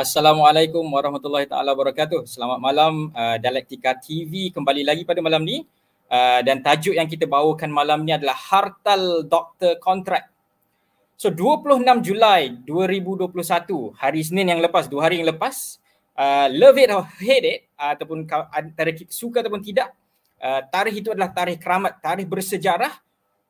[0.00, 2.24] Assalamualaikum warahmatullahi taala wabarakatuh.
[2.24, 5.60] Selamat malam uh, Dialektika TV kembali lagi pada malam ni.
[6.08, 10.32] Uh, dan tajuk yang kita bawakan malam ni adalah Hartal Doktor Kontrak.
[11.20, 13.28] So 26 Julai 2021,
[13.92, 15.76] hari Senin yang lepas, dua hari yang lepas,
[16.16, 18.24] uh, love it or hate it uh, ataupun
[18.56, 19.92] antara kita suka ataupun tidak,
[20.40, 22.96] uh, tarikh itu adalah tarikh keramat, tarikh bersejarah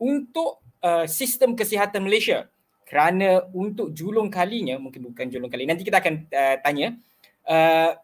[0.03, 2.51] untuk uh, sistem kesihatan Malaysia
[2.91, 6.99] kerana untuk julung kalinya mungkin bukan julung kali nanti kita akan uh, tanya
[7.47, 7.95] uh,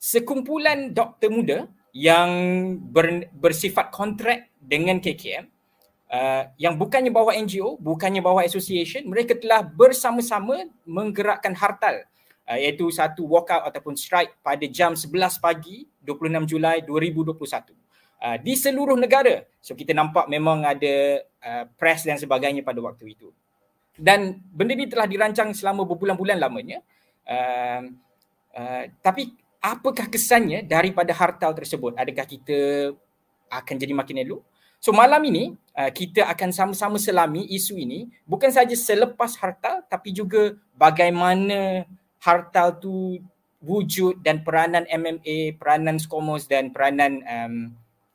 [0.00, 1.58] sekumpulan doktor muda
[1.92, 2.30] yang
[2.80, 5.44] ber, bersifat kontrak dengan KKM
[6.08, 12.08] uh, yang bukannya bawa NGO bukannya bawa association mereka telah bersama-sama menggerakkan hartal
[12.48, 17.36] uh, iaitu satu walkout ataupun strike pada jam 11 pagi 26 Julai 2021
[18.24, 19.44] uh, di seluruh negara.
[19.60, 23.28] So kita nampak memang ada uh, press dan sebagainya pada waktu itu
[23.98, 26.78] dan benda ni telah dirancang selama berbulan-bulan lamanya.
[27.26, 27.92] Uh,
[28.54, 31.98] uh, tapi apakah kesannya daripada hartal tersebut?
[31.98, 32.58] Adakah kita
[33.50, 34.46] akan jadi makin elok?
[34.78, 40.14] So malam ini uh, kita akan sama-sama selami isu ini bukan saja selepas hartal tapi
[40.14, 41.82] juga bagaimana
[42.22, 43.18] hartal tu
[43.58, 47.54] wujud dan peranan MMA, peranan Skomos dan peranan um,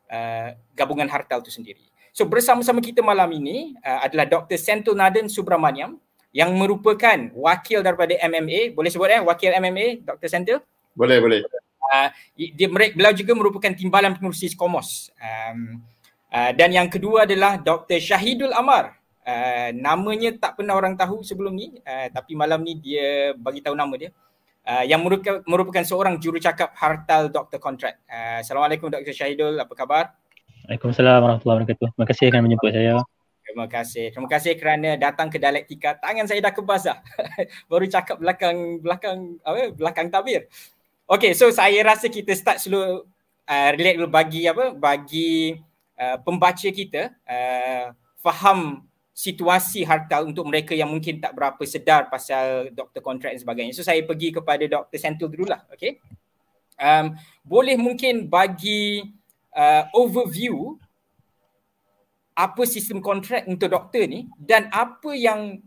[0.08, 1.84] uh, gabungan hartal tu sendiri.
[2.14, 4.54] So bersama-sama kita malam ini uh, adalah Dr.
[4.62, 5.98] Sentul Naden Subramaniam
[6.30, 8.78] yang merupakan wakil daripada MMA.
[8.78, 10.30] Boleh sebut eh wakil MMA Dr.
[10.30, 10.62] Sentul?
[10.94, 11.42] Boleh, boleh.
[11.90, 15.10] Uh, dia beliau juga merupakan timbalan pengurusi Komos.
[15.18, 15.82] Um,
[16.30, 17.98] uh, dan yang kedua adalah Dr.
[17.98, 18.94] Syahidul Amar.
[19.26, 23.74] Uh, namanya tak pernah orang tahu sebelum ni uh, tapi malam ni dia bagi tahu
[23.74, 24.14] nama dia.
[24.64, 27.58] Uh, yang merupakan, merupakan seorang jurucakap hartal Dr.
[27.58, 28.06] Contract.
[28.06, 29.18] Uh, Assalamualaikum Dr.
[29.18, 30.14] Syahidul, apa khabar?
[30.64, 31.88] Waalaikumsalam warahmatullahi wabarakatuh.
[31.92, 32.96] Terima kasih kerana menjemput saya.
[33.44, 34.06] Terima kasih.
[34.16, 36.00] Terima kasih kerana datang ke Dialektika.
[36.00, 37.04] Tangan saya dah kebas dah.
[37.72, 40.48] Baru cakap belakang belakang apa belakang tabir.
[41.04, 43.04] Okay, so saya rasa kita start dulu
[43.44, 45.52] uh, relate dulu bagi apa bagi
[46.00, 47.92] uh, pembaca kita uh,
[48.24, 53.76] faham situasi harta untuk mereka yang mungkin tak berapa sedar pasal doktor kontrak dan sebagainya.
[53.76, 54.96] So saya pergi kepada Dr.
[54.96, 56.00] Sentul dululah, okay?
[56.80, 59.04] Um, boleh mungkin bagi
[59.54, 60.78] uh, overview
[62.34, 65.62] apa sistem kontrak untuk doktor ni dan apa yang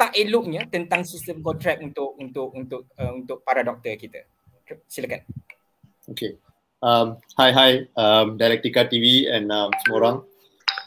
[0.00, 4.24] tak eloknya tentang sistem kontrak untuk untuk untuk uh, untuk para doktor kita.
[4.88, 5.22] Silakan.
[6.08, 6.40] Okay.
[6.82, 10.16] Um, hi hi um, Dialektika TV and um, semua orang.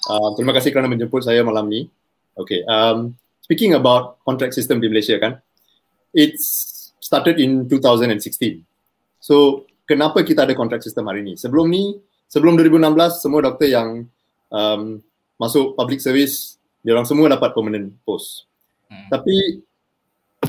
[0.06, 1.88] Uh, terima kasih kerana menjemput saya malam ni.
[2.36, 2.66] Okay.
[2.68, 5.40] Um, speaking about contract system di Malaysia kan,
[6.12, 8.66] it's started in 2016.
[9.22, 11.34] So kenapa kita ada kontrak sistem hari ini.
[11.38, 11.96] Sebelum ni,
[12.28, 14.10] sebelum 2016, semua doktor yang
[14.50, 15.00] um,
[15.38, 18.50] masuk public service, dia orang semua dapat permanent post.
[18.90, 19.10] Hmm.
[19.10, 19.66] Tapi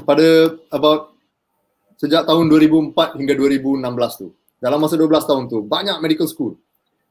[0.04, 1.16] pada about
[1.96, 4.28] sejak tahun 2004 hingga 2016 tu,
[4.60, 6.56] dalam masa 12 tahun tu, banyak medical school.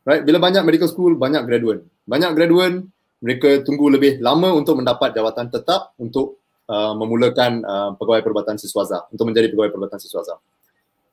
[0.06, 0.22] Right?
[0.22, 1.82] Bila banyak medical school, banyak graduate.
[2.06, 2.86] Banyak graduate,
[3.26, 9.10] mereka tunggu lebih lama untuk mendapat jawatan tetap untuk uh, memulakan uh, pegawai perubatan siswaza,
[9.10, 10.38] untuk menjadi pegawai perubatan siswaza.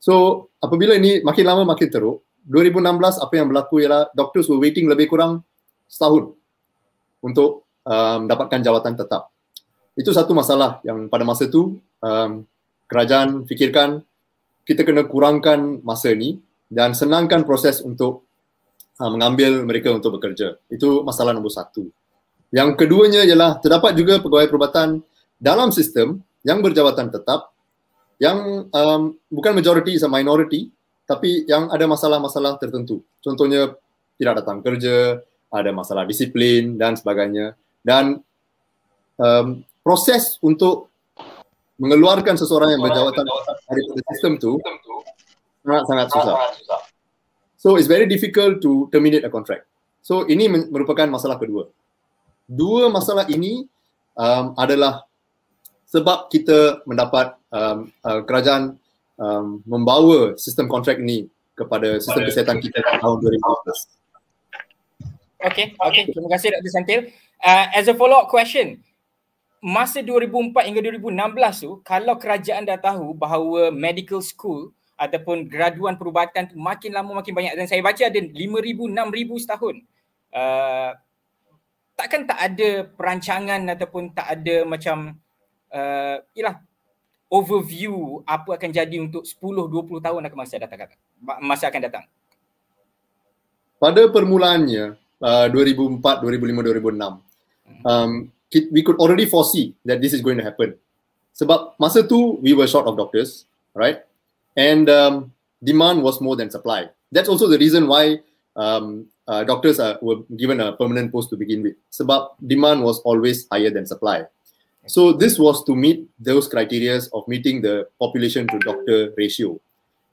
[0.03, 4.91] So apabila ini makin lama makin teruk, 2016 apa yang berlaku ialah doctors were waiting
[4.91, 5.47] lebih kurang
[5.87, 6.35] setahun
[7.23, 9.31] untuk um, mendapatkan jawatan tetap.
[9.95, 12.43] Itu satu masalah yang pada masa itu um,
[12.91, 14.03] kerajaan fikirkan
[14.67, 18.27] kita kena kurangkan masa ni dan senangkan proses untuk
[18.99, 20.59] uh, mengambil mereka untuk bekerja.
[20.67, 21.87] Itu masalah nombor satu.
[22.51, 24.99] Yang keduanya ialah terdapat juga pegawai perubatan
[25.39, 27.55] dalam sistem yang berjawatan tetap
[28.23, 30.71] yang um, bukan majority is a minority
[31.03, 33.03] tapi yang ada masalah-masalah tertentu.
[33.19, 33.75] Contohnya
[34.15, 35.19] tidak datang kerja
[35.51, 37.59] ada masalah disiplin dan sebagainya.
[37.83, 38.23] Dan
[39.19, 40.89] um, proses untuk
[41.77, 43.27] mengeluarkan seseorang yang berjawatan
[43.67, 43.83] dari
[44.15, 44.63] sistem tu
[45.67, 46.37] sangat-sangat susah.
[47.59, 49.67] so it's very difficult to terminate a contract.
[50.03, 51.67] So ini merupakan masalah kedua.
[52.47, 53.67] Dua masalah ini
[54.15, 55.07] um, adalah
[55.93, 58.81] sebab kita mendapat um, uh, kerajaan
[59.21, 64.01] um, membawa sistem kontrak ini kepada sistem kesihatan kita tahun 2014.
[65.53, 66.09] Okay, okay.
[66.09, 66.73] Terima kasih Dr.
[66.73, 67.01] Santil.
[67.45, 68.81] Uh, as a follow-up question,
[69.61, 76.47] masa 2004 hingga 2016 tu, kalau kerajaan dah tahu bahawa medical school ataupun graduan perubatan
[76.47, 79.77] tu makin lama makin banyak dan saya baca ada 5,000, 6,000 setahun.
[80.33, 80.91] Uh,
[81.99, 85.21] takkan tak ada perancangan ataupun tak ada macam
[85.73, 86.61] uh, ialah
[87.33, 90.93] overview apa akan jadi untuk 10 20 tahun akan masa datang
[91.41, 92.05] masa akan datang.
[93.81, 100.37] Pada permulaannya uh, 2004 2005 2006 um we could already foresee that this is going
[100.37, 100.77] to happen.
[101.33, 104.05] Sebab masa tu we were short of doctors, right?
[104.53, 105.33] And um,
[105.65, 106.93] demand was more than supply.
[107.09, 108.21] That's also the reason why
[108.57, 111.81] um, uh, doctors are, were given a permanent post to begin with.
[111.89, 114.29] Sebab demand was always higher than supply.
[114.87, 119.61] So this was to meet those criteria of meeting the population to doctor ratio.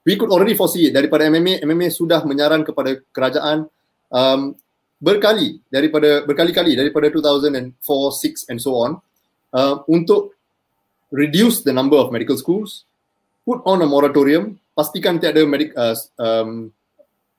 [0.06, 1.66] We could already foresee it daripada MMA.
[1.66, 3.66] MMA sudah menyaran kepada kerajaan
[4.14, 4.54] um,
[5.02, 9.02] berkali daripada berkali-kali daripada 2004, 6 and so on
[9.58, 10.38] uh, untuk
[11.10, 12.86] reduce the number of medical schools,
[13.46, 16.70] put on a moratorium, pastikan tiada medik, uh, um,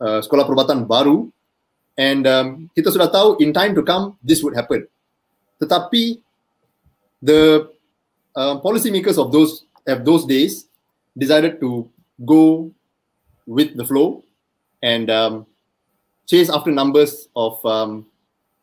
[0.02, 1.30] uh, sekolah perubatan baru
[1.94, 4.88] and um, kita sudah tahu in time to come this would happen.
[5.62, 6.29] Tetapi
[7.22, 7.70] the
[8.36, 10.66] uh, policy makers of those of those days
[11.16, 11.88] decided to
[12.24, 12.70] go
[13.46, 14.24] with the flow
[14.82, 15.46] and um,
[16.26, 18.06] chase after numbers of um,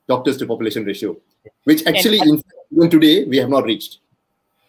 [0.07, 1.18] doctors to population ratio,
[1.65, 4.00] which actually in, even today we have not reached.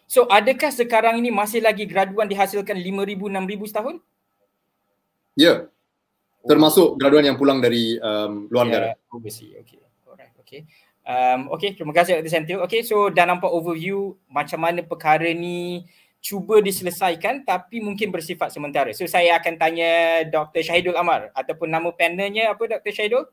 [0.09, 3.95] So adakah sekarang ini masih lagi graduan dihasilkan 5,000, 6,000 setahun?
[5.37, 5.45] Ya.
[5.45, 5.57] Yeah.
[6.49, 8.87] Termasuk graduan yang pulang dari um, luar yeah, negara.
[9.13, 9.53] Overseas.
[9.61, 9.79] Okay.
[10.09, 10.33] Alright.
[10.41, 10.65] Okay.
[11.09, 12.29] Um, okay, terima kasih Dr.
[12.29, 12.61] Sentil.
[12.69, 15.81] Okay, so dah nampak overview macam mana perkara ni
[16.21, 18.93] cuba diselesaikan tapi mungkin bersifat sementara.
[18.93, 20.61] So saya akan tanya Dr.
[20.61, 22.93] Syahidul Amar ataupun nama panelnya apa Dr.
[22.93, 23.25] Syahidul?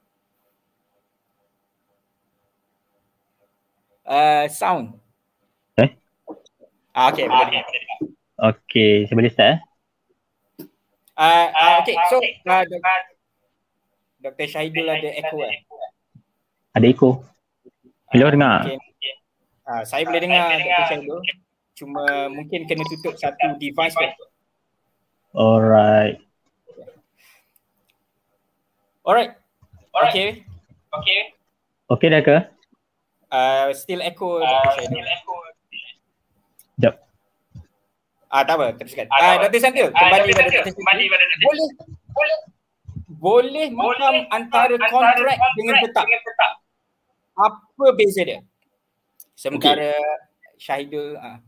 [4.08, 4.96] Uh, sound.
[5.76, 5.93] Eh?
[6.96, 7.61] Ah, okay, boleh.
[8.40, 9.58] Okay, saya boleh start eh?
[11.12, 12.64] Uh, uh, okay, so uh,
[14.25, 14.46] Dr.
[14.49, 15.61] Syahidul ada echo eh?
[16.73, 17.36] Ada echo.
[18.14, 18.62] Hello, dengar?
[18.62, 18.79] Okay.
[19.67, 20.85] Uh, saya boleh dengar Dr.
[20.87, 21.20] Syahidul.
[21.75, 24.11] Cuma mungkin kena tutup satu device pun.
[25.35, 26.23] Alright.
[29.03, 29.35] Alright.
[30.06, 30.47] Okay.
[30.94, 31.20] Okay.
[31.91, 32.37] Okay dah ke?
[33.26, 34.87] Uh, still echo uh, Dr.
[34.87, 35.35] Still echo.
[36.79, 36.94] Sekejap.
[38.31, 39.11] Ah, tak apa, teruskan.
[39.11, 39.59] Ah, uh, Dr.
[39.59, 40.62] Santil, kembali pada Dr.
[40.62, 40.82] Santil.
[41.43, 41.69] Boleh,
[42.14, 42.38] boleh,
[43.19, 46.06] boleh macam antara kontrak dengan tetap
[47.37, 48.41] apa beza dia?
[49.37, 50.56] Sementara okay.
[50.56, 51.38] Syahidul uh.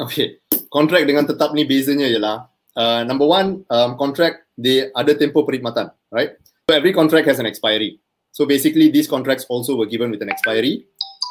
[0.00, 0.40] Okay.
[0.72, 5.92] Kontrak dengan tetap ni bezanya ialah uh, number one, um, contract dia ada tempoh perkhidmatan,
[6.12, 6.36] right?
[6.68, 8.00] So every contract has an expiry.
[8.32, 10.84] So basically these contracts also were given with an expiry.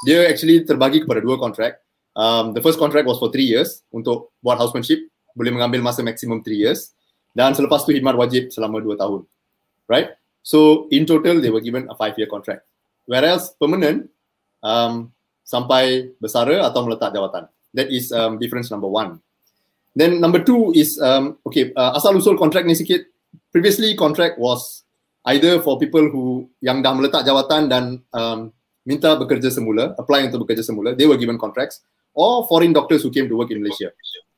[0.05, 1.81] Dia actually terbagi kepada dua contract.
[2.15, 5.03] Um, the first contract was for three years untuk buat housemanship,
[5.35, 6.95] boleh mengambil masa maksimum three years.
[7.35, 9.27] Dan selepas tu khidmat wajib selama dua tahun.
[9.85, 10.15] Right?
[10.41, 12.63] So in total they were given a five year contract.
[13.05, 14.09] Whereas permanent
[14.65, 15.13] um,
[15.45, 17.45] sampai bersara atau meletak jawatan.
[17.77, 19.21] That is um, difference number one.
[19.95, 23.07] Then number two is um, okay uh, asal usul kontrak ni sikit.
[23.53, 24.83] Previously contract was
[25.31, 28.51] either for people who yang dah meletak jawatan dan um,
[28.85, 31.81] minta bekerja semula, apply untuk bekerja semula, they were given contracts,
[32.13, 33.89] or foreign doctors who came to work in Malaysia.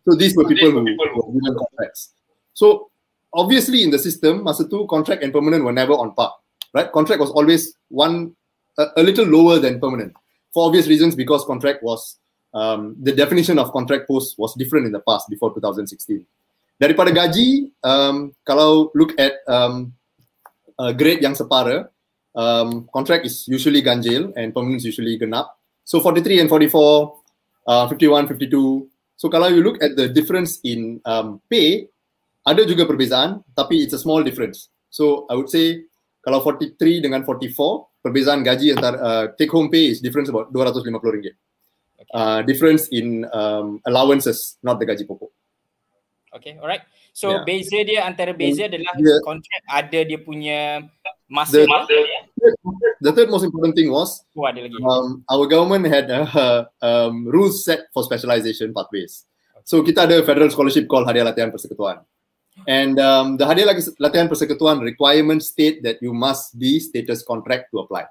[0.07, 2.15] So these were people who were given contracts.
[2.55, 2.89] So
[3.35, 6.31] obviously in the system, masa tu contract and permanent were never on par.
[6.73, 6.87] Right?
[6.91, 8.33] Contract was always one
[8.77, 10.13] a, a little lower than permanent
[10.53, 12.18] for obvious reasons because contract was
[12.53, 16.25] um, the definition of contract post was different in the past before 2016.
[16.77, 19.93] Daripada gaji, um, kalau look at um,
[20.77, 21.89] uh, grade yang separa,
[22.38, 25.57] um, contract is usually ganjil and permanent is usually genap.
[25.84, 27.17] So 43 and 44,
[27.67, 28.89] uh, 51, 52.
[29.17, 31.89] So kalau you look at the difference in um, pay,
[32.46, 34.69] ada juga perbezaan, tapi it's a small difference.
[34.93, 35.89] So I would say
[36.22, 40.87] kalau 43 dengan 44, perbezaan gaji antara uh, take home pay is difference about 250
[41.11, 41.35] ringgit.
[41.99, 42.13] Okay.
[42.15, 45.27] Uh, difference in um, allowances, not the gaji pokok.
[46.39, 46.87] Okay, alright.
[47.11, 47.43] So yeah.
[47.43, 49.19] beza dia antara beza adalah yeah.
[49.25, 50.85] contract ada dia punya
[51.25, 51.65] masa.
[51.65, 52.21] The, dia.
[53.01, 54.77] the third most important thing was oh, ada lagi.
[54.85, 59.25] Um, our government had a, um, rules set for specialization pathways.
[59.65, 62.05] So kita ada federal scholarship called Hadiah Latihan Persekutuan.
[62.65, 67.79] And um, the Hadiah Latihan Persekutuan requirement state that you must be status contract to
[67.79, 68.05] apply.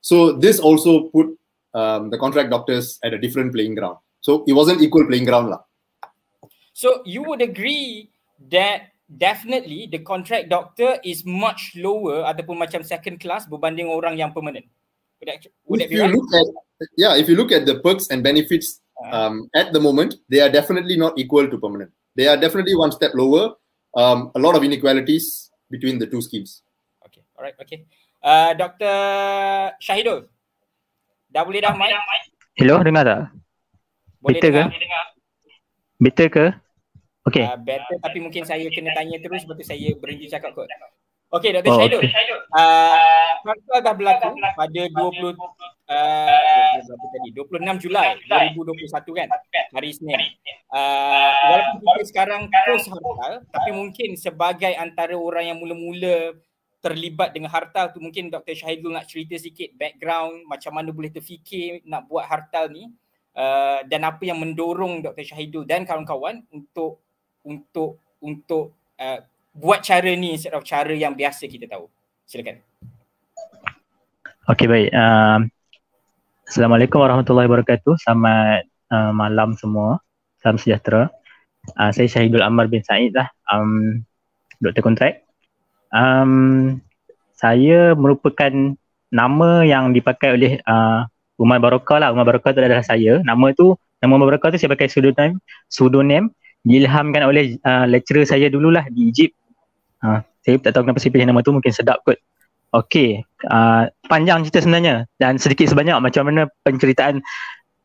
[0.00, 1.36] So this also put
[1.74, 3.98] um, the contract doctors at a different playing ground.
[4.20, 5.60] So it wasn't equal playing ground lah.
[6.72, 8.10] So you would agree
[8.50, 14.32] that definitely the contract doctor is much lower ataupun macam second class berbanding orang yang
[14.32, 14.66] permanent.
[15.20, 16.14] Would that, would if that be you right?
[16.14, 16.46] look at
[16.96, 19.30] yeah, if you look at the perks and benefits uh.
[19.30, 21.90] um, at the moment, they are definitely not equal to permanent.
[22.16, 23.54] They are definitely one step lower
[23.96, 26.62] um, a lot of inequalities between the two schemes.
[27.08, 27.88] Okay, alright, okay.
[28.20, 28.94] Uh, Dr.
[29.80, 30.28] Syahidul,
[31.32, 31.96] dah boleh dah mic?
[32.60, 33.20] Hello, dengar tak?
[34.20, 34.78] Boleh better dengar, ke?
[34.78, 35.04] Dengar.
[35.96, 36.46] Better ke?
[37.26, 37.44] Okay.
[37.48, 40.68] Uh, better tapi mungkin saya kena tanya terus sebab tu saya berhenti cakap kot.
[41.34, 41.70] Okey, Dr.
[41.72, 42.02] Oh, Syahidul.
[42.06, 42.12] Okay.
[42.54, 45.34] Uh, dah berlaku pada 20
[45.90, 47.28] uh, berapa tadi?
[47.34, 49.28] 26 Julai 2021 kan?
[49.74, 50.20] Hari Isnin.
[50.66, 56.34] Uh, walaupun kita sekarang post hartal, tapi mungkin sebagai antara orang yang mula-mula
[56.82, 58.54] terlibat dengan hartal tu mungkin Dr.
[58.54, 62.86] Syahidul nak cerita sikit background macam mana boleh terfikir nak buat hartal ni
[63.34, 65.34] uh, dan apa yang mendorong Dr.
[65.34, 67.02] Syahidul dan kawan-kawan untuk
[67.42, 69.18] untuk untuk uh,
[69.50, 71.90] buat cara ni instead of cara yang biasa kita tahu.
[72.22, 72.62] Silakan.
[74.46, 74.90] Okay baik.
[74.94, 75.50] Um,
[76.46, 77.98] Assalamualaikum warahmatullahi wabarakatuh.
[78.06, 79.98] Selamat uh, malam semua.
[80.38, 81.10] Salam sejahtera.
[81.74, 83.26] Uh, saya Syahidul Ammar bin Said lah.
[83.50, 84.06] Um,
[84.62, 85.26] Doktor kontrak
[85.90, 86.78] um,
[87.34, 88.78] saya merupakan
[89.10, 92.14] nama yang dipakai oleh uh, Umar Barokah lah.
[92.14, 93.18] Umar Barokah tu adalah saya.
[93.26, 96.30] Nama tu, nama Umar Barokah tu saya pakai pseudonym, pseudonym
[96.62, 99.34] diilhamkan oleh uh, lecturer saya dululah di Egypt.
[99.98, 102.22] Uh, saya tak tahu kenapa saya pilih nama tu, mungkin sedap kot.
[102.76, 107.24] Okay, uh, panjang cerita sebenarnya dan sedikit sebanyak macam mana penceritaan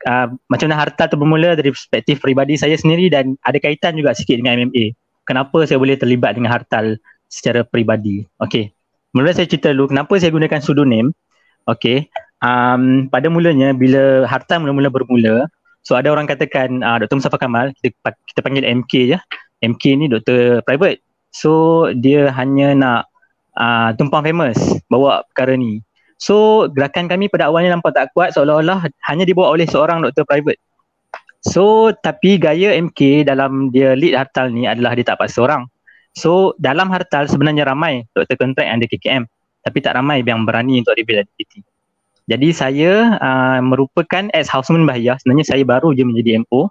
[0.04, 4.12] uh, macam mana harta tu bermula dari perspektif peribadi saya sendiri dan ada kaitan juga
[4.12, 4.92] sikit dengan MMA.
[5.24, 7.00] Kenapa saya boleh terlibat dengan hartal
[7.32, 8.28] secara peribadi.
[8.44, 8.76] Okay.
[9.16, 11.16] Mula saya cerita dulu kenapa saya gunakan pseudonym.
[11.64, 12.12] Okay.
[12.44, 15.48] Um, pada mulanya bila harta mula-mula bermula,
[15.88, 17.22] so ada orang katakan uh, Dr.
[17.22, 19.18] Mustafa Kamal, kita, kita panggil MK je.
[19.64, 21.00] MK ni doktor private.
[21.32, 23.02] So dia hanya nak
[23.58, 25.82] uh, tumpang famous bawa perkara ni.
[26.22, 30.62] So gerakan kami pada awalnya nampak tak kuat seolah-olah hanya dibawa oleh seorang doktor private.
[31.42, 35.66] So tapi gaya MK dalam dia lead hartal ni adalah dia tak paksa orang.
[36.14, 39.24] So dalam hartal sebenarnya ramai doktor kontrak yang ada KKM
[39.62, 41.66] tapi tak ramai yang berani untuk reveal identity.
[42.30, 46.70] Jadi saya uh, merupakan ex houseman bahaya sebenarnya saya baru je menjadi MO.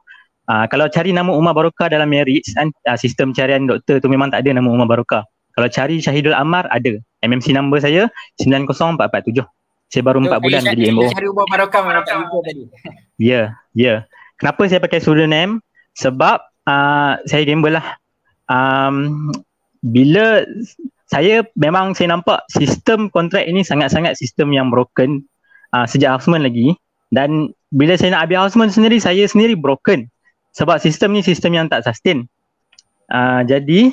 [0.50, 4.46] Uh, kalau cari nama Umar Barokah dalam kan uh, sistem carian doktor tu memang tak
[4.46, 5.26] ada nama Umar Barokah.
[5.54, 6.99] Kalau cari Syahidul Ammar ada.
[7.21, 8.09] MMC number saya
[8.40, 9.45] 90447.
[9.90, 11.11] Saya baru 4 bulan jadi MO.
[11.11, 12.62] Cari Umar Barokah lupa tadi.
[12.64, 12.71] Ya,
[13.19, 13.85] yeah, ya.
[13.85, 13.99] Yeah.
[14.40, 15.61] Kenapa saya pakai pseudonym?
[15.99, 17.87] Sebab uh, saya gamble lah
[18.50, 19.30] um,
[19.80, 20.45] bila
[21.11, 25.25] saya memang saya nampak sistem kontrak ini sangat-sangat sistem yang broken
[25.75, 26.75] uh, sejak Houseman lagi
[27.11, 30.07] dan bila saya nak habis Houseman sendiri saya sendiri broken
[30.54, 32.26] sebab sistem ni sistem yang tak sustain
[33.11, 33.90] uh, jadi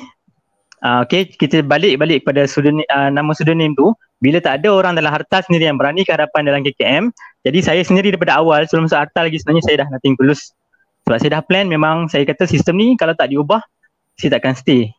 [0.82, 3.94] uh, okay, kita balik-balik kepada pseudonym, uh, nama pseudonym tu.
[4.18, 7.14] Bila tak ada orang dalam harta sendiri yang berani ke hadapan dalam KKM
[7.46, 10.52] jadi saya sendiri daripada awal sebelum masuk harta lagi sebenarnya saya dah nothing tulus
[11.08, 13.62] sebab saya dah plan memang saya kata sistem ni kalau tak diubah
[14.20, 14.92] saya takkan stay.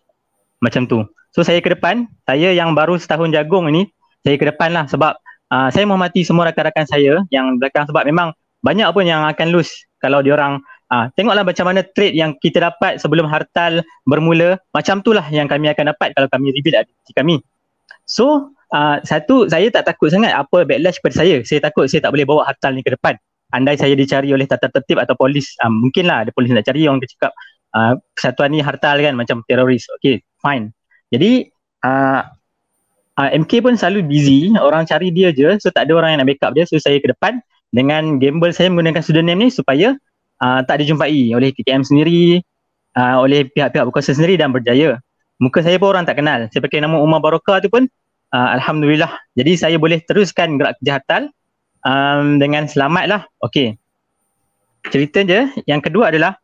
[0.58, 1.06] Macam tu.
[1.36, 3.86] So saya ke depan, saya yang baru setahun jagung ini,
[4.26, 5.14] saya ke depan lah sebab
[5.54, 8.34] uh, saya menghormati semua rakan-rakan saya yang belakang sebab memang
[8.66, 9.86] banyak pun yang akan lose.
[10.02, 15.14] Kalau diorang uh, tengoklah macam mana trade yang kita dapat sebelum hartal bermula, macam tu
[15.16, 17.36] lah yang kami akan dapat kalau kami rebuild aktiviti kami.
[18.10, 21.42] So uh, satu, saya tak takut sangat apa backlash pada saya.
[21.46, 23.16] Saya takut saya tak boleh bawa hartal ni ke depan.
[23.50, 27.02] Andai saya dicari oleh tata tertib atau polis, uh, mungkinlah ada polis nak cari orang
[27.02, 27.34] cakap
[27.74, 29.90] uh, kesatuan ni hartal kan macam teroris.
[29.98, 30.70] Okay, fine.
[31.10, 31.50] Jadi
[31.82, 32.22] uh,
[33.18, 36.30] uh, MK pun selalu busy, orang cari dia je so tak ada orang yang nak
[36.30, 39.94] backup dia so saya ke depan dengan gamble saya menggunakan pseudonym ni supaya
[40.42, 42.44] uh, tak dijumpai oleh KKM sendiri,
[42.96, 45.00] uh, oleh pihak-pihak berkuasa sendiri dan berjaya.
[45.40, 46.52] Muka saya pun orang tak kenal.
[46.52, 47.88] Saya pakai nama Umar Barokah tu pun
[48.36, 49.12] uh, Alhamdulillah.
[49.40, 51.24] Jadi saya boleh teruskan gerak kerja hartal
[51.88, 53.22] um, dengan selamat lah.
[53.40, 53.80] Okay.
[54.92, 55.48] Cerita je.
[55.64, 56.36] Yang kedua adalah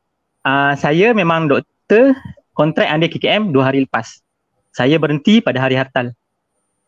[0.48, 2.16] uh, saya memang doktor
[2.56, 4.24] kontrak under KKM dua hari lepas.
[4.72, 6.12] Saya berhenti pada hari hartal.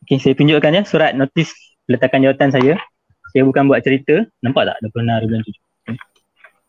[0.08, 1.52] Okay, saya tunjukkan ya surat notis
[1.92, 2.80] letakkan jawatan saya.
[3.36, 4.24] Saya bukan buat cerita.
[4.40, 5.67] Nampak tak 26 hari bulan tujuh.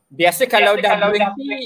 [0.08, 1.62] Biasa kalau Biasa dah kalau berhenti, dah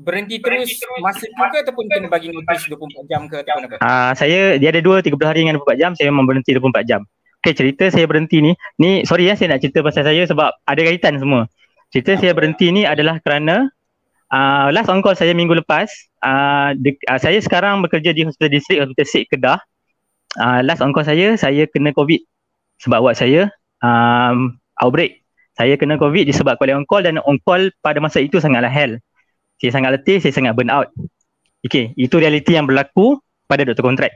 [0.00, 0.70] berhenti terus
[1.04, 3.76] masa tu ke ataupun kena bagi notis 24 jam ke ataupun apa?
[3.82, 5.90] Uh, saya, dia ada 2, 30 hari dengan 24 jam.
[5.98, 7.00] Saya memang berhenti 24 jam.
[7.40, 8.52] Okay, cerita saya berhenti ni.
[8.80, 11.48] Ni, sorry ya, saya nak cerita pasal saya sebab ada kaitan semua.
[11.90, 13.68] Cerita saya berhenti ni adalah kerana
[14.30, 15.90] Uh, last on call saya minggu lepas,
[16.22, 19.58] uh, de- uh, saya sekarang bekerja di Hospital District Hospital Sik Kedah.
[20.38, 22.22] Uh, last on call saya, saya kena COVID
[22.78, 23.50] sebab buat saya
[23.82, 25.26] um, outbreak.
[25.60, 28.96] Saya kena COVID disebabkan oleh on call dan on call pada masa itu sangatlah hell.
[29.60, 30.88] Saya sangat letih, saya sangat burn out.
[31.60, 34.08] Okay, itu realiti yang berlaku pada doktor kontrak.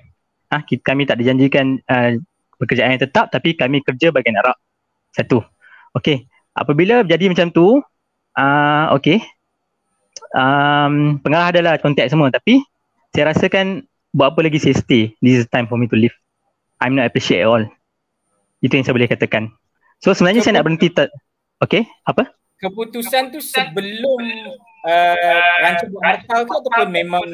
[0.49, 2.17] Ha, kita, kami tak dijanjikan uh,
[2.57, 4.57] pekerjaan yang tetap tapi kami kerja bagian Arab.
[5.13, 5.45] Satu.
[5.93, 6.25] Okay,
[6.57, 7.77] apabila jadi macam tu,
[8.41, 9.21] uh, okay,
[10.35, 12.61] um, pengarah adalah kontak semua tapi
[13.15, 16.15] saya rasakan buat apa lagi saya stay this is time for me to leave
[16.83, 17.65] I'm not appreciate at all
[18.61, 19.55] itu yang saya boleh katakan
[20.03, 21.13] so sebenarnya Keput- saya nak berhenti ter-
[21.69, 22.29] okay apa?
[22.61, 24.21] Keputusan tu sebelum
[24.85, 27.25] uh, rancang buat harta ke ataupun memang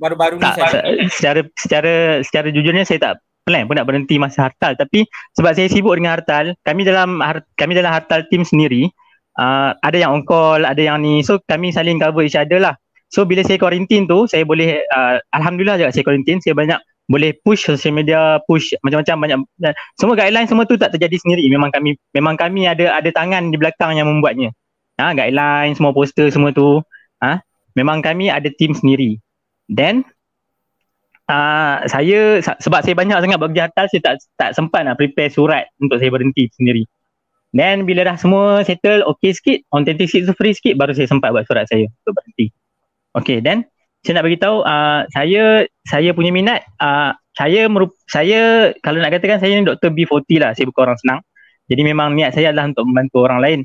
[0.00, 0.80] baru-baru tak, ni saja?
[1.12, 1.92] secara secara
[2.24, 3.14] secara jujurnya saya tak
[3.46, 4.74] plan pun nak berhenti masa hartal.
[4.74, 5.06] Tapi
[5.38, 7.22] sebab saya sibuk dengan hartal kami dalam
[7.56, 8.90] kami dalam hartal team sendiri
[9.38, 11.22] uh, ada yang on call ada yang ni.
[11.22, 12.74] So kami saling cover each other lah.
[13.06, 16.42] So bila saya quarantine tu saya boleh uh, alhamdulillah juga saya quarantine.
[16.42, 19.38] Saya banyak boleh push social media push macam-macam banyak
[19.94, 21.46] semua guideline semua tu tak terjadi sendiri.
[21.46, 24.50] Memang kami memang kami ada ada tangan di belakang yang membuatnya.
[24.98, 26.82] Ha guideline semua poster semua tu.
[27.22, 27.38] Ha
[27.78, 29.22] memang kami ada team sendiri.
[29.70, 30.02] Then
[31.30, 35.70] uh, saya sebab saya banyak sangat bekerja atas saya tak tak sempat nak prepare surat
[35.78, 36.82] untuk saya berhenti sendiri.
[37.54, 41.46] Then bila dah semua settle okay sikit authentic tu free sikit baru saya sempat buat
[41.46, 42.50] surat saya untuk berhenti.
[43.14, 43.62] Okay then
[44.06, 49.42] saya nak beritahu uh, saya saya punya minat uh, saya merup, saya kalau nak katakan
[49.42, 51.20] saya ni doktor B40 lah saya bukan orang senang.
[51.66, 53.60] Jadi memang niat saya adalah untuk membantu orang lain.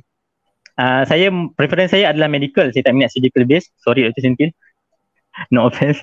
[0.75, 2.67] Uh, saya preference saya adalah medical.
[2.73, 3.69] Saya tak minat surgical base.
[3.79, 4.21] Sorry Dr.
[4.25, 4.49] Sentil
[5.53, 6.01] no offense.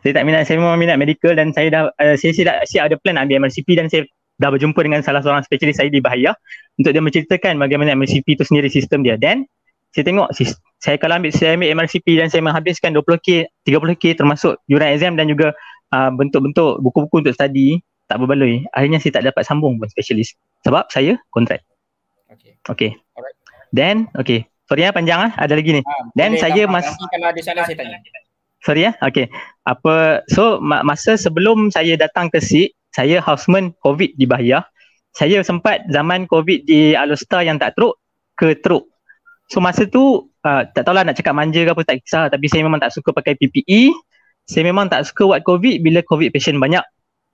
[0.00, 2.82] Saya tak minat saya memang minat medical dan saya dah uh, saya, saya dah siap
[2.88, 4.06] ada plan ambil MRCP dan saya
[4.40, 6.32] dah berjumpa dengan salah seorang spesialis saya di Bahaya
[6.80, 9.20] untuk dia menceritakan bagaimana MRCP itu sendiri sistem dia.
[9.20, 9.44] Dan
[9.92, 10.32] saya tengok
[10.82, 15.30] saya kalau ambil saya ambil MRCP dan saya menghabiskan 20k 30k termasuk yuran exam dan
[15.30, 15.54] juga
[15.94, 17.78] uh, bentuk-bentuk buku-buku untuk study
[18.10, 18.66] tak berbaloi.
[18.74, 20.34] Akhirnya saya tak dapat sambung pun specialist.
[20.66, 21.62] Sebab saya kontrak.
[22.34, 22.58] Okey.
[22.66, 22.90] Okey.
[23.14, 23.36] Alright.
[23.70, 24.42] Then okey.
[24.66, 25.32] Sorry ya panjang ah.
[25.38, 25.82] Ada lagi ni?
[25.86, 27.96] Ha, then saya mas kalau ada soalan saya tanya.
[28.66, 29.30] Sorry ya okey.
[29.62, 34.66] Apa so masa sebelum saya datang ke SIG saya houseman covid di Bahia.
[35.14, 38.02] Saya sempat zaman covid di Alustar yang tak teruk
[38.34, 38.90] ke teruk.
[39.46, 42.62] So masa tu uh, tak tahulah nak cakap manja ke apa tak kisah tapi saya
[42.66, 43.94] memang tak suka pakai PPE.
[44.46, 46.82] Saya memang tak suka buat COVID bila COVID patient banyak.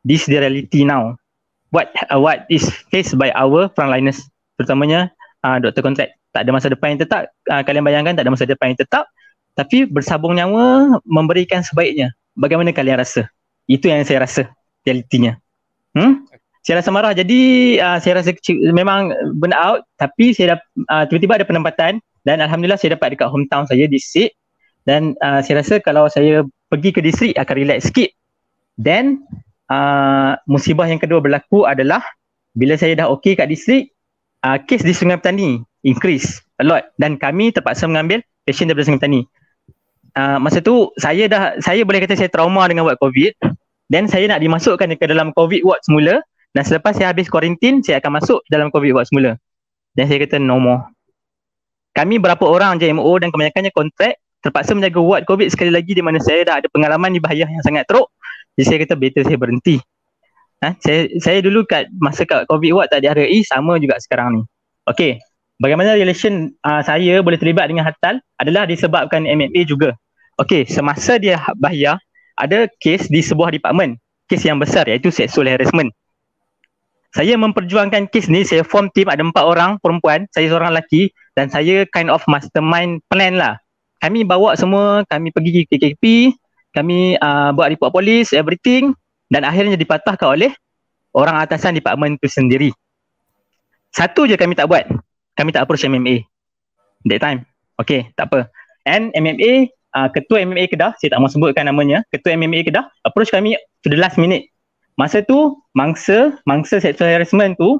[0.05, 1.17] This the reality now.
[1.73, 4.21] What uh, what is faced by our frontliners
[4.57, 5.13] terutamanya
[5.45, 6.15] uh, doktor kontrak.
[6.33, 7.33] Tak ada masa depan yang tetap.
[7.49, 9.09] Uh, kalian bayangkan tak ada masa depan yang tetap.
[9.57, 12.15] Tapi bersabung nyawa memberikan sebaiknya.
[12.39, 13.27] Bagaimana kalian rasa?
[13.67, 14.47] Itu yang saya rasa
[14.87, 15.35] realitinya.
[15.97, 16.25] Hmm?
[16.69, 17.17] Saya rasa marah.
[17.17, 17.41] Jadi
[17.81, 18.37] uh, saya rasa
[18.77, 19.09] memang
[19.41, 20.59] burn out tapi saya dah
[20.93, 21.97] uh, tiba-tiba ada penempatan
[22.29, 24.37] dan alhamdulillah saya dapat dekat hometown saya di Sik
[24.85, 28.13] dan uh, saya rasa kalau saya pergi ke distrik akan relax sikit.
[28.77, 29.25] Then
[29.73, 32.05] uh, musibah yang kedua berlaku adalah
[32.53, 33.89] bila saya dah okey kat distrik
[34.45, 36.85] uh, kes di Sungai Petani increase a lot.
[37.01, 39.23] Dan kami terpaksa mengambil patient daripada Sungai Petani.
[40.13, 43.33] Uh, masa tu saya dah saya boleh kata saya trauma dengan buat covid.
[43.89, 46.21] Dan saya nak dimasukkan ke dalam covid ward semula
[46.59, 49.39] dan selepas saya habis kuarantin, saya akan masuk dalam COVID buat semula.
[49.95, 50.91] Dan saya kata no more.
[51.95, 56.03] Kami berapa orang je MO dan kebanyakannya kontrak terpaksa menjaga ward COVID sekali lagi di
[56.03, 58.11] mana saya dah ada pengalaman di bahaya yang sangat teruk.
[58.59, 59.79] Jadi saya kata better saya berhenti.
[60.67, 60.75] Ha?
[60.83, 64.43] Saya, saya dulu kat masa kat COVID ward tak dihargai sama juga sekarang ni.
[64.91, 65.23] Okay.
[65.63, 69.95] Bagaimana relation uh, saya boleh terlibat dengan Hatal adalah disebabkan MMA juga.
[70.43, 72.03] Okay, semasa dia bahaya,
[72.35, 73.95] ada kes di sebuah department.
[74.27, 75.95] Kes yang besar iaitu sexual harassment
[77.17, 81.49] saya memperjuangkan kes ni saya form team ada empat orang perempuan saya seorang lelaki dan
[81.49, 83.57] saya kind of mastermind plan lah.
[83.99, 86.35] Kami bawa semua kami pergi ke KKP
[86.77, 88.93] kami uh, buat report polis everything
[89.33, 90.53] dan akhirnya dipatahkan oleh
[91.17, 92.71] orang atasan department tu sendiri.
[93.89, 94.85] Satu je kami tak buat.
[95.33, 96.29] Kami tak approach MMA
[97.09, 97.49] that time.
[97.81, 98.53] Okay tak apa.
[98.85, 103.33] And MMA uh, ketua MMA Kedah saya tak mau sebutkan namanya ketua MMA Kedah approach
[103.33, 104.45] kami to the last minute
[104.99, 107.79] masa tu mangsa mangsa sexual harassment tu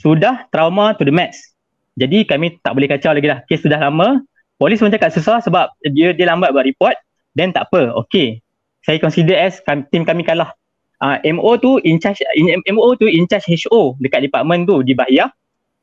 [0.00, 1.52] sudah trauma to the max.
[2.00, 3.44] Jadi kami tak boleh kacau lagi dah.
[3.44, 4.22] Kes sudah lama.
[4.58, 6.96] Polis pun cakap susah sebab dia dia lambat buat report.
[7.36, 7.94] Then tak apa.
[8.06, 8.40] Okay.
[8.86, 9.60] Saya consider as
[9.92, 10.54] tim kami kalah.
[10.98, 14.82] Uh, ah, MO tu in charge in, MO tu in charge HO dekat department tu
[14.82, 15.30] di Bahia.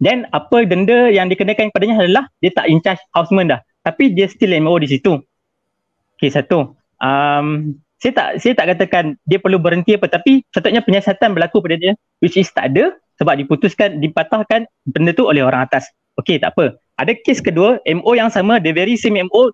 [0.04, 3.64] Then apa denda yang dikenakan kepadanya adalah dia tak in charge houseman dah.
[3.84, 5.20] Tapi dia still MO di situ.
[6.20, 6.76] Okay satu.
[7.00, 11.80] Um, saya tak saya tak katakan dia perlu berhenti apa tapi sepatutnya penyiasatan berlaku pada
[11.80, 15.88] dia which is tak ada sebab diputuskan dipatahkan benda tu oleh orang atas.
[16.20, 16.76] Okey tak apa.
[17.00, 19.52] Ada kes kedua MO yang sama the very same MO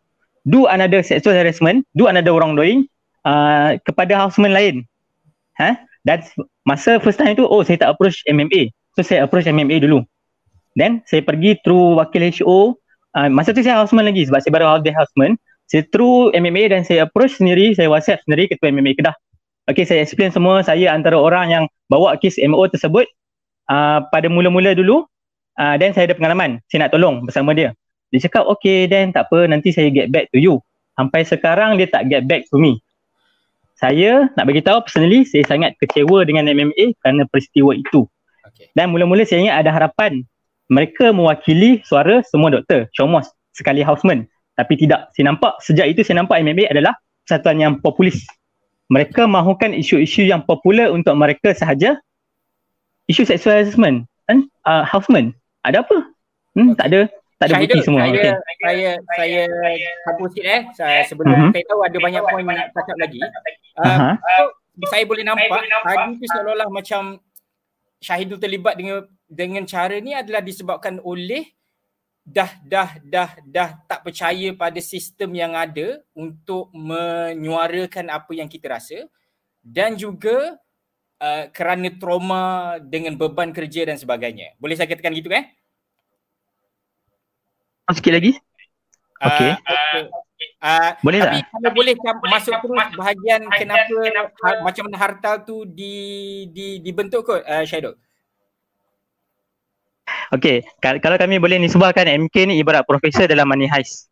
[0.49, 2.89] do another sexual harassment, do another wrongdoing
[3.25, 4.75] uh, kepada houseman lain.
[5.62, 5.77] Ha?
[6.01, 6.25] Dan
[6.65, 8.73] masa first time tu oh saya tak approach MMA.
[8.97, 10.01] So saya approach MMA dulu.
[10.73, 12.82] Then saya pergi through wakil HO
[13.17, 15.38] uh, masa tu saya houseman lagi sebab saya baru ada houseman
[15.71, 19.15] saya through MMA dan saya approach sendiri, saya WhatsApp sendiri ketua MMA Kedah.
[19.71, 23.07] Okay, saya explain semua, saya antara orang yang bawa kes MO tersebut
[23.71, 25.07] uh, pada mula-mula dulu
[25.55, 27.71] uh, dan saya ada pengalaman, saya nak tolong bersama dia.
[28.12, 30.60] Dia cakap, okay then tak apa, nanti saya get back to you.
[30.99, 32.84] Sampai sekarang dia tak get back to me.
[33.79, 38.03] Saya nak bagi tahu personally, saya sangat kecewa dengan MMA kerana peristiwa itu.
[38.43, 38.67] Okay.
[38.75, 40.27] Dan mula-mula saya ingat ada harapan
[40.71, 44.23] mereka mewakili suara semua doktor, Shomos, sekali houseman.
[44.55, 45.09] Tapi tidak.
[45.15, 48.27] Saya nampak sejak itu saya nampak MMA adalah persatuan yang populis.
[48.91, 51.95] mereka mahukan isu-isu yang popular untuk mereka sahaja
[53.07, 55.31] isu sexual harassment kan uh, harassment
[55.63, 55.97] ada apa
[56.59, 56.77] hmm, okay.
[56.77, 56.99] tak ada
[57.39, 58.33] tak ada bukti semua saya, okay.
[58.67, 59.41] saya saya
[60.11, 61.51] hapus sikit eh saya, sebelum uh-huh.
[61.55, 64.13] saya tahu ada banyak poin nak cakap lagi uh, uh-huh.
[64.19, 64.43] so,
[64.91, 65.47] saya boleh nampak
[65.87, 67.01] tadi tu seolah-olah macam
[68.01, 71.53] Syahidul terlibat dengan dengan cara ni adalah disebabkan oleh
[72.21, 78.77] dah dah dah dah tak percaya pada sistem yang ada untuk menyuarakan apa yang kita
[78.77, 79.10] rasa
[79.65, 80.57] dan juga
[81.21, 84.53] uh, kerana trauma dengan beban kerja dan sebagainya.
[84.62, 85.45] Boleh saya katakan gitu kan?
[85.45, 85.45] Eh?
[87.91, 88.31] Sikit lagi.
[89.21, 89.51] Okey.
[89.51, 90.01] Uh,
[90.63, 91.49] uh, boleh tapi tak?
[91.53, 91.93] Kalau boleh
[92.29, 93.97] masuk terus bahagian kenapa
[94.65, 95.93] macam mana hartal tu di
[96.49, 97.97] di dibentuk kot uh, Syahidul.
[100.31, 104.07] Okey, kalau kami boleh nisbahkan MK ni ibarat profesor dalam money heist.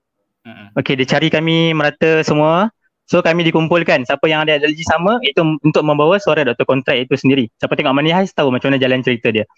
[0.76, 2.68] Okey, dia cari kami merata semua.
[3.10, 6.62] So kami dikumpulkan siapa yang ada analogi sama itu untuk membawa suara Dr.
[6.62, 7.50] Kontrak itu sendiri.
[7.58, 9.50] Siapa tengok money heist tahu macam mana jalan cerita dia.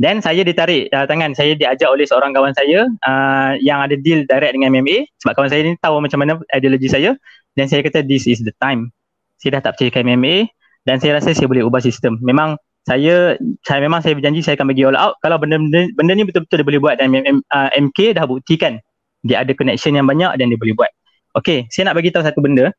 [0.00, 4.24] Dan saya ditarik uh, tangan, saya diajak oleh seorang kawan saya uh, yang ada deal
[4.28, 7.16] direct dengan MMA sebab kawan saya ni tahu macam mana ideologi saya
[7.56, 8.92] dan saya kata this is the time.
[9.40, 10.48] Saya dah tak percaya MMA
[10.88, 12.16] dan saya rasa saya boleh ubah sistem.
[12.20, 13.34] Memang saya
[13.66, 16.66] saya memang saya berjanji saya akan bagi all out kalau benda-benda benda ni betul-betul dia
[16.70, 18.78] boleh buat dan M, M, uh, MK dah buktikan
[19.26, 20.90] dia ada connection yang banyak dan dia boleh buat.
[21.34, 22.70] Okey, saya nak bagi tahu satu benda.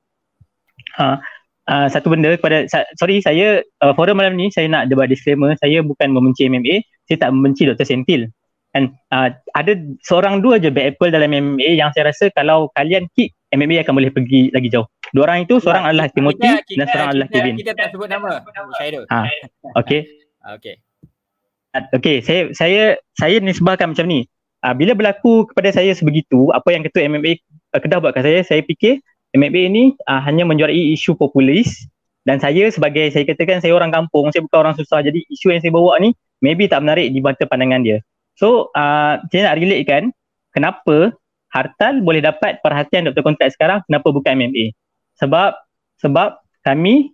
[0.95, 1.19] Uh,
[1.67, 2.65] uh, satu benda kepada
[2.95, 7.27] sorry saya uh, forum malam ni saya nak buat disclaimer saya bukan membenci MMA, saya
[7.27, 7.83] tak membenci Dr.
[7.83, 8.31] Sentil.
[8.71, 9.71] Dan uh, ada
[10.07, 13.93] seorang dua je bad apple dalam MMA yang saya rasa kalau kalian kick MMA akan
[13.95, 14.87] boleh pergi lagi jauh.
[15.15, 17.55] Dua orang itu seorang adalah Timothy kita, kita, dan seorang kita, adalah Kevin.
[17.55, 18.29] Kita tak sebut nama
[18.79, 19.03] Syahidul.
[19.07, 19.19] Ha.
[19.79, 20.01] Okey.
[20.57, 20.75] Okey.
[21.93, 22.83] Okey, saya saya
[23.15, 24.25] saya nisbahkan macam ni.
[24.65, 27.37] Uh, bila berlaku kepada saya sebegitu, apa yang ketua MMA
[27.77, 28.97] uh, Kedah buat kat saya, saya fikir
[29.37, 31.85] MMA ini uh, hanya menjuarai isu populis
[32.25, 35.05] dan saya sebagai saya katakan saya orang kampung, saya bukan orang susah.
[35.05, 38.01] Jadi isu yang saya bawa ni maybe tak menarik di mata pandangan dia.
[38.33, 40.03] So, uh, saya nak relate kan
[40.53, 41.13] kenapa
[41.47, 43.23] Hartal boleh dapat perhatian Dr.
[43.23, 44.75] Kontrak sekarang, kenapa bukan MMA?
[45.17, 45.57] Sebab
[46.01, 47.11] sebab kami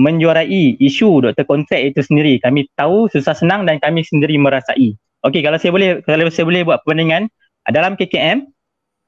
[0.00, 2.40] menjuarai isu doktor kontrak itu sendiri.
[2.40, 4.96] Kami tahu susah senang dan kami sendiri merasai.
[5.22, 7.28] Okey, kalau saya boleh kalau saya boleh buat perbandingan
[7.70, 8.42] dalam KKM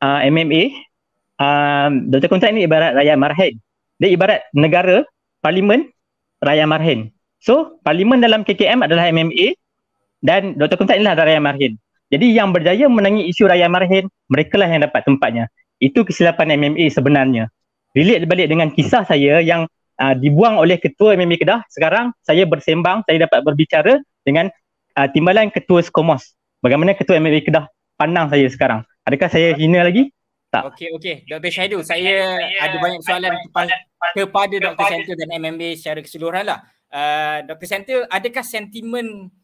[0.04, 0.70] uh, MMA
[1.40, 3.54] um, doktor kontrak ini ibarat rakyat marhen.
[3.98, 5.06] Dia ibarat negara,
[5.40, 5.90] parlimen,
[6.42, 7.14] rakyat marhen.
[7.42, 9.56] So, parlimen dalam KKM adalah MMA
[10.24, 11.72] dan doktor kontrak inilah rakyat marhen.
[12.12, 15.44] Jadi yang berjaya menangi isu rakyat marhen, mereka lah yang dapat tempatnya.
[15.82, 17.50] Itu kesilapan MMA sebenarnya
[17.94, 19.70] relate balik dengan kisah saya yang
[20.02, 21.62] uh, dibuang oleh ketua MMA Kedah.
[21.70, 24.50] Sekarang saya bersembang, saya dapat berbicara dengan
[24.98, 26.34] uh, timbalan ketua Skomos.
[26.60, 28.82] Bagaimana ketua MMA Kedah pandang saya sekarang?
[29.06, 30.10] Adakah saya hina lagi?
[30.50, 30.74] Tak.
[30.74, 31.16] Okey, okey.
[31.26, 31.50] Dr.
[31.50, 33.74] Syahidul, saya, saya ada banyak soalan kepada,
[34.14, 34.84] kepada Dr.
[34.86, 36.60] Center dan MMA secara keseluruhan lah.
[36.94, 37.66] Uh, Dr.
[37.66, 39.34] Center, adakah sentimen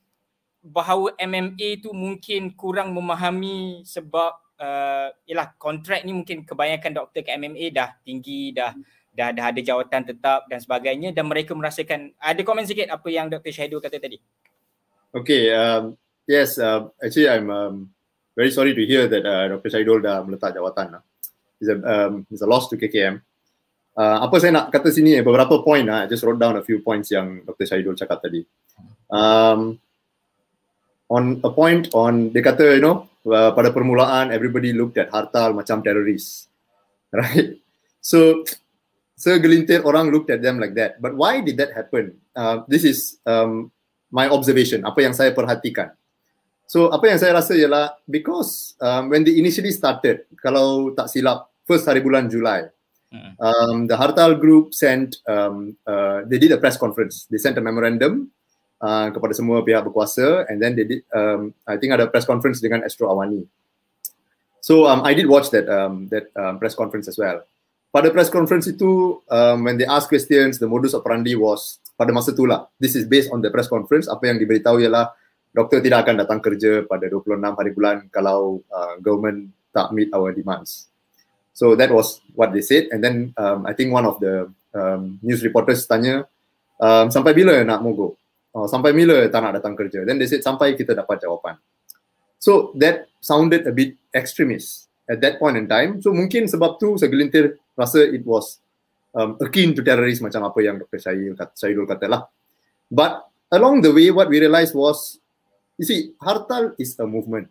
[0.62, 7.40] bahawa MMA tu mungkin kurang memahami sebab uh, yalah kontrak ni mungkin kebanyakan doktor kat
[7.40, 8.76] MMA dah tinggi dah
[9.10, 13.26] dah dah ada jawatan tetap dan sebagainya dan mereka merasakan ada komen sikit apa yang
[13.26, 13.50] Dr.
[13.50, 14.20] Syahidul kata tadi.
[15.10, 15.98] Okay, um,
[16.30, 17.90] yes, uh, actually I'm um,
[18.38, 19.74] very sorry to hear that uh, Dr.
[19.74, 21.00] Syahidul dah meletak jawatan.
[21.00, 21.02] Lah.
[21.58, 23.18] It's a, um, it's a loss to KKM.
[23.90, 26.06] Uh, apa saya nak kata sini beberapa point lah.
[26.06, 27.66] I just wrote down a few points yang Dr.
[27.66, 28.46] Syahidul cakap tadi.
[29.10, 29.82] Um,
[31.10, 35.52] on a point on dia kata you know uh, pada permulaan everybody looked at hartal
[35.52, 36.50] macam teroris
[37.12, 37.58] right?
[38.00, 38.46] So
[39.20, 41.02] segelintir orang looked at them like that.
[41.02, 42.16] But why did that happen?
[42.32, 43.68] Uh, this is um,
[44.08, 44.86] my observation.
[44.86, 45.92] Apa yang saya perhatikan.
[46.70, 51.50] So apa yang saya rasa ialah because um, when they initially started kalau tak silap
[51.66, 52.70] first hari bulan Julai
[53.10, 53.34] hmm.
[53.42, 57.26] um, the hartal group sent um, uh, they did a press conference.
[57.26, 58.30] They sent a memorandum
[58.80, 62.58] uh, kepada semua pihak berkuasa and then they did um, I think ada press conference
[62.58, 63.44] dengan Astro Awani.
[64.60, 67.44] So um, I did watch that um, that um, press conference as well.
[67.90, 72.32] Pada press conference itu um, when they ask questions the modus operandi was pada masa
[72.32, 75.10] itulah this is based on the press conference apa yang diberitahu ialah
[75.50, 80.30] doktor tidak akan datang kerja pada 26 hari bulan kalau uh, government tak meet our
[80.30, 80.86] demands.
[81.50, 85.18] So that was what they said and then um, I think one of the um,
[85.18, 86.30] news reporters tanya
[86.78, 88.19] um, sampai bila nak mogok?
[88.54, 90.02] Oh, sampai bila tak nak datang kerja?
[90.04, 91.58] Then they said sampai kita dapat jawapan.
[92.40, 96.00] So that sounded a bit extremist at that point in time.
[96.00, 98.60] So mungkin sebab tu segelintir rasa it was
[99.14, 100.98] um, akin to terrorist macam apa yang Dr.
[100.98, 102.22] Syahidul kata, Syahidul kata lah
[102.90, 105.18] but along the way what we realized was
[105.78, 107.48] you see Hartal is a movement.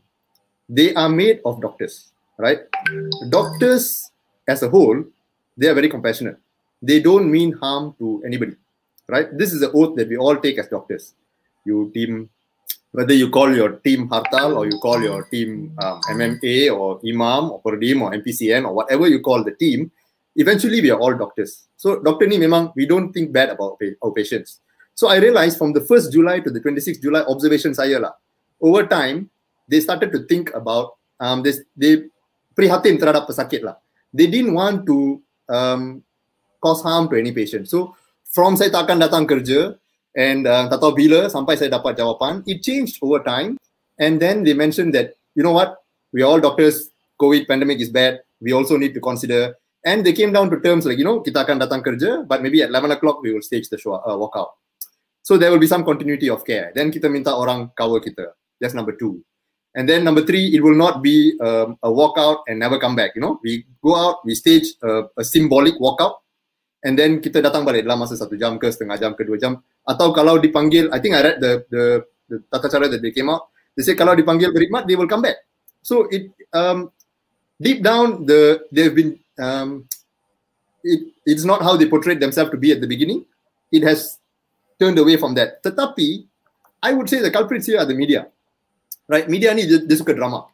[0.70, 2.64] They are made of doctors right?
[3.28, 4.12] Doctors
[4.48, 5.04] as a whole
[5.58, 6.38] they are very compassionate.
[6.80, 8.56] They don't mean harm to anybody,
[9.10, 9.28] right?
[9.38, 11.14] This is the oath that we all take as doctors.
[11.66, 12.30] You team,
[12.92, 17.52] whether you call your team Hartal or you call your team um, MMA or Imam
[17.52, 19.92] or Perdim or MPCN or whatever you call the team,
[20.36, 21.68] eventually we are all doctors.
[21.76, 22.28] So Dr.
[22.28, 24.62] Ni memang we don't think bad about our patients.
[24.94, 28.14] So I realized from the 1st July to the 26th July observation saya lah,
[28.62, 29.30] over time
[29.68, 32.10] they started to think about um, this, they
[32.58, 33.78] prihatin terhadap pesakit lah.
[34.14, 36.04] They didn't want to um,
[36.60, 37.70] cause harm to any patient.
[37.70, 37.96] So
[38.30, 39.74] from saya tak akan datang kerja
[40.14, 43.58] and uh, tak tahu bila sampai saya dapat jawapan, it changed over time.
[44.00, 45.82] And then they mentioned that, you know what,
[46.14, 46.90] we all doctors,
[47.20, 49.58] COVID pandemic is bad, we also need to consider.
[49.84, 52.64] And they came down to terms like, you know, kita akan datang kerja, but maybe
[52.64, 54.56] at 11 o'clock we will stage the show, uh, walkout.
[55.24, 56.72] So there will be some continuity of care.
[56.76, 58.34] Then kita minta orang cover kita.
[58.60, 59.24] That's number two.
[59.76, 63.14] And then number three, it will not be um, a walkout and never come back.
[63.16, 66.26] You know, we go out, we stage a, a symbolic walkout,
[66.84, 69.60] and then kita datang balik dalam masa satu jam ke setengah jam ke dua jam.
[69.84, 71.84] Atau kalau dipanggil, I think I read the the,
[72.30, 73.52] the tata cara that they came out.
[73.76, 75.44] They say kalau dipanggil berkhidmat, they will come back.
[75.84, 76.92] So it um,
[77.60, 79.88] deep down, the they've been um,
[80.84, 83.28] it it's not how they portrayed themselves to be at the beginning.
[83.72, 84.18] It has
[84.80, 85.62] turned away from that.
[85.62, 86.26] Tetapi,
[86.82, 88.28] I would say the culprits here are the media.
[89.08, 89.28] Right?
[89.28, 90.48] Media ni dia, dia suka drama.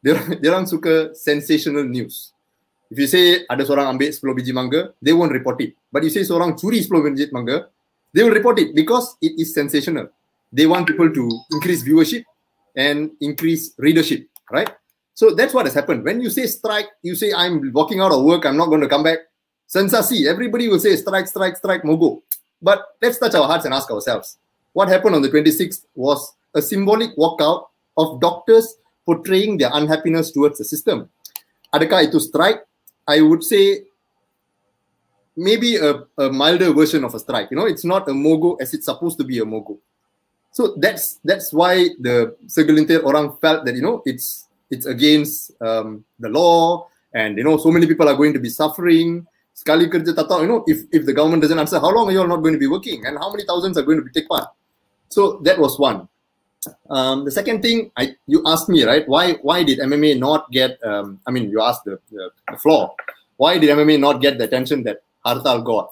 [0.00, 2.32] Dia, dia orang suka sensational news.
[2.90, 5.78] If you say ada seorang ambil 10 biji mangga, they won't report it.
[5.94, 7.70] But you say seorang curi 10 biji mangga,
[8.10, 10.10] they will report it because it is sensational.
[10.50, 11.24] They want people to
[11.54, 12.26] increase viewership
[12.74, 14.74] and increase readership, right?
[15.14, 16.02] So that's what has happened.
[16.02, 18.90] When you say strike, you say I'm walking out of work, I'm not going to
[18.90, 19.30] come back.
[19.70, 20.26] Sensasi.
[20.26, 22.22] Everybody will say strike, strike, strike, mogo.
[22.60, 24.38] But let's touch our hearts and ask ourselves
[24.72, 28.76] what happened on the 26th was a symbolic walkout of doctors
[29.06, 31.08] portraying their unhappiness towards the system.
[31.74, 32.66] Adakah itu strike?
[33.10, 33.90] I would say
[35.34, 37.50] maybe a, a milder version of a strike.
[37.50, 39.78] You know, it's not a mogo as it's supposed to be a mogo.
[40.52, 46.04] So that's that's why the segelintir orang felt that you know it's it's against um,
[46.18, 49.26] the law and you know so many people are going to be suffering
[49.60, 52.14] sekali kerja tak tahu, you know, if if the government doesn't answer, how long are
[52.16, 54.08] you all not going to be working and how many thousands are going to be
[54.08, 54.48] take part?
[55.12, 56.08] So that was one.
[56.90, 60.78] Um, the second thing, I you asked me right, why why did MMA not get?
[60.84, 62.94] Um, I mean, you asked the, the, the floor,
[63.36, 65.90] why did MMA not get the attention that Hartal got?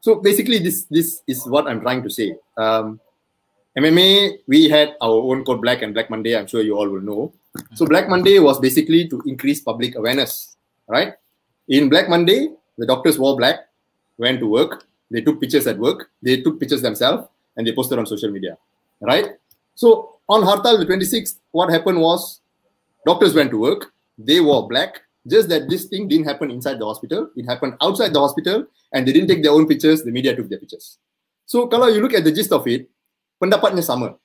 [0.00, 2.36] So basically, this this is what I'm trying to say.
[2.56, 3.00] Um,
[3.76, 6.36] MMA, we had our own code Black and Black Monday.
[6.36, 7.32] I'm sure you all will know.
[7.74, 10.56] So Black Monday was basically to increase public awareness,
[10.88, 11.14] right?
[11.68, 13.68] In Black Monday, the doctors wore black,
[14.16, 17.98] went to work, they took pictures at work, they took pictures themselves, and they posted
[17.98, 18.56] on social media.
[19.00, 19.36] Right?
[19.78, 22.42] So on Hartal, the 26th, what happened was
[23.06, 26.84] doctors went to work, they wore black, just that this thing didn't happen inside the
[26.84, 30.34] hospital, it happened outside the hospital, and they didn't take their own pictures, the media
[30.34, 30.98] took their pictures.
[31.46, 32.90] So kalau you look at the gist of it,
[33.38, 34.18] pendapatnya sama.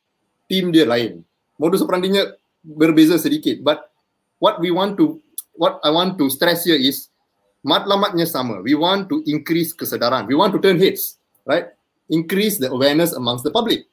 [0.49, 1.21] Team dia lain.
[1.61, 2.33] Modus operandinya
[2.65, 3.61] berbeza sedikit.
[3.61, 3.93] But
[4.41, 5.21] what we want to,
[5.53, 7.13] what I want to stress here is,
[7.61, 8.65] matlamatnya sama.
[8.65, 10.25] We want to increase kesedaran.
[10.25, 11.69] We want to turn heads, right?
[12.09, 13.85] Increase the awareness amongst the public,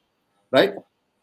[0.49, 0.73] right?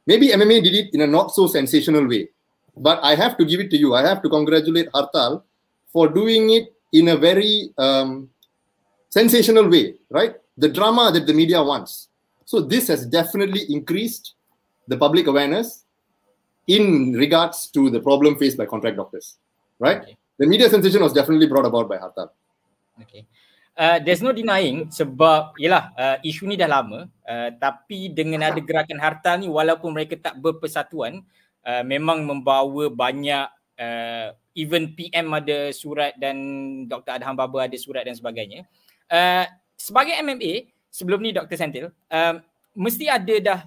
[0.09, 2.31] Maybe MMA did it in a not so sensational way,
[2.75, 3.95] but I have to give it to you.
[3.95, 5.43] I have to congratulate Hartal
[5.93, 8.31] for doing it in a very um,
[9.11, 10.35] sensational way, right?
[10.57, 12.09] The drama that the media wants.
[12.47, 14.33] So this has definitely increased
[14.87, 15.85] the public awareness
[16.67, 19.37] in regards to the problem faced by contract doctors,
[19.79, 20.01] right?
[20.01, 20.17] Okay.
[20.39, 22.31] The media sensation was definitely brought about by Hartal.
[23.03, 23.27] Okay.
[23.79, 28.59] Uh, there's no denying sebab yalah uh, isu ni dah lama uh, tapi dengan ada
[28.59, 31.23] gerakan harta ni walaupun mereka tak berpersatuan
[31.63, 33.47] uh, memang membawa banyak
[33.79, 36.35] uh, even PM ada surat dan
[36.91, 37.23] Dr.
[37.23, 38.67] Adham Baba ada surat dan sebagainya.
[39.07, 39.47] Uh,
[39.79, 41.55] sebagai MMA sebelum ni Dr.
[41.55, 42.35] Sentil uh,
[42.75, 43.61] mesti ada dah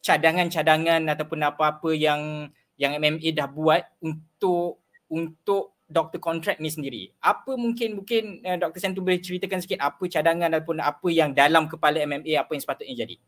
[0.00, 2.48] cadangan-cadangan ataupun apa-apa yang
[2.80, 4.80] yang MMA dah buat untuk
[5.12, 7.10] untuk doktor kontrak ni sendiri.
[7.18, 8.78] Apa mungkin mungkin uh, Dr.
[8.78, 12.94] Santu boleh ceritakan sikit apa cadangan ataupun apa yang dalam kepala MMA apa yang sepatutnya
[13.04, 13.18] jadi?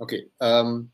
[0.00, 0.32] Okay.
[0.40, 0.88] Um,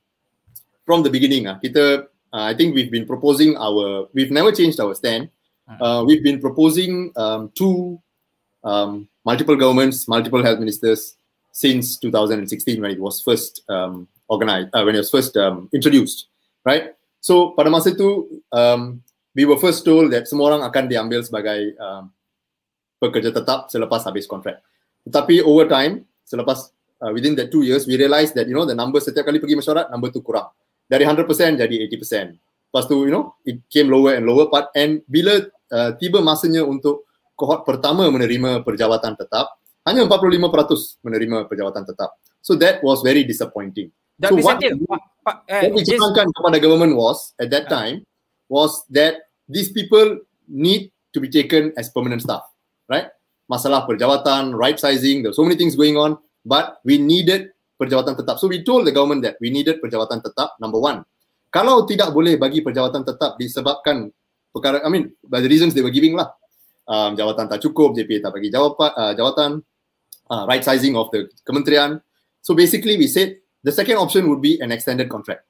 [0.83, 4.83] from the beginning, uh, kita uh, I think we've been proposing our we've never changed
[4.83, 5.31] our stand.
[5.71, 5.79] Hmm.
[5.79, 8.03] Uh, we've been proposing um, two
[8.67, 11.17] um, multiple governments, multiple health ministers
[11.55, 16.27] since 2016 when it was first um, organized, uh, when it was first um, introduced,
[16.65, 16.95] right?
[17.21, 19.03] So pada masa itu um,
[19.39, 22.11] we were first told that semua orang akan diambil sebagai um,
[22.99, 24.59] pekerja tetap selepas habis kontrak.
[25.07, 28.75] Tetapi over time, selepas uh, within that two years, we realised that you know the
[28.75, 30.51] number setiap kali pergi mesyuarat, number tu kurang.
[30.91, 31.23] Dari 100%
[31.55, 32.35] jadi 80%.
[32.35, 34.75] Lepas tu, you know, it came lower and lower part.
[34.75, 35.39] And bila
[35.71, 37.07] uh, tiba masanya untuk
[37.39, 39.55] kohort pertama menerima perjawatan tetap,
[39.87, 42.19] hanya 45% menerima penjawatan tetap.
[42.43, 43.95] So that was very disappointing.
[44.19, 44.43] Dr.
[44.43, 48.03] So what, Pak, Pak, uh, what just- dicurangkan kepada government was at that time
[48.51, 52.45] was that these people need to be taken as permanent staff,
[52.89, 53.09] right?
[53.51, 58.15] Masalah perjawatan, right sizing, there were so many things going on, but we needed perjawatan
[58.15, 58.37] tetap.
[58.39, 61.03] So we told the government that we needed perjawatan tetap, number one.
[61.49, 64.13] Kalau tidak boleh bagi perjawatan tetap disebabkan
[64.53, 66.29] perkara, I mean, by the reasons they were giving lah,
[66.85, 69.51] um, jawatan tak cukup, JPA tak bagi jawapan, uh, jawatan,
[70.29, 72.05] uh, right sizing of the kementerian.
[72.45, 75.49] So basically we said the second option would be an extended contract.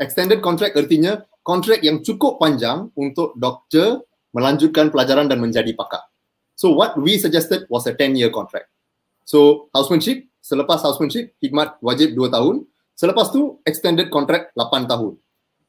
[0.00, 4.02] Extended contract artinya kontrak yang cukup panjang untuk doktor
[4.34, 6.02] melanjutkan pelajaran dan menjadi pakar.
[6.58, 8.72] So what we suggested was a 10 year contract.
[9.28, 12.66] So housemanship, selepas housemanship, khidmat wajib 2 tahun.
[12.96, 15.20] Selepas tu extended contract 8 tahun.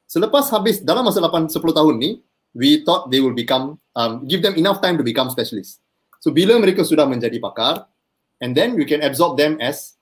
[0.10, 2.24] Selepas habis dalam masa 8 10 tahun ni,
[2.56, 5.84] we thought they will become um, give them enough time to become specialist.
[6.24, 7.86] So bila mereka sudah menjadi pakar
[8.40, 9.98] and then we can absorb them as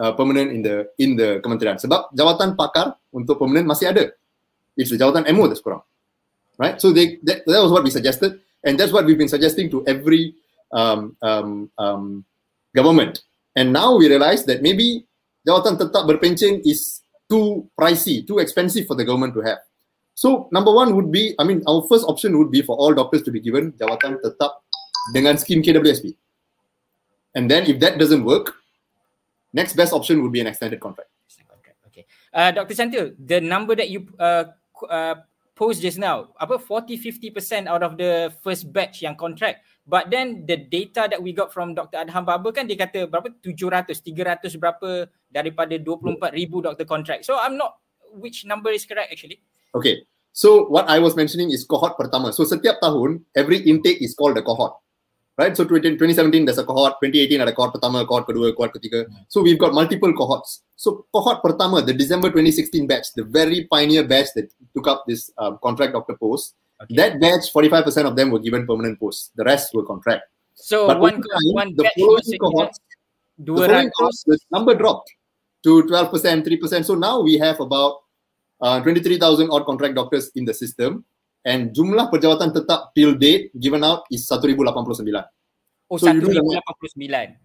[0.00, 1.76] uh, permanent in the in the kementerian.
[1.76, 4.12] Sebab jawatan pakar untuk permanent masih ada.
[4.76, 5.82] It's the jawatan MO that's kurang.
[6.58, 6.80] Right?
[6.80, 9.86] So they that, that was what we suggested and that's what we've been suggesting to
[9.86, 10.34] every
[10.72, 12.24] um, um, um,
[12.74, 13.22] government.
[13.54, 15.06] And now we realize that maybe
[15.46, 19.58] jawatan tetap berpencen is too pricey, too expensive for the government to have.
[20.14, 23.22] So number one would be, I mean, our first option would be for all doctors
[23.22, 24.64] to be given jawatan tetap
[25.14, 26.16] dengan skim KWSP.
[27.34, 28.54] And then if that doesn't work,
[29.52, 31.10] next best option would be an extended contract.
[31.88, 32.06] Okay.
[32.32, 32.74] Uh, Dr.
[32.74, 34.50] Santil, the number that you uh,
[34.88, 35.16] uh,
[35.54, 39.62] post just now, apa 40-50% out of the first batch yang contract.
[39.86, 42.00] But then the data that we got from Dr.
[42.02, 47.28] Adham Baba kan dia kata berapa 700, 300 berapa daripada 24,000 doktor contract.
[47.28, 47.76] So I'm not
[48.16, 49.44] which number is correct actually.
[49.76, 50.08] Okay.
[50.34, 52.34] So what I was mentioning is cohort pertama.
[52.34, 54.74] So setiap tahun, every intake is called a cohort.
[55.36, 55.56] Right?
[55.56, 59.06] So 2017 there's a cohort, 2018 ada cohort pertama, cohort kedua, cohort ketiga.
[59.28, 60.62] So we've got multiple cohorts.
[60.76, 65.30] So cohort pertama, the December 2016 batch, the very pioneer batch that took up this
[65.38, 66.96] um, contract doctor post, Okay.
[66.96, 69.30] that batch, 45% of them were given permanent posts.
[69.36, 70.24] The rest were contract.
[70.54, 72.78] so But one over time, one the following cohorts,
[73.38, 75.10] the following cohorts, the number dropped
[75.64, 76.84] to 12%, 3%.
[76.84, 78.02] So now we have about
[78.60, 81.04] uh, 23,000 odd contract doctors in the system.
[81.44, 84.64] And jumlah perjawatan tetap till date given out is 1,089.
[85.90, 87.36] oh so you do the 1089.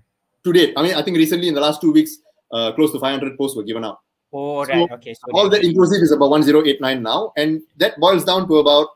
[0.44, 3.00] To date, I mean, I think recently in the last two weeks, uh, close to
[3.00, 4.00] 500 posts were given out.
[4.32, 5.14] Oh So, right, okay.
[5.14, 7.34] So All that inclusive is about 1089 now.
[7.36, 8.88] And that boils down to about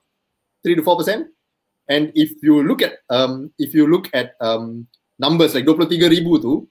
[0.63, 1.27] 3 to 4%.
[1.89, 4.87] And if you look at um, if you look at um,
[5.19, 6.67] numbers like 23,000 tu,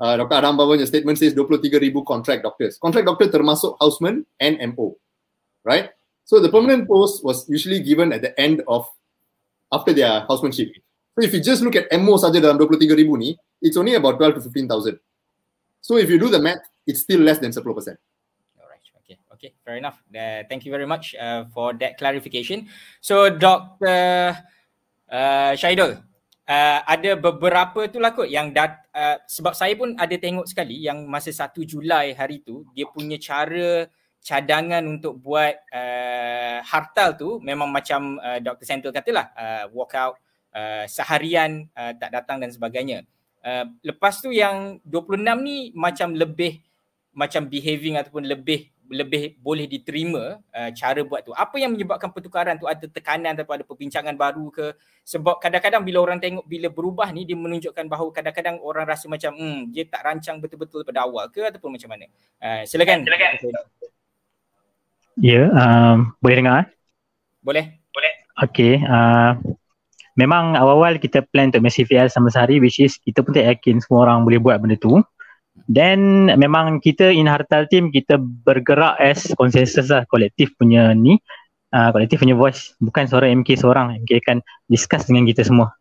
[0.00, 0.34] uh, Dr.
[0.34, 2.78] Adam Baba's statement says 23,000 contract doctors.
[2.78, 4.98] Contract doctor termasuk houseman and MO,
[5.62, 5.90] right?
[6.30, 8.86] So the permanent post was usually given at the end of
[9.74, 10.70] after their housemanship.
[11.18, 14.38] So if you just look at MO saja dalam 23,000 ni, it's only about 12
[14.38, 14.94] to 15,000.
[15.82, 17.66] So if you do the math, it's still less than 10%.
[17.66, 19.98] Alright, okay, okay, fair enough.
[20.06, 22.70] Uh, thank you very much uh, for that clarification.
[23.02, 24.38] So, Dr.
[25.10, 25.98] Uh, Syahidul,
[26.46, 30.78] uh, ada beberapa tu lah kot yang dat, uh, sebab saya pun ada tengok sekali
[30.78, 37.30] yang masa 1 Julai hari tu, dia punya cara cadangan untuk buat uh, hartal tu
[37.40, 38.64] memang macam uh, Dr.
[38.68, 40.20] Sentil katalah, uh, walkout
[40.52, 43.08] uh, seharian uh, tak datang dan sebagainya.
[43.40, 46.60] Uh, lepas tu yang 26 ni macam lebih
[47.16, 51.30] macam behaving ataupun lebih lebih boleh diterima uh, cara buat tu.
[51.30, 54.74] Apa yang menyebabkan pertukaran tu ada tekanan atau ada perbincangan baru ke?
[55.06, 59.30] Sebab kadang-kadang bila orang tengok bila berubah ni dia menunjukkan bahawa kadang-kadang orang rasa macam
[59.38, 62.10] hmm dia tak rancang betul-betul pada awal ke ataupun macam mana?
[62.42, 63.06] Uh, silakan.
[63.06, 63.32] Silakan.
[65.20, 66.54] Ya, um, boleh dengar?
[66.64, 66.66] eh?
[67.92, 68.12] Boleh?
[68.40, 69.36] Okay, uh,
[70.16, 73.84] memang awal-awal kita plan untuk Messi VL sama sehari which is kita pun tak yakin
[73.84, 75.04] semua orang boleh buat benda tu.
[75.68, 81.20] Then memang kita in Hartal team kita bergerak as consensus lah kolektif punya ni
[81.74, 84.38] uh, kolektif punya voice bukan suara MK seorang MK akan
[84.70, 85.74] discuss dengan kita semua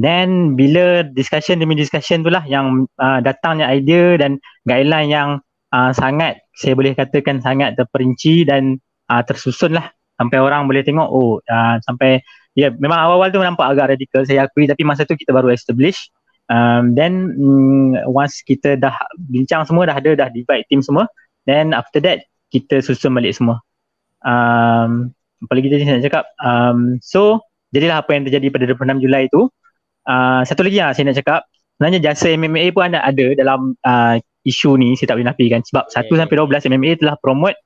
[0.00, 5.28] then bila discussion demi discussion tu lah yang uh, datangnya idea dan guideline yang
[5.72, 6.44] uh, sangat.
[6.54, 11.76] Saya boleh katakan sangat terperinci dan uh, tersusun lah sampai orang boleh tengok oh uh,
[11.82, 12.20] sampai
[12.52, 14.68] ya yeah, memang awal-awal tu nampak agak radikal saya akui.
[14.68, 16.12] Tapi masa tu kita baru establish.
[16.52, 18.92] Um, then mm, once kita dah
[19.30, 21.06] bincang semua dah ada dah divide team semua
[21.46, 23.64] then after that kita susun balik semua.
[24.22, 26.24] Um, apa lagi tadi saya nak cakap?
[26.38, 27.42] Um, so
[27.72, 29.48] jadilah apa yang terjadi pada 26 Julai tu.
[30.04, 31.40] Uh, satu lagi yang saya nak cakap.
[31.80, 35.60] Sebenarnya jasa MMA pun ada, ada dalam uh, isu ni saya tak boleh nafikan.
[35.62, 36.18] Sebab 1 Okay.
[36.18, 37.56] sampai 12 MMA telah promote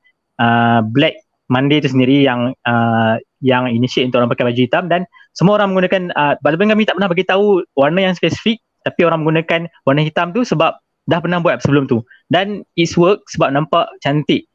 [0.40, 1.16] uh, Black
[1.46, 4.84] Monday tu sendiri yang uh, yang initiate untuk orang pakai baju hitam.
[4.90, 9.02] Dan semua orang menggunakan uh, walaupun kami tak pernah bagi tahu warna yang spesifik tapi
[9.02, 12.02] orang menggunakan warna hitam tu sebab dah pernah buat sebelum tu.
[12.30, 14.46] Dan it's work sebab nampak cantik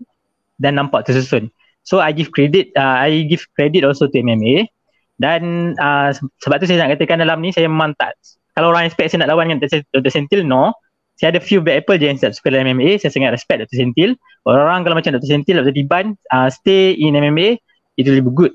[0.59, 1.49] dan nampak tersusun.
[1.81, 4.69] So I give credit uh, I give credit also to MMA
[5.17, 6.13] dan uh,
[6.45, 8.17] sebab tu saya nak katakan dalam ni saya memang tak
[8.53, 10.11] kalau orang expect saya nak lawan dengan Dr.
[10.11, 10.73] Sentil no
[11.21, 13.77] saya ada few bad apple je yang tak suka dalam MMA saya sangat respect Dr.
[13.77, 14.17] Sentil
[14.49, 15.29] orang-orang kalau macam Dr.
[15.29, 15.77] Sentil Dr.
[15.77, 17.61] Diban uh, stay in MMA
[18.01, 18.53] itu lebih good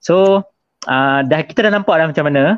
[0.00, 0.40] so
[0.88, 2.56] uh, dah kita dah nampak dah macam mana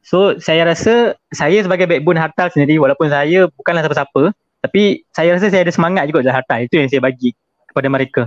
[0.00, 4.32] So saya rasa saya sebagai backbone hartal sendiri walaupun saya bukanlah siapa-siapa
[4.64, 7.36] tapi saya rasa saya ada semangat juga dalam hartal itu yang saya bagi
[7.68, 8.22] kepada mereka.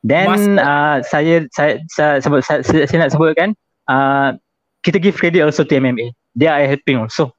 [0.00, 3.52] Then uh, saya, saya, saya, sebut, saya, saya, saya nak sebutkan
[3.84, 4.32] uh,
[4.80, 6.16] kita give credit also to MMA.
[6.32, 7.36] They are helping also.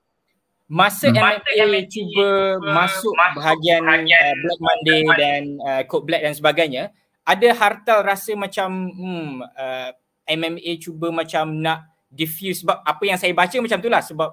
[0.72, 1.44] Masa hmm.
[1.52, 6.84] MMA cuba masuk bahagian uh, Black Monday dan uh, Code Black dan sebagainya,
[7.28, 9.90] ada hartal rasa macam hmm, uh,
[10.32, 14.30] MMA cuba macam nak diffuse sebab apa yang saya baca macam itulah sebab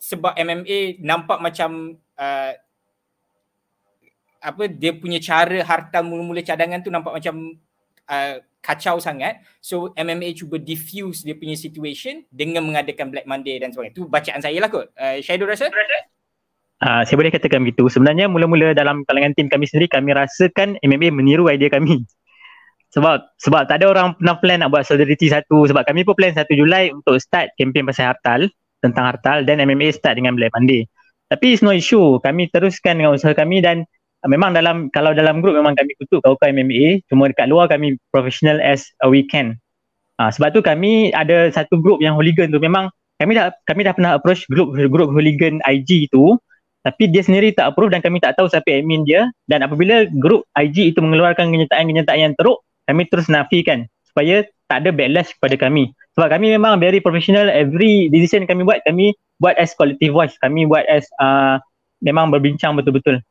[0.00, 2.52] sebab MMA nampak macam uh,
[4.38, 7.58] apa dia punya cara harta mula-mula cadangan tu nampak macam
[8.08, 9.40] uh, kacau sangat.
[9.62, 13.94] So MMA cuba diffuse dia punya situation dengan mengadakan Black Monday dan sebagainya.
[13.96, 14.90] Tu bacaan saya lah kot.
[14.94, 15.70] Uh, Shadow rasa?
[16.78, 17.90] Uh, saya boleh katakan begitu.
[17.90, 22.06] Sebenarnya mula-mula dalam kalangan tim kami sendiri kami rasakan MMA meniru idea kami.
[22.88, 25.68] Sebab sebab tak ada orang pernah plan nak buat solidarity satu.
[25.68, 28.48] Sebab kami pun plan 1 Julai untuk start kempen pasal hartal
[28.80, 29.44] tentang hartal.
[29.44, 30.88] Dan MMA start dengan Black Monday.
[31.28, 32.16] Tapi it's no issue.
[32.24, 33.84] Kami teruskan dengan usaha kami dan
[34.26, 38.58] memang dalam kalau dalam grup memang kami kutuk kau MMA cuma dekat luar kami professional
[38.58, 39.54] as a weekend.
[40.18, 42.90] Uh, sebab tu kami ada satu grup yang hooligan tu memang
[43.22, 46.34] kami dah kami dah pernah approach grup grup hooligan IG tu
[46.82, 50.46] tapi dia sendiri tak approve dan kami tak tahu siapa admin dia dan apabila grup
[50.58, 52.58] IG itu mengeluarkan kenyataan-kenyataan yang teruk
[52.90, 55.90] kami terus nafikan supaya tak ada backlash kepada kami.
[56.14, 60.36] Sebab kami memang very professional, every decision kami buat, kami buat as collective voice.
[60.44, 61.56] Kami buat as uh,
[62.04, 63.22] memang berbincang betul-betul.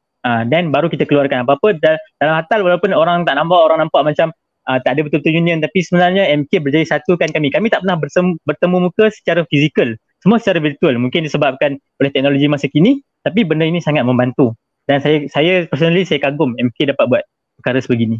[0.49, 1.77] Dan uh, baru kita keluarkan apa-apa
[2.19, 4.27] dalam hatal walaupun orang tak nampak, orang nampak macam
[4.67, 7.47] uh, tak ada betul-betul union tapi sebenarnya MK berjaya satukan kami.
[7.53, 9.95] Kami tak pernah bersem- bertemu muka secara fizikal.
[10.19, 10.99] Semua secara virtual.
[10.99, 14.51] Mungkin disebabkan oleh teknologi masa kini tapi benda ini sangat membantu.
[14.87, 17.23] Dan saya saya personally saya kagum MK dapat buat
[17.59, 18.19] perkara sebegini.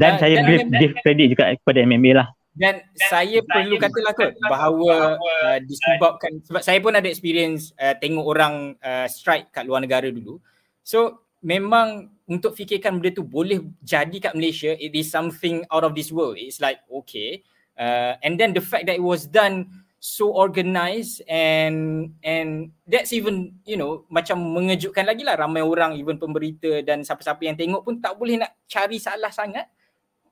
[0.00, 2.28] Dan uh, saya dan give, give credit juga kepada MMA lah.
[2.50, 7.94] Dan, dan saya perlu katalah kot bahawa uh, disebabkan sebab saya pun ada experience uh,
[7.94, 10.40] tengok orang uh, strike kat luar negara dulu.
[10.84, 15.96] So memang untuk fikirkan benda tu boleh jadi kat Malaysia it is something out of
[15.96, 16.38] this world.
[16.38, 17.42] It's like okay.
[17.74, 19.68] Uh, and then the fact that it was done
[20.00, 26.16] so organized and and that's even you know macam mengejutkan lagi lah ramai orang even
[26.16, 29.68] pemberita dan siapa-siapa yang tengok pun tak boleh nak cari salah sangat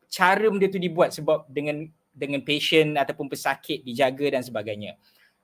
[0.09, 1.85] cara benda tu dibuat sebab dengan
[2.17, 4.97] dengan patient ataupun pesakit dijaga dan sebagainya.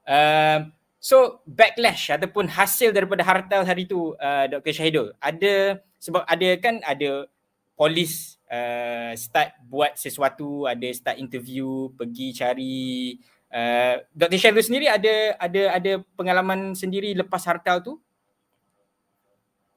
[0.09, 0.73] Uh,
[1.05, 4.73] so backlash ataupun hasil daripada hartal hari tu uh, Dr.
[4.73, 7.29] Syahidul ada sebab ada kan ada
[7.77, 13.19] polis uh, start buat sesuatu, ada start interview, pergi cari
[13.53, 14.39] uh, Dr.
[14.41, 18.01] Syahidul sendiri ada ada ada pengalaman sendiri lepas hartal tu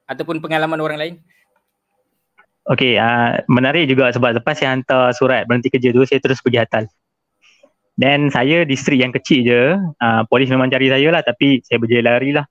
[0.07, 1.15] ataupun pengalaman orang lain?
[2.67, 6.59] Okay, uh, menarik juga sebab lepas saya hantar surat berhenti kerja tu, saya terus pergi
[6.63, 6.87] Hatal.
[7.97, 12.05] Dan saya distrik yang kecil je, uh, polis memang cari saya lah tapi saya berjaya
[12.05, 12.45] lari lah.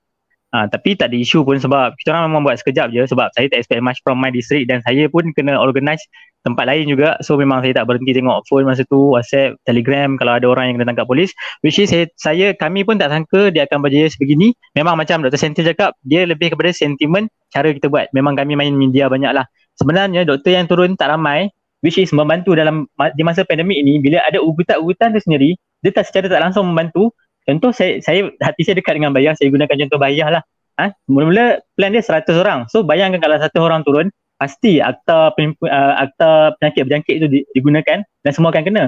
[0.47, 3.51] Uh, tapi tak ada isu pun sebab kita orang memang buat sekejap je sebab saya
[3.51, 5.99] tak expect much from my district dan saya pun kena organize
[6.43, 7.15] tempat lain juga.
[7.23, 10.75] So memang saya tak berhenti tengok phone masa tu, WhatsApp, Telegram kalau ada orang yang
[10.79, 11.31] kena tangkap polis.
[11.63, 14.55] Which is saya, saya kami pun tak sangka dia akan berjaya sebegini.
[14.75, 15.39] Memang macam Dr.
[15.39, 18.11] Sentil cakap, dia lebih kepada sentimen cara kita buat.
[18.15, 21.53] Memang kami main media banyak lah sebenarnya doktor yang turun tak ramai
[21.85, 25.53] which is membantu dalam di masa pandemik ini bila ada ugutan-ugutan tu sendiri
[25.85, 27.13] dia tak secara tak langsung membantu.
[27.47, 30.43] Contoh saya saya hati saya dekat dengan bayar saya gunakan contoh bayar lah.
[30.77, 30.93] Ha?
[31.09, 32.69] mula-mula plan dia 100 orang.
[32.69, 38.31] So bayangkan kalau satu orang turun pasti akta uh, akta penyakit berjangkit itu digunakan dan
[38.35, 38.83] semua akan kena.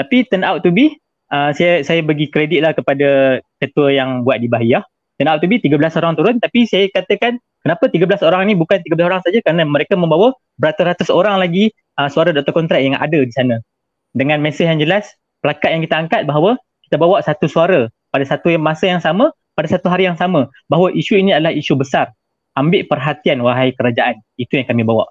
[0.00, 0.96] Tapi turn out to be
[1.34, 4.80] uh, saya saya bagi kredit lah kepada ketua yang buat di Bahiyah
[5.20, 8.76] turn out to be 13 orang turun tapi saya katakan Kenapa 13 orang ni bukan
[8.76, 9.40] 13 orang saja?
[9.40, 13.58] Kerana mereka membawa beratus-ratus orang lagi uh, suara doktor kontrak yang ada di sana.
[14.14, 15.10] Dengan mesej yang jelas,
[15.42, 16.54] plakat yang kita angkat bahawa
[16.86, 20.46] kita bawa satu suara pada satu masa yang sama, pada satu hari yang sama.
[20.70, 22.14] Bahawa isu ini adalah isu besar.
[22.54, 24.22] Ambil perhatian wahai kerajaan.
[24.38, 25.10] Itu yang kami bawa.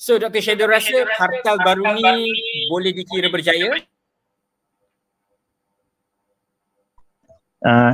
[0.00, 0.40] So Dr.
[0.40, 2.24] Shadow rasa hartal baru ni
[2.70, 3.84] boleh dikira berjaya?
[7.60, 7.92] Uh,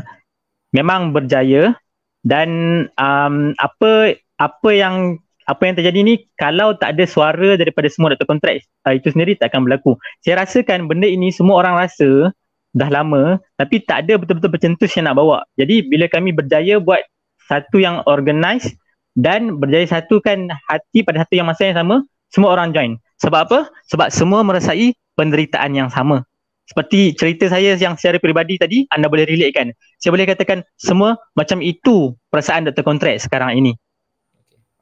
[0.71, 1.75] memang berjaya
[2.23, 2.51] dan
[2.95, 8.27] um, apa apa yang apa yang terjadi ni kalau tak ada suara daripada semua doktor
[8.27, 9.95] kontrak uh, itu sendiri tak akan berlaku.
[10.27, 12.35] Saya rasakan benda ini semua orang rasa
[12.77, 15.47] dah lama tapi tak ada betul-betul pencetus yang nak bawa.
[15.55, 17.01] Jadi bila kami berjaya buat
[17.47, 18.75] satu yang organized
[19.17, 22.99] dan berjaya satukan hati pada satu yang masa yang sama, semua orang join.
[23.23, 23.59] Sebab apa?
[23.89, 26.27] Sebab semua merasai penderitaan yang sama.
[26.67, 29.71] Seperti cerita saya yang secara peribadi tadi, anda boleh relate kan?
[30.03, 32.83] Saya boleh katakan semua macam itu perasaan Dr.
[32.83, 33.73] Kontrak sekarang ini.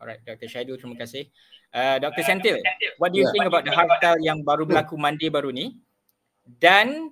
[0.04, 0.52] Alright, Dr.
[0.52, 1.32] Syahidul, terima kasih.
[1.72, 2.22] Uh, Dr.
[2.28, 2.60] Sentil,
[3.00, 3.32] what do you yeah.
[3.32, 5.80] think about the hartal yang baru berlaku Monday baru ni?
[6.44, 7.08] Dan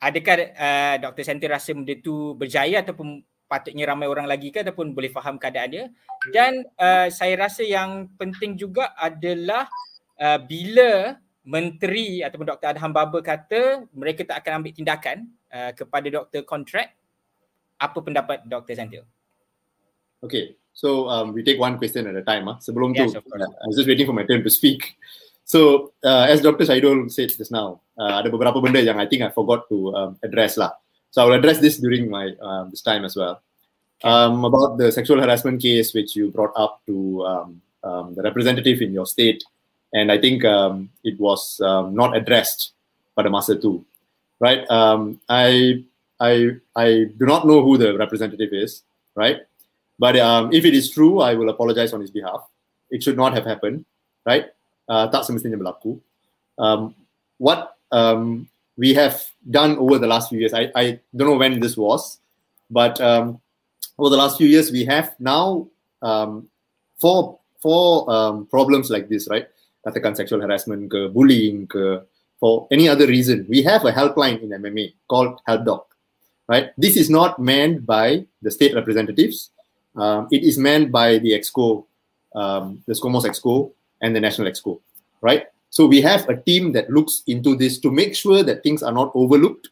[0.00, 1.28] adakah uh, Dr.
[1.28, 3.20] Sentil rasa benda tu berjaya ataupun
[3.52, 5.84] patutnya ramai orang lagi ke ataupun boleh faham keadaan dia
[6.32, 9.68] dan uh, saya rasa yang penting juga adalah
[10.16, 12.72] uh, bila menteri ataupun Dr.
[12.72, 16.96] Adham Baba kata mereka tak akan ambil tindakan uh, kepada doktor kontrak
[17.76, 18.72] apa pendapat Dr.
[18.72, 19.04] Zantil?
[20.24, 22.48] Okay, so um, we take one question at a time.
[22.48, 22.58] Ah.
[22.58, 24.96] Sebelum yes, tu, I was just waiting for my turn to speak.
[25.44, 26.64] So, uh, as Dr.
[26.64, 30.10] Saidul said just now, uh, ada beberapa benda yang I think I forgot to um,
[30.24, 30.72] address lah.
[31.12, 33.42] So I will address this during my um, this time as well.
[34.02, 38.80] Um, about the sexual harassment case which you brought up to um, um, the representative
[38.80, 39.44] in your state,
[39.92, 42.72] and I think um, it was um, not addressed
[43.14, 43.84] by the master too,
[44.40, 44.64] right?
[44.70, 45.84] Um, I
[46.18, 48.82] I I do not know who the representative is,
[49.14, 49.44] right?
[50.02, 50.18] But
[50.50, 52.42] if it is true, I will apologize on his behalf.
[52.90, 53.86] It should not have happened,
[54.26, 54.50] right?
[54.90, 56.02] Uh, tak semestinya berlaku.
[57.38, 57.78] what
[58.76, 60.54] we have done over the last few years.
[60.54, 60.84] I, I
[61.14, 62.18] don't know when this was,
[62.70, 63.40] but um,
[63.98, 65.68] over the last few years, we have now
[66.02, 66.48] um,
[66.98, 69.46] four four um, problems like this, right?
[69.86, 72.02] Katakan sexual harassment, ke, bullying, ke,
[72.40, 73.46] for any other reason.
[73.48, 75.84] We have a helpline in MMA called HelpDoc,
[76.48, 76.70] right?
[76.76, 79.50] This is not manned by the state representatives.
[79.96, 81.84] Um, it is manned by the EXCO,
[82.34, 84.80] um, the SCOMOS EXCO, and the National EXCO,
[85.20, 85.46] right?
[85.70, 88.92] So we have a team that looks into this to make sure that things are
[88.92, 89.68] not overlooked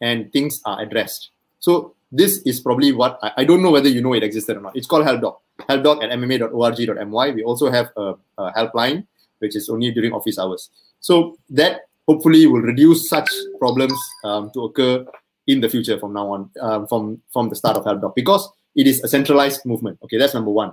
[0.00, 1.30] and things are addressed.
[1.60, 4.60] So this is probably what I, I don't know whether you know it existed or
[4.60, 4.76] not.
[4.76, 5.36] It's called HelpDoc.
[5.68, 7.30] HelpDoc at mma.org.my.
[7.30, 9.06] We also have a, a helpline
[9.38, 10.70] which is only during office hours.
[11.00, 15.06] So that hopefully will reduce such problems um, to occur
[15.46, 18.48] in the future from now on, um, from from the start of HelpDoc, because
[18.78, 19.98] it is a centralized movement.
[20.06, 20.70] Okay, that's number one.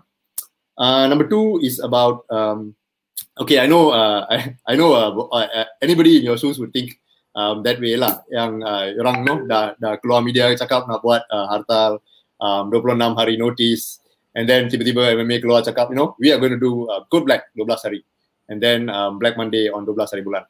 [0.78, 2.78] Uh, number two is about um,
[3.42, 6.72] okay, I know, uh, I, I know uh, uh, uh, anybody in your shoes would
[6.72, 7.02] think
[7.34, 8.22] um, that way lah.
[8.30, 11.98] Yang uh, orang no dah dah keluar media cakap nak buat uh, hartal
[12.38, 14.06] um, 26 hari notice
[14.38, 17.26] and then tiba-tiba MMA keluar cakap you know we are going to do uh, code
[17.26, 18.02] black 12 hari
[18.52, 20.46] and then um, black monday on 12 hari bulan.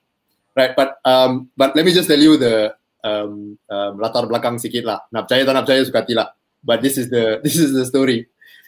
[0.55, 2.71] Right, but um, but let me just tell you the
[3.03, 5.03] um, um, latar belakang sikit lah.
[5.11, 6.31] Nak percaya tak nak percaya suka hati lah.
[6.65, 8.25] But this is the this is the story.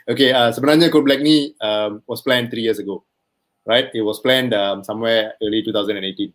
[0.07, 3.03] Okay, uh, sebenarnya Code Black ni um, was planned three years ago
[3.67, 3.91] right?
[3.93, 6.33] It was planned um, somewhere early 2018.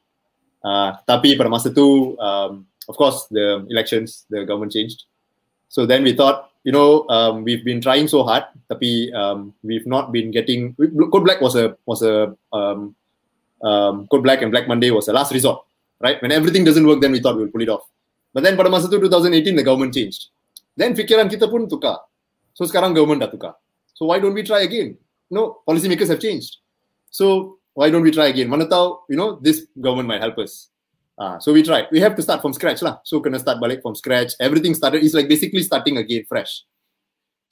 [0.63, 5.09] Uh, tapi pada masa tu, um, of course, the elections, the government changed.
[5.73, 9.89] So then we thought, you know, um, we've been trying so hard, tapi um, we've
[9.89, 10.77] not been getting.
[10.79, 12.95] Code Black was a was a um,
[13.65, 15.65] um, Code Black and Black Monday was a last resort,
[15.99, 16.21] right?
[16.21, 17.89] When everything doesn't work, then we thought we'll pull it off.
[18.37, 20.31] But then pada masa tu 2018, the government changed.
[20.77, 22.01] Then fikiran kita pun tukar.
[22.57, 23.55] So sekarang government dah tukar.
[23.93, 24.97] So why don't we try again?
[25.33, 26.61] No, policymakers have changed.
[27.13, 28.49] So why don't we try again?
[28.49, 30.69] Mana tahu, you know, this government might help us.
[31.17, 31.89] Uh, so we tried.
[31.93, 33.01] We have to start from scratch lah.
[33.05, 34.33] So kena start balik from scratch.
[34.41, 35.05] Everything started.
[35.05, 36.65] It's like basically starting again fresh.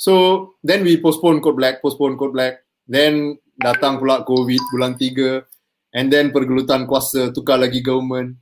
[0.00, 2.64] So then we postpone code black, postpone code black.
[2.88, 5.44] Then datang pula COVID bulan tiga.
[5.92, 8.40] And then pergelutan kuasa tukar lagi government.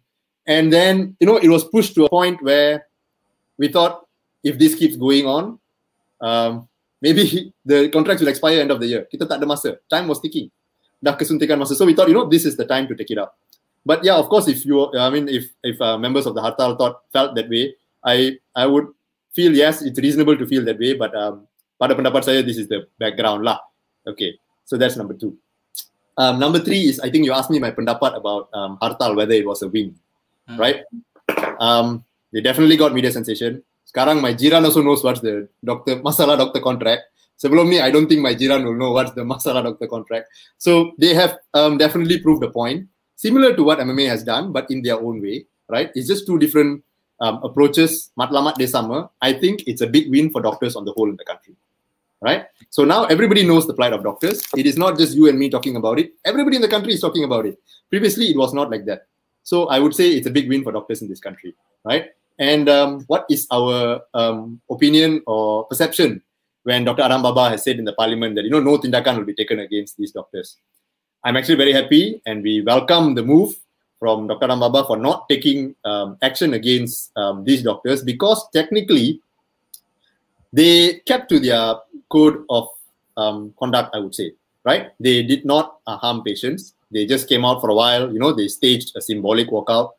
[0.49, 2.89] And then, you know, it was pushed to a point where
[3.61, 4.08] we thought
[4.43, 5.59] if this keeps going on,
[6.21, 6.69] um,
[7.01, 9.03] maybe the contracts will expire end of the year.
[9.11, 9.79] Kita tak ada masa.
[9.91, 10.51] Time was ticking
[11.03, 11.75] dah kesuntikan masa.
[11.75, 13.39] So we thought, you know, this is the time to take it up.
[13.87, 16.77] But yeah, of course, if you, I mean, if if uh, members of the Hartal
[16.77, 17.75] thought felt that way,
[18.05, 18.91] I I would
[19.33, 20.93] feel yes, it's reasonable to feel that way.
[20.99, 21.47] But um,
[21.81, 23.63] pada pendapat saya, this is the background lah.
[24.05, 24.37] Okay,
[24.67, 25.39] so that's number two.
[26.19, 29.33] Um, number three is I think you asked me my pendapat about um, Hartal whether
[29.33, 29.95] it was a win,
[30.51, 30.59] hmm.
[30.59, 30.83] right?
[31.63, 33.63] Um, they definitely got media sensation.
[33.89, 37.09] Sekarang my jiran also knows what's the doctor masalah doctor contract.
[37.41, 40.29] Sebelum ni, I don't think my jiran will know what's the masalah doctor contract.
[40.59, 44.69] So they have um, definitely proved the point, similar to what MMA has done, but
[44.71, 45.91] in their own way, right?
[45.95, 46.83] It's just two different
[47.21, 48.11] um, approaches.
[48.19, 49.09] Matlamat de sama.
[49.23, 51.55] I think it's a big win for doctors on the whole in the country,
[52.21, 52.47] right?
[52.71, 54.43] So now everybody knows the plight of doctors.
[54.57, 56.13] It is not just you and me talking about it.
[56.25, 57.57] Everybody in the country is talking about it.
[57.89, 59.07] Previously, it was not like that.
[59.45, 62.11] So I would say it's a big win for doctors in this country, right?
[62.39, 66.23] And um, what is our um, opinion or perception
[66.63, 67.03] when Dr.
[67.03, 69.59] Aram Baba has said in the parliament that, you know, no tindakan will be taken
[69.59, 70.57] against these doctors.
[71.25, 73.57] I'm actually very happy and we welcome the move
[73.99, 74.47] from Dr.
[74.47, 79.21] Rambaba for not taking um, action against um, these doctors because technically
[80.53, 81.75] they kept to their
[82.09, 82.69] code of
[83.17, 84.33] um, conduct, I would say,
[84.65, 84.93] right?
[85.01, 86.75] They did not uh, harm patients.
[86.91, 89.91] They just came out for a while, you know, they staged a symbolic walkout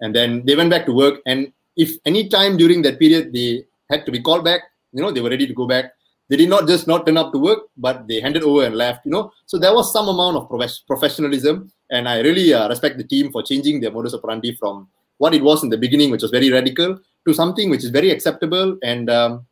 [0.00, 1.20] and then they went back to work.
[1.26, 4.62] And if any time during that period they had to be called back,
[4.92, 5.92] you know, they were ready to go back.
[6.28, 9.06] They did not just not turn up to work, but they handed over and left,
[9.06, 9.32] you know.
[9.46, 10.48] So there was some amount of
[10.86, 11.72] professionalism.
[11.90, 15.42] And I really uh, respect the team for changing their modus operandi from what it
[15.42, 19.08] was in the beginning, which was very radical, to something which is very acceptable and
[19.08, 19.46] um,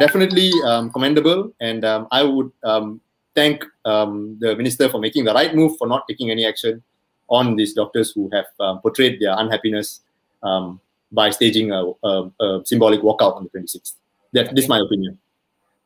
[0.00, 1.52] definitely um, commendable.
[1.60, 3.02] And um, I would um,
[3.34, 6.82] thank um, the minister for making the right move for not taking any action
[7.28, 10.00] on these doctors who have uh, portrayed their unhappiness
[10.42, 10.80] um,
[11.12, 13.92] by staging a, a, a, symbolic walkout on the 26th.
[14.32, 14.54] That, okay.
[14.54, 15.18] This is my opinion.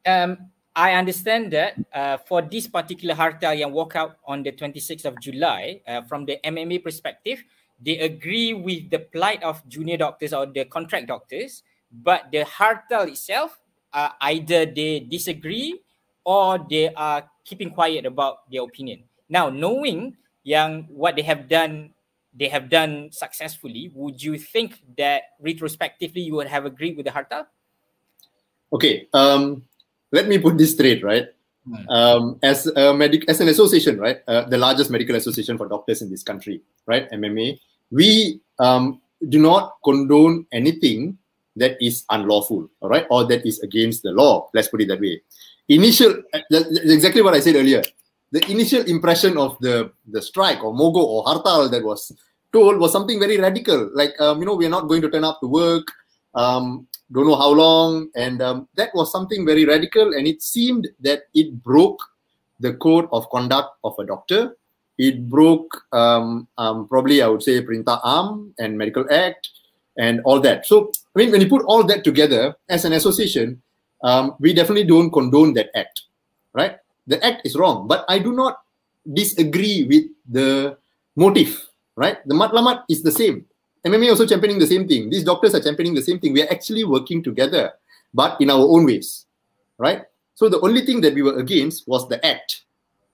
[0.07, 0.39] Um,
[0.77, 5.19] I understand that uh, for this particular harta yang walk out on the 26th of
[5.21, 7.43] July, uh, from the MMA perspective,
[7.81, 13.09] they agree with the plight of junior doctors or the contract doctors, but the harta
[13.09, 13.59] itself,
[13.93, 15.81] uh, either they disagree
[16.25, 19.03] or they are keeping quiet about their opinion.
[19.29, 21.96] Now, knowing yang what they have done,
[22.39, 27.13] they have done successfully, would you think that retrospectively you would have agreed with the
[27.13, 27.47] harta?
[28.73, 29.63] Okay, um,
[30.13, 31.27] let me put this straight, right?
[31.67, 31.89] Hmm.
[31.89, 36.03] Um, as a medic, as an association, right, uh, the largest medical association for doctors
[36.03, 37.59] in this country, right, MMA,
[37.91, 41.19] we um, do not condone anything
[41.57, 44.49] that is unlawful, all right, or that is against the law.
[44.53, 45.23] Let's put it that way.
[45.69, 46.41] Initial, uh,
[46.85, 47.83] exactly what I said earlier.
[48.33, 52.13] The initial impression of the the strike or mogo or hartal that was
[52.53, 53.91] told was something very radical.
[53.95, 55.87] Like, um, you know, we are not going to turn up to work.
[56.35, 60.13] Um, don't know how long, and um, that was something very radical.
[60.13, 62.01] And it seemed that it broke
[62.61, 64.57] the code of conduct of a doctor.
[64.99, 69.51] It broke um, um, probably I would say Perintah Am and Medical Act
[69.99, 70.67] and all that.
[70.67, 73.63] So I mean, when you put all that together as an association,
[74.03, 76.03] um, we definitely don't condone that act,
[76.53, 76.77] right?
[77.07, 78.63] The act is wrong, but I do not
[79.13, 80.77] disagree with the
[81.15, 81.63] motive,
[81.95, 82.19] right?
[82.27, 83.47] The matlamat is the same.
[83.87, 85.11] MMA also championing the same thing.
[85.11, 86.33] These doctors are championing the same thing.
[86.33, 87.73] We are actually working together,
[88.13, 89.27] but in our own ways,
[89.79, 90.03] right?
[90.35, 92.65] So the only thing that we were against was the act,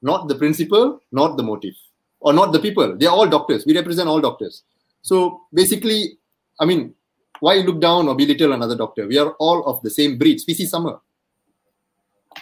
[0.01, 1.75] not the principle, not the motive,
[2.21, 2.97] or not the people.
[2.97, 3.67] They are all doctors.
[3.67, 4.63] We represent all doctors.
[5.03, 6.19] So basically,
[6.59, 6.95] I mean,
[7.41, 9.07] why look down or belittle another doctor?
[9.07, 11.01] We are all of the same breed, species summer.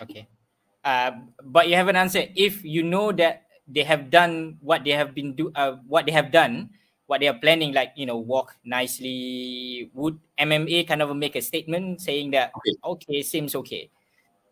[0.01, 0.29] Okay.
[0.85, 1.13] Uh,
[1.45, 2.31] but you haven't answered.
[2.35, 6.13] If you know that they have done what they have been do, uh, what they
[6.13, 6.71] have done,
[7.07, 9.91] what they are planning, like you know, walk nicely.
[9.95, 13.91] Would MMA kind of make a statement saying that okay, okay seems okay?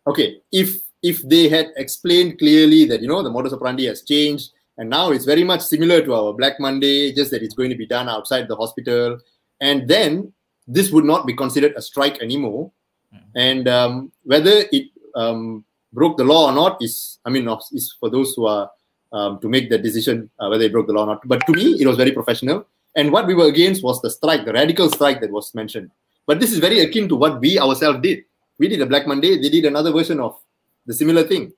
[0.06, 0.68] Okay, if
[1.02, 5.10] if they had explained clearly that you know the modus operandi has changed and now
[5.10, 8.08] it's very much similar to our Black Monday, just that it's going to be done
[8.08, 9.18] outside the hospital,
[9.60, 10.32] and then
[10.68, 12.70] this would not be considered a strike anymore.
[13.12, 13.20] Mm.
[13.34, 18.10] And um, whether it um, broke the law or not is, I mean, is for
[18.10, 18.70] those who are
[19.12, 21.26] um, to make that decision uh, whether they broke the law or not.
[21.26, 22.66] But to me, it was very professional.
[22.96, 25.90] And what we were against was the strike, the radical strike that was mentioned.
[26.26, 28.24] But this is very akin to what we ourselves did.
[28.58, 30.36] We did a Black Monday, they did another version of
[30.84, 31.52] the similar thing,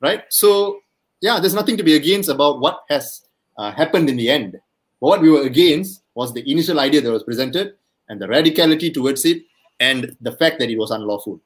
[0.00, 0.24] right?
[0.28, 0.80] So,
[1.20, 3.22] yeah, there's nothing to be against about what has
[3.56, 4.52] uh, happened in the end.
[5.00, 7.74] But what we were against was the initial idea that was presented
[8.08, 9.42] and the radicality towards it
[9.80, 11.40] and the fact that it was unlawful.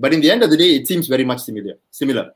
[0.00, 1.74] But in the end of the day, it seems very much similar.
[1.92, 2.32] Similar.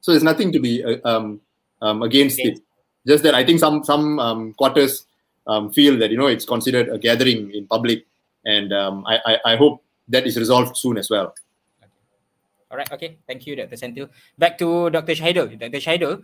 [0.00, 1.40] So there's nothing to be uh, um,
[1.82, 2.62] um, against it.
[3.02, 5.04] Just that I think some some um, quarters
[5.50, 8.06] um, feel that you know it's considered a gathering in public,
[8.46, 11.34] and um, I, I, I hope that is resolved soon as well.
[12.70, 13.16] Alright, okay.
[13.24, 13.80] Thank you, Dr.
[13.80, 14.12] Sentil.
[14.36, 15.16] Back to Dr.
[15.16, 15.56] Shahidul.
[15.56, 15.80] Dr.
[15.80, 16.20] Shahidul,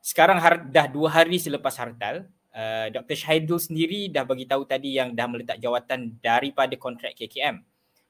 [0.00, 2.24] sekarang har- dah dua hari selepas hartal,
[2.56, 3.12] uh, Dr.
[3.12, 7.60] Shahidul sendiri dah bagi tahu tadi yang dah meletak jawatan daripada kontrak KKM.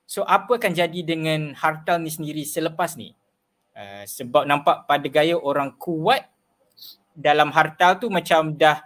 [0.05, 3.17] So, apa akan jadi dengan hartal ni sendiri selepas ni?
[3.75, 6.29] Uh, sebab nampak pada gaya orang kuat
[7.15, 8.79] dalam harta tu macam dah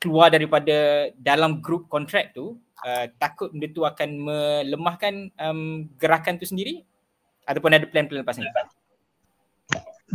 [0.00, 6.48] keluar daripada dalam group kontrak tu uh, takut benda tu akan melemahkan um, gerakan tu
[6.48, 6.84] sendiri?
[7.44, 8.46] Ataupun ada plan-plan lepas ni?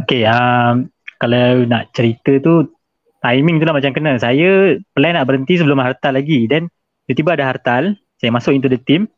[0.06, 2.70] Okay, um, kalau nak cerita tu
[3.24, 4.20] timing tu lah macam kena.
[4.22, 6.46] Saya plan nak berhenti sebelum hartal lagi.
[6.46, 6.70] Then
[7.08, 7.84] tiba-tiba ada hartal
[8.20, 9.10] saya masuk into the team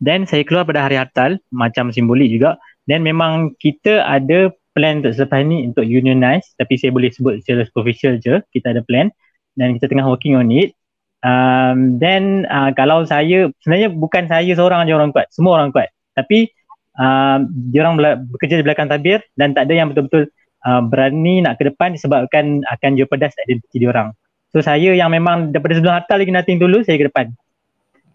[0.00, 2.60] then saya keluar pada hari hartal macam simbolik juga.
[2.86, 7.64] Then memang kita ada plan untuk selepas ni untuk unionize tapi saya boleh sebut secara
[7.64, 9.08] superficial je kita ada plan.
[9.56, 10.76] Dan kita tengah working on it.
[11.24, 15.88] Um, then uh, kalau saya sebenarnya bukan saya seorang aja orang kuat semua orang kuat.
[16.12, 16.52] Tapi
[17.00, 17.96] um, dia orang
[18.28, 20.28] bekerja di belakang tabir dan tak ada yang betul-betul
[20.68, 24.12] uh, berani nak ke depan disebabkan akan jeopardize identiti dia orang.
[24.52, 27.32] So saya yang memang daripada sebelum harta lagi nothing dulu saya ke depan.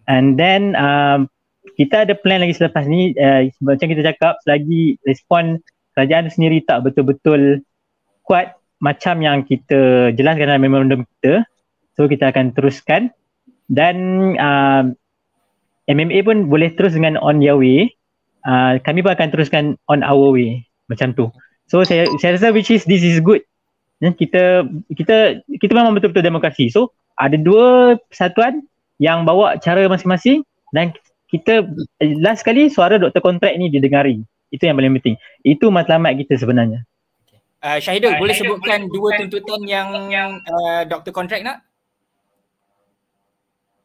[0.06, 1.30] And then um,
[1.78, 5.62] kita ada plan lagi selepas ni uh, macam kita cakap selagi respon
[5.94, 7.62] kerajaan sendiri tak betul-betul
[8.26, 11.46] kuat macam yang kita jelaskan dalam memorandum kita
[11.96, 13.14] so kita akan teruskan.
[13.72, 13.96] Dan
[14.36, 14.92] uh,
[15.88, 17.94] MMA pun boleh terus dengan on your way.
[18.42, 21.30] Uh, kami pun akan teruskan on our way macam tu.
[21.70, 23.46] So saya saya rasa which is this is good.
[24.02, 24.66] Ya, kita
[24.98, 26.68] kita kita memang betul-betul demokrasi.
[26.74, 28.66] So ada dua persatuan
[28.98, 30.44] yang bawa cara masing-masing
[30.74, 30.92] dan
[31.32, 31.64] kita
[32.20, 34.20] last kali suara doktor kontrak ni didengari.
[34.52, 35.16] Itu yang paling penting.
[35.48, 36.84] Itu matlamat kita sebenarnya.
[37.64, 41.64] Uh, Syahidul, uh, boleh Syahidul sebutkan boleh dua tuntutan yang, yang uh, doktor kontrak nak?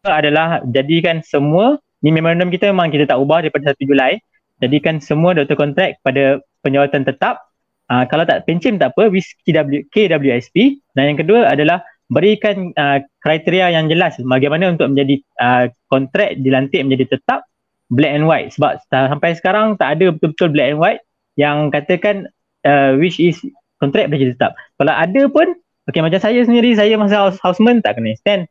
[0.03, 4.18] Adalah jadikan semua, ni memorandum kita memang kita tak ubah daripada 1 Julai.
[4.59, 7.47] Jadikan semua doktor kontrak pada penjawatan tetap.
[7.86, 10.82] Uh, kalau tak pencim tak apa, with KW, KWSP.
[10.99, 16.86] Dan yang kedua adalah berikan uh, kriteria yang jelas bagaimana untuk menjadi uh, kontrak dilantik
[16.86, 17.42] menjadi tetap
[17.90, 18.50] black and white.
[18.54, 21.02] Sebab sampai sekarang tak ada betul-betul black and white
[21.34, 22.30] yang katakan
[22.66, 23.38] uh, which is
[23.82, 24.52] kontrak menjadi tetap.
[24.78, 25.54] Kalau ada pun
[25.90, 28.46] okay, macam saya sendiri saya masa house, houseman tak kena stand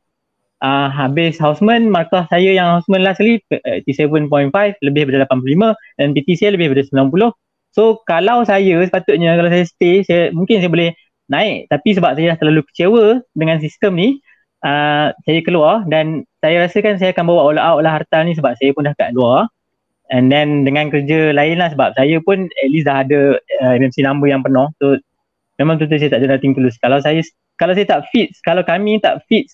[0.63, 4.31] uh, habis houseman markah saya yang houseman last kali uh, 87.5
[4.83, 10.01] lebih daripada 85 dan PTC lebih daripada 90 so kalau saya sepatutnya kalau saya stay
[10.07, 10.89] saya mungkin saya boleh
[11.32, 11.69] naik.
[11.71, 14.09] Tapi sebab saya dah terlalu kecewa dengan sistem ni
[14.65, 18.57] uh, saya keluar dan saya rasakan saya akan bawa all out lah harta ni sebab
[18.57, 19.49] saya pun dah kat luar.
[20.13, 24.05] And then dengan kerja lain lah sebab saya pun at least dah ada uh, MMC
[24.05, 24.69] number yang penuh.
[24.78, 25.01] So
[25.57, 27.23] memang tu saya tak ada nothing tulus kalau saya
[27.55, 29.47] kalau saya tak fit kalau kami tak fit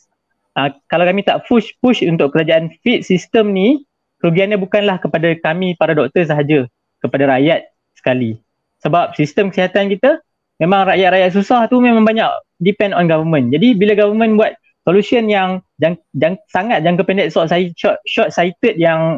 [0.58, 3.86] uh, kalau kami tak push push untuk kerajaan fit sistem ni
[4.20, 6.70] kerugiannya bukanlah kepada kami para doktor sahaja
[7.02, 7.66] kepada rakyat
[7.98, 8.38] sekali.
[8.82, 10.22] Sebab sistem kesihatan kita
[10.62, 12.30] memang rakyat-rakyat susah tu memang banyak
[12.62, 13.50] depend on government.
[13.50, 14.54] Jadi bila government buat
[14.86, 19.18] solution yang jang, jang, sangat jangka pendek short, short, short sighted yang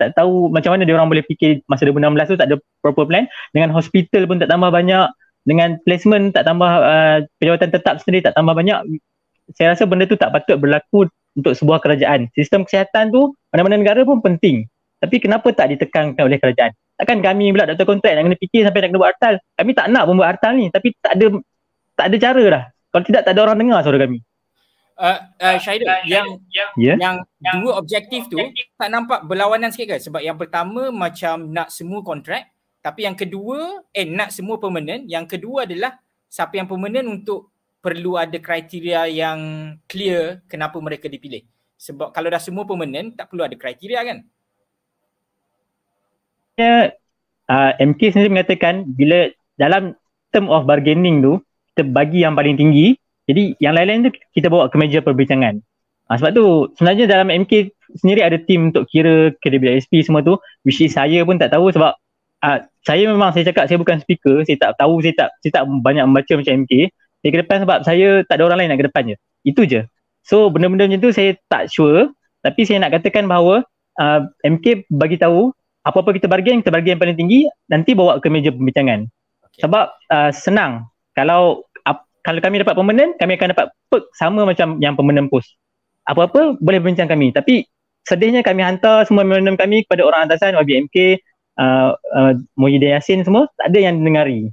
[0.00, 3.28] tak tahu macam mana dia orang boleh fikir masa 2016 tu tak ada proper plan.
[3.52, 5.06] Dengan hospital pun tak tambah banyak.
[5.44, 8.80] Dengan placement tak tambah uh, pejabat tetap sendiri tak tambah banyak.
[9.56, 12.28] Saya rasa benda tu tak patut berlaku untuk sebuah kerajaan.
[12.36, 14.64] Sistem kesihatan tu mana-mana negara pun penting.
[14.98, 18.80] Tapi kenapa tak ditekankan oleh kerajaan takkan kami pula doktor kontrak nak kena fikir sampai
[18.82, 21.26] nak kena buat artal kami tak nak pun buat artal ni tapi tak ada
[21.94, 24.18] tak ada cara dah kalau tidak tak ada orang dengar suara kami.
[24.98, 26.96] Uh, uh, Syahidul uh, yang yang, yeah?
[26.98, 28.34] yang yang dua objektif tu
[28.74, 32.50] tak nampak berlawanan sikit ke sebab yang pertama macam nak semua kontrak
[32.82, 35.06] tapi yang kedua eh nak semua permanent.
[35.06, 35.94] Yang kedua adalah
[36.26, 39.38] siapa yang permanent untuk perlu ada kriteria yang
[39.86, 41.46] clear kenapa mereka dipilih.
[41.78, 44.18] Sebab kalau dah semua permanent tak perlu ada kriteria kan
[46.58, 49.96] uh, MK sendiri mengatakan bila dalam
[50.30, 51.40] term of bargaining tu
[51.74, 52.98] kita bagi yang paling tinggi
[53.28, 55.60] jadi yang lain-lain tu kita bawa ke meja perbincangan.
[56.08, 56.44] Uh, sebab tu
[56.80, 61.36] sebenarnya dalam MK sendiri ada tim untuk kira KWSP semua tu which is saya pun
[61.36, 61.92] tak tahu sebab
[62.44, 65.64] uh, saya memang saya cakap saya bukan speaker saya tak tahu saya tak saya tak
[65.68, 66.72] banyak membaca macam MK
[67.18, 69.16] saya ke depan sebab saya tak ada orang lain nak ke depan je.
[69.44, 69.84] Itu je.
[70.24, 73.66] So benda-benda macam tu saya tak sure tapi saya nak katakan bahawa
[74.00, 75.52] uh, MK bagi tahu
[75.86, 79.06] apa-apa kita bargain, kita bargain yang paling tinggi, nanti bawa ke meja pembincangan.
[79.44, 79.60] Okay.
[79.66, 80.86] Sebab uh, senang.
[81.14, 85.54] Kalau uh, kalau kami dapat permanent, kami akan dapat perk sama macam yang permanent post.
[86.08, 87.30] Apa-apa boleh bincang kami.
[87.30, 87.68] Tapi
[88.08, 91.20] sedihnya kami hantar semua memorandum kami kepada orang atasan, YBMK,
[91.60, 94.48] uh, uh, Muhyiddin Yassin semua, tak ada yang dengari.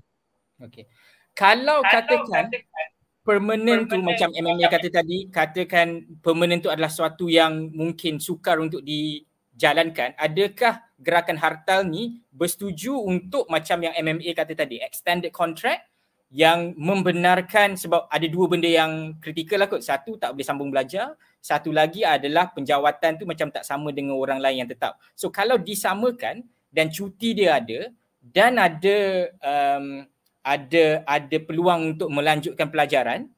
[0.59, 0.87] Okay.
[1.35, 2.87] Kalau, katakan, katakan
[3.25, 8.85] permanent tu macam MMA kata tadi, katakan permanent tu adalah sesuatu yang mungkin sukar untuk
[8.85, 15.87] dijalankan, adakah gerakan hartal ni bersetuju untuk macam yang MMA kata tadi extended contract
[16.33, 19.83] yang membenarkan sebab ada dua benda yang kritikal lah kot.
[19.83, 21.15] Satu tak boleh sambung belajar.
[21.39, 24.97] Satu lagi adalah penjawatan tu macam tak sama dengan orang lain yang tetap.
[25.13, 26.43] So kalau disamakan
[26.75, 28.97] dan cuti dia ada dan ada
[29.39, 30.03] um,
[30.45, 33.31] ada ada peluang untuk melanjutkan pelajaran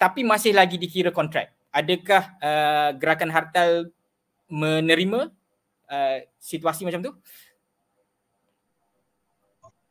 [0.00, 3.70] tapi masih lagi dikira kontrak adakah uh, gerakan hartal
[4.50, 5.30] menerima
[5.90, 7.12] uh, situasi macam tu?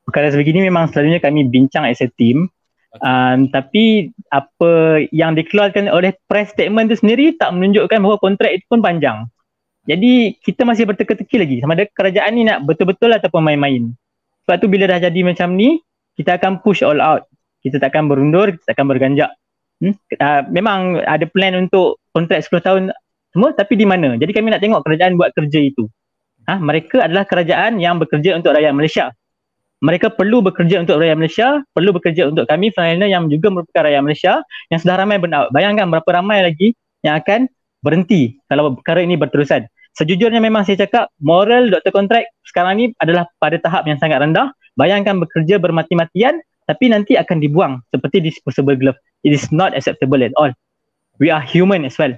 [0.08, 2.50] Perkara sebegini memang selalunya kami bincang as a team.
[2.90, 3.06] Okay.
[3.06, 8.66] Um, tapi apa yang dikeluarkan oleh press statement tu sendiri tak menunjukkan bahawa kontrak itu
[8.66, 9.30] pun panjang.
[9.86, 13.94] Jadi kita masih berteka-teki lagi sama ada kerajaan ni nak betul-betul ataupun main-main.
[14.46, 15.78] Sebab tu bila dah jadi macam ni,
[16.18, 17.30] kita akan push all out.
[17.62, 19.30] Kita takkan berundur, kita takkan berganjak.
[19.78, 19.94] Hmm?
[20.18, 22.84] Uh, memang ada plan untuk kontrak 10 tahun
[23.30, 24.18] semua tapi di mana?
[24.18, 25.86] Jadi kami nak tengok kerajaan buat kerja itu.
[26.50, 29.14] Ha, mereka adalah kerajaan yang bekerja untuk rakyat Malaysia.
[29.80, 34.04] mereka perlu bekerja untuk rakyat Malaysia, perlu bekerja untuk kami frontliner yang juga merupakan rakyat
[34.04, 34.34] Malaysia
[34.68, 35.24] yang sudah ramai
[35.56, 37.48] bayangkan berapa ramai lagi yang akan
[37.80, 39.64] berhenti kalau perkara ini berterusan.
[39.96, 44.52] Sejujurnya memang saya cakap moral doktor kontrak sekarang ni adalah pada tahap yang sangat rendah.
[44.76, 49.00] Bayangkan bekerja bermati-matian tapi nanti akan dibuang seperti disposable glove.
[49.24, 50.52] It is not acceptable at all.
[51.24, 52.16] We are human as well.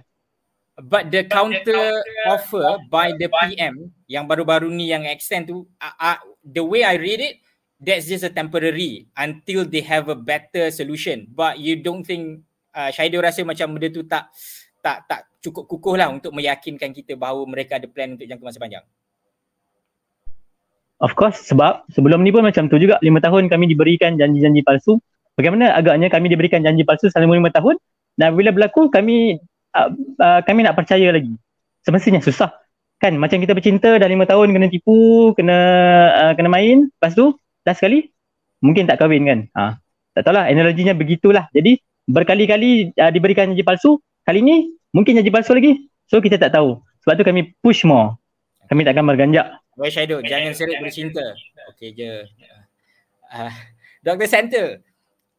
[0.82, 6.18] But the counter offer by the PM yang baru-baru ni yang extend tu, uh, uh,
[6.42, 7.36] the way I read it,
[7.78, 11.30] that's just a temporary until they have a better solution.
[11.30, 12.42] But you don't think
[12.74, 14.34] uh, Syahidul rasa macam benda tu tak
[14.82, 18.62] tak tak cukup kukuh lah untuk meyakinkan kita bahawa mereka ada plan untuk jangka masa
[18.62, 18.86] panjang.
[21.02, 25.02] Of course sebab sebelum ni pun macam tu juga lima tahun kami diberikan janji-janji palsu.
[25.34, 27.78] Bagaimana agaknya kami diberikan janji palsu selama lima tahun
[28.18, 29.42] dan bila berlaku kami
[29.76, 31.34] uh, uh, kami nak percaya lagi.
[31.82, 32.52] Semestinya susah.
[33.02, 35.58] Kan macam kita bercinta dah lima tahun kena tipu, kena
[36.14, 37.34] uh, kena main, lepas tu
[37.66, 38.14] last sekali
[38.62, 39.40] mungkin tak kahwin kan.
[39.58, 39.64] Ha.
[40.14, 41.50] Tak tahulah analoginya begitulah.
[41.50, 44.56] Jadi berkali-kali uh, diberikan janji palsu, kali ni
[44.94, 45.90] mungkin janji palsu lagi.
[46.06, 46.78] So kita tak tahu.
[47.02, 48.22] Sebab tu kami push more.
[48.70, 49.58] Kami takkan berganjak.
[49.74, 51.24] Boy Shadow, jangan serik bercinta.
[51.74, 52.28] Okey je.
[53.32, 53.50] Uh,
[54.06, 54.28] Dr.
[54.30, 54.84] Center,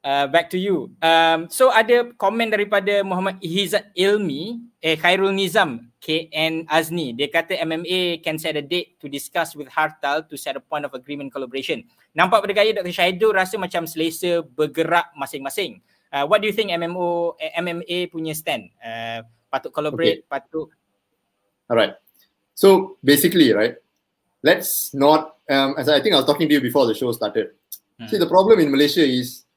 [0.04, 0.90] uh, back to you.
[1.00, 7.14] Um, so ada komen daripada Muhammad Ihizat Ilmi, eh Khairul Nizam, KN Azni.
[7.14, 10.82] Dia kata MMA can set a date to discuss with Hartal to set a point
[10.82, 11.86] of agreement collaboration.
[12.12, 12.92] Nampak pada gaya Dr.
[12.92, 15.80] Syahidul rasa macam selesa bergerak masing-masing.
[16.12, 18.68] Uh, what do you think MMO, eh, MMA punya stand?
[18.84, 20.28] Uh, patut collaborate, okay.
[20.28, 20.68] patut...
[21.72, 21.96] Alright.
[22.52, 23.80] So basically, right,
[24.44, 27.56] let's not, um, as I think I was talking to you before the show started.
[27.96, 28.12] Hmm.
[28.12, 29.48] See, the problem in Malaysia is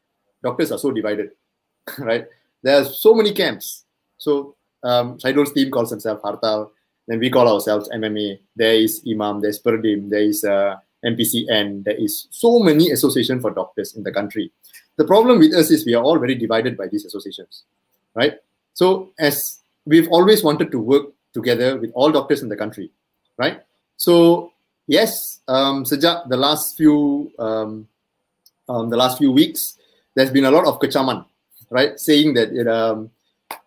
[0.46, 1.32] doctors are so divided,
[2.00, 2.26] right?
[2.62, 3.84] There are so many camps.
[4.18, 6.70] So um, Shaidul's team calls himself Hartal.
[7.08, 8.40] Then we call ourselves MMA.
[8.56, 11.84] There is Imam, there's Perdim, there is uh, MPCN.
[11.84, 14.52] There is so many associations for doctors in the country.
[14.98, 17.64] The problem with us is we are all very divided by these associations,
[18.16, 18.40] right?
[18.74, 22.92] So as we've always wanted to work together with all doctors in the country,
[23.38, 23.62] right?
[23.98, 24.54] So
[24.88, 27.88] yes, um, sejak the last few um,
[28.68, 29.78] um, the last few weeks,
[30.16, 31.26] there's been a lot of kecaman,
[31.70, 32.00] right?
[32.00, 33.12] Saying that it, um,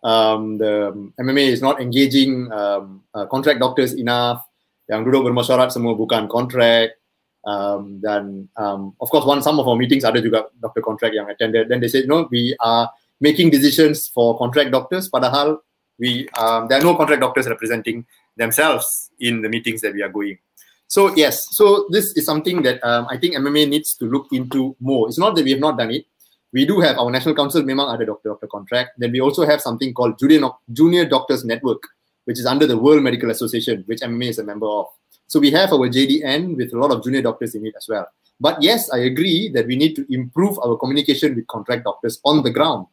[0.03, 0.91] um, the
[1.21, 4.43] MMA is not engaging um, uh, contract doctors enough.
[4.89, 6.97] Yang duduk bermesyuarat semua bukan contract.
[7.45, 11.29] Um, dan um, of course, one some of our meetings ada juga doctor contract yang
[11.29, 11.69] attended.
[11.69, 12.89] Then they said, no, we are
[13.21, 15.13] making decisions for contract doctors.
[15.13, 15.61] Padahal
[16.01, 18.09] we um, there are no contract doctors representing
[18.41, 20.41] themselves in the meetings that we are going.
[20.89, 24.73] So yes, so this is something that um, I think MMA needs to look into
[24.81, 25.13] more.
[25.13, 26.09] It's not that we have not done it
[26.53, 28.97] we do have our national council memang ada doctor doctor contract.
[28.99, 31.83] Then we also have something called junior junior doctors network
[32.25, 34.87] which is under the world medical association which mma is a member of.
[35.29, 38.09] So we have our jdn with a lot of junior doctors in it as well.
[38.41, 42.43] But yes i agree that we need to improve our communication with contract doctors on
[42.43, 42.87] the ground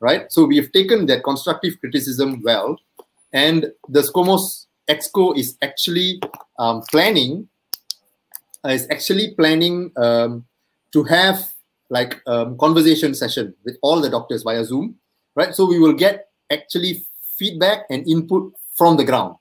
[0.00, 0.30] right?
[0.30, 2.78] So we have taken that constructive criticism well
[3.32, 6.20] and the scomos exco is actually
[6.58, 7.48] um, planning
[8.64, 10.44] uh, is actually planning um,
[10.92, 11.52] to have
[11.90, 14.96] like um, conversation session with all the doctors via Zoom,
[15.34, 15.54] right?
[15.54, 17.06] So we will get actually
[17.36, 19.36] feedback and input from the ground,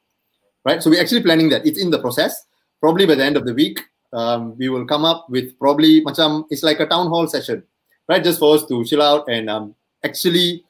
[0.64, 0.82] right?
[0.82, 1.66] So we're actually planning that.
[1.66, 2.46] It's in the process.
[2.82, 3.80] Probably by the end of the week,
[4.14, 7.64] um, we will come up with probably macam it's like a town hall session,
[8.08, 8.24] right?
[8.24, 10.64] Just for us to chill out and um, actually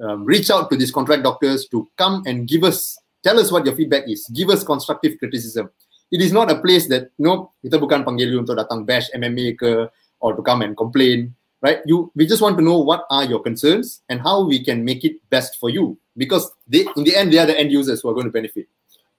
[0.00, 3.64] um, reach out to these contract doctors to come and give us, tell us what
[3.64, 5.70] your feedback is, give us constructive criticism.
[6.10, 9.88] It is not a place that, know, kita bukan panggil untuk datang bash MMA ke,
[10.22, 11.78] or to come and complain right?
[11.86, 15.04] You we just want to know what are your concerns and how we can make
[15.04, 15.96] it best for you.
[16.16, 18.68] Because they in the end they are the end users who are going to benefit.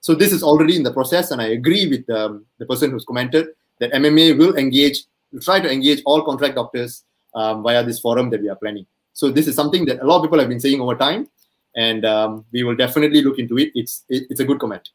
[0.01, 3.06] So this is already in the process and i agree with um, the person who's
[3.06, 3.47] commented
[3.80, 8.30] that mma will engage will try to engage all contract doctors um, via this forum
[8.30, 8.86] that we are planning.
[9.14, 11.30] So this is something that a lot of people have been saying over time
[11.76, 13.72] and um, we will definitely look into it.
[13.74, 14.89] It's it, it's a good comment.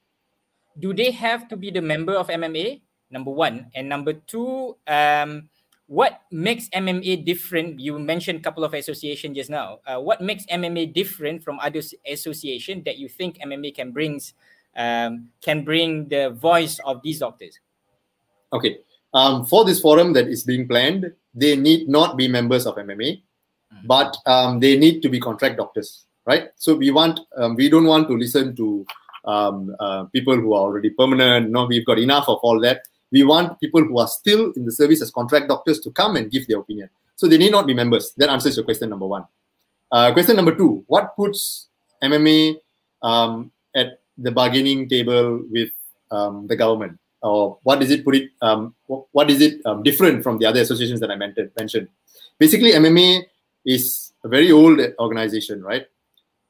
[0.78, 2.80] Do they have to be the member of mma
[3.10, 3.70] number one.
[3.74, 5.48] And number two um,
[5.88, 7.80] what makes MMA different?
[7.80, 9.80] You mentioned a couple of associations just now.
[9.86, 14.34] Uh, what makes MMA different from other association that you think MMA can brings
[14.76, 17.58] um, can bring the voice of these doctors?
[18.52, 18.78] Okay,
[19.14, 23.22] um, for this forum that is being planned, they need not be members of MMA,
[23.22, 23.86] mm-hmm.
[23.86, 26.50] but um, they need to be contract doctors, right?
[26.56, 28.86] So we want um, we don't want to listen to
[29.24, 31.50] um, uh, people who are already permanent.
[31.50, 34.72] No, we've got enough of all that we want people who are still in the
[34.72, 36.90] service as contract doctors to come and give their opinion.
[37.16, 38.12] So they need not be members.
[38.16, 39.24] That answers your question number one.
[39.90, 41.68] Uh, question number two What puts
[42.02, 42.56] MMA
[43.02, 45.70] um, at the bargaining table with
[46.10, 46.98] um, the government?
[47.22, 50.60] or what is it put it um, what is it um, different from the other
[50.60, 51.88] associations that I mentioned?
[52.38, 53.24] Basically, MMA
[53.66, 55.86] is a very old organization, right?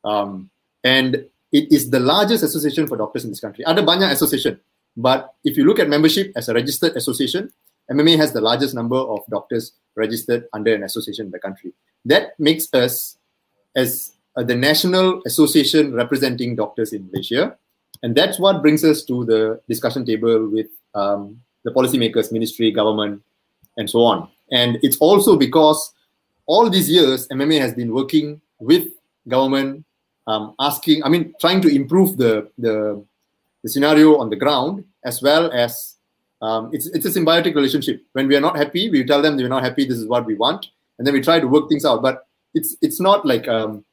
[0.05, 0.51] Um,
[0.85, 3.65] and it is the largest association for doctors in this country.
[3.67, 4.61] Ada banyak association,
[4.99, 7.53] but if you look at membership as a registered association,
[7.90, 11.72] MMA has the largest number of doctors registered under an association in the country.
[12.05, 13.16] That makes us
[13.76, 17.57] as uh, the national association representing doctors in Malaysia,
[18.03, 23.22] and that's what brings us to the discussion table with um, the policymakers, ministry, government,
[23.76, 24.28] and so on.
[24.51, 25.94] And it's also because
[26.46, 28.88] all these years, MMA has been working with
[29.28, 29.84] government,
[30.26, 33.05] um, asking, I mean, trying to improve the, the,
[33.69, 35.97] the scenario on the ground, as well as
[36.41, 38.03] um, it's, it's a symbiotic relationship.
[38.12, 40.35] When we are not happy, we tell them we're not happy, this is what we
[40.35, 40.66] want,
[40.97, 42.01] and then we try to work things out.
[42.01, 43.85] But it's it's not like um,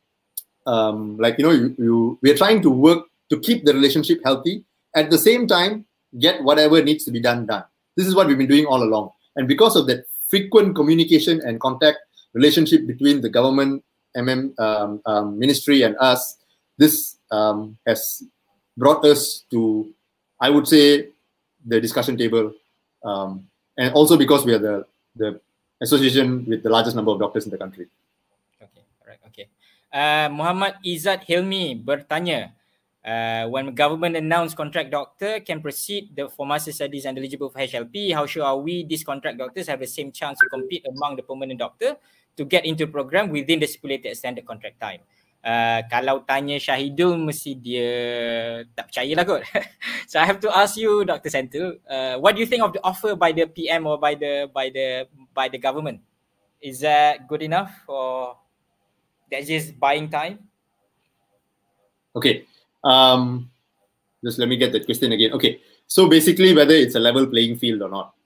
[0.65, 4.19] um, like you know you, you we are trying to work to keep the relationship
[4.23, 4.63] healthy
[4.95, 5.86] at the same time
[6.19, 7.63] get whatever needs to be done done
[7.97, 11.59] this is what we've been doing all along and because of that frequent communication and
[11.59, 11.97] contact
[12.34, 13.84] relationship between the government
[14.15, 14.59] mm
[15.05, 16.38] um, ministry and us
[16.78, 18.23] this um, has
[18.78, 19.89] brought us to
[20.39, 21.09] i would say
[21.65, 22.53] the discussion table
[23.03, 23.47] um,
[23.78, 25.39] and also because we are the the
[25.82, 27.88] association with the largest number of doctors in the country
[28.61, 29.47] okay all right okay
[29.93, 32.55] uh, muhammad izzat hilmi bertanya
[33.05, 38.13] uh, when government announced contract doctor can proceed the master studies and eligible for HLP,
[38.13, 41.21] how sure are we these contract doctors have the same chance to compete among the
[41.21, 41.97] permanent doctor
[42.36, 45.01] to get into program within the stipulated standard contract time?
[45.45, 47.93] Uh, kalau tanya Syahidul mesti dia
[48.73, 49.45] tak percaya lah kot.
[50.09, 51.29] so I have to ask you Dr.
[51.29, 54.49] Sentul, uh, what do you think of the offer by the PM or by the
[54.49, 55.05] by the
[55.37, 56.01] by the government?
[56.57, 58.41] Is that good enough or
[59.29, 60.49] that's just buying time?
[62.17, 62.49] Okay,
[62.81, 63.45] um,
[64.25, 65.29] just let me get that question again.
[65.37, 68.17] Okay, so basically, whether it's a level playing field or not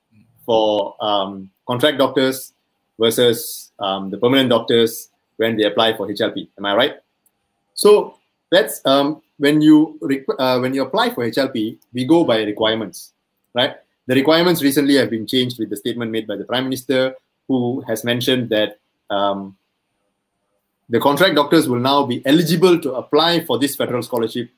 [0.47, 2.55] for um, contract doctors
[2.95, 6.47] versus um, the permanent doctors when they apply for HLP.
[6.55, 6.95] Am I right?
[7.79, 8.15] So
[8.51, 13.13] that's um, when you requ- uh, when you apply for HLP, we go by requirements,
[13.53, 13.77] right?
[14.05, 17.15] The requirements recently have been changed with the statement made by the Prime Minister,
[17.47, 19.55] who has mentioned that um,
[20.89, 24.49] the contract doctors will now be eligible to apply for this federal scholarship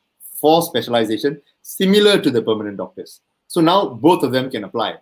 [0.41, 3.21] for specialization, similar to the permanent doctors.
[3.47, 4.95] So now both of them can apply.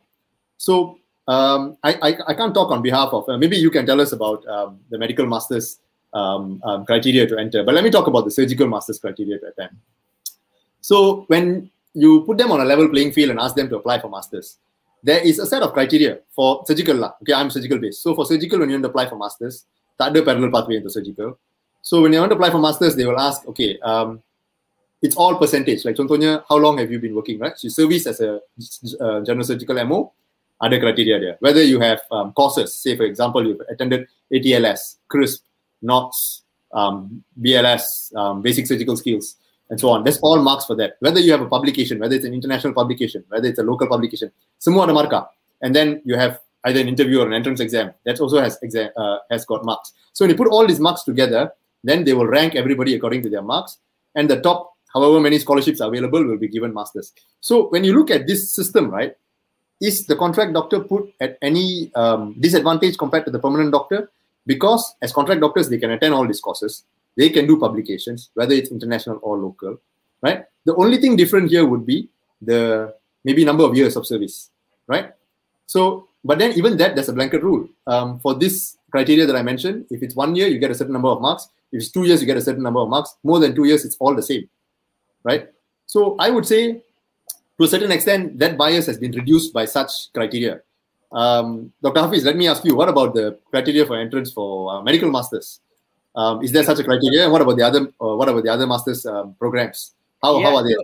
[0.57, 4.01] So um, I, I, I, can't talk on behalf of, uh, maybe you can tell
[4.01, 5.80] us about um, the medical master's
[6.14, 9.47] um, um, criteria to enter, but let me talk about the surgical master's criteria to
[9.47, 9.76] attend.
[10.82, 13.99] So when you put them on a level playing field and ask them to apply
[13.99, 14.57] for masters,
[15.03, 17.03] there is a set of criteria for surgical.
[17.22, 18.03] Okay, I'm surgical based.
[18.03, 19.66] So for surgical, when you want to apply for masters,
[19.97, 21.38] tak ada parallel pathway into surgical.
[21.82, 24.22] So when you want to apply for masters, they will ask, okay, um,
[25.01, 25.86] it's all percentage.
[25.86, 27.57] Like contohnya, how long have you been working, right?
[27.57, 28.41] So you service as a
[28.99, 30.12] uh, general surgical MO,
[30.60, 31.38] other criteria there.
[31.39, 35.39] Whether you have um, courses, say for example, you've attended ATLS, CRISP,
[35.82, 39.36] NOTS, um, BLS, um, basic surgical skills,
[39.70, 40.04] and so on.
[40.04, 40.94] That's all marks for that.
[41.00, 44.32] Whether you have a publication, whether it's an international publication, whether it's a local publication,
[44.60, 45.28] semua ada marka.
[45.62, 48.90] And then you have either an interview or an entrance exam that also has exam
[48.98, 49.94] uh, has got marks.
[50.14, 51.52] So when you put all these marks together,
[51.84, 53.78] then they will rank everybody according to their marks,
[54.16, 57.14] and the top however many scholarships are available will be given masters.
[57.42, 59.16] So when you look at this system, right,
[59.82, 64.12] is the contract doctor put at any um, disadvantage compared to the permanent doctor?
[64.50, 66.84] Because as contract doctors, they can attend all these courses,
[67.16, 69.78] they can do publications, whether it's international or local,
[70.24, 70.45] right?
[70.66, 72.10] The only thing different here would be
[72.41, 74.50] the maybe number of years of service,
[74.88, 75.14] right?
[75.68, 77.70] So but then even that, there's a blanket rule.
[77.88, 80.93] Um, for this criteria that I mentioned, if it's one year, you get a certain
[80.93, 81.47] number of marks.
[81.72, 83.16] If it's two years, you get a certain number of marks.
[83.24, 84.50] More than two years, it's all the same,
[85.24, 85.47] right?
[85.86, 86.82] So I would say,
[87.58, 90.62] to a certain extent, that bias has been reduced by such criteria.
[91.12, 92.01] Um, Dr.
[92.01, 95.60] Hafiz, let me ask you, what about the criteria for entrance for uh, medical masters?
[96.16, 97.24] Um, is there such a criteria?
[97.24, 97.82] And what about the other?
[98.01, 99.95] Uh, what about the other masters um, programs?
[100.22, 100.49] How, yeah.
[100.49, 100.76] how are they?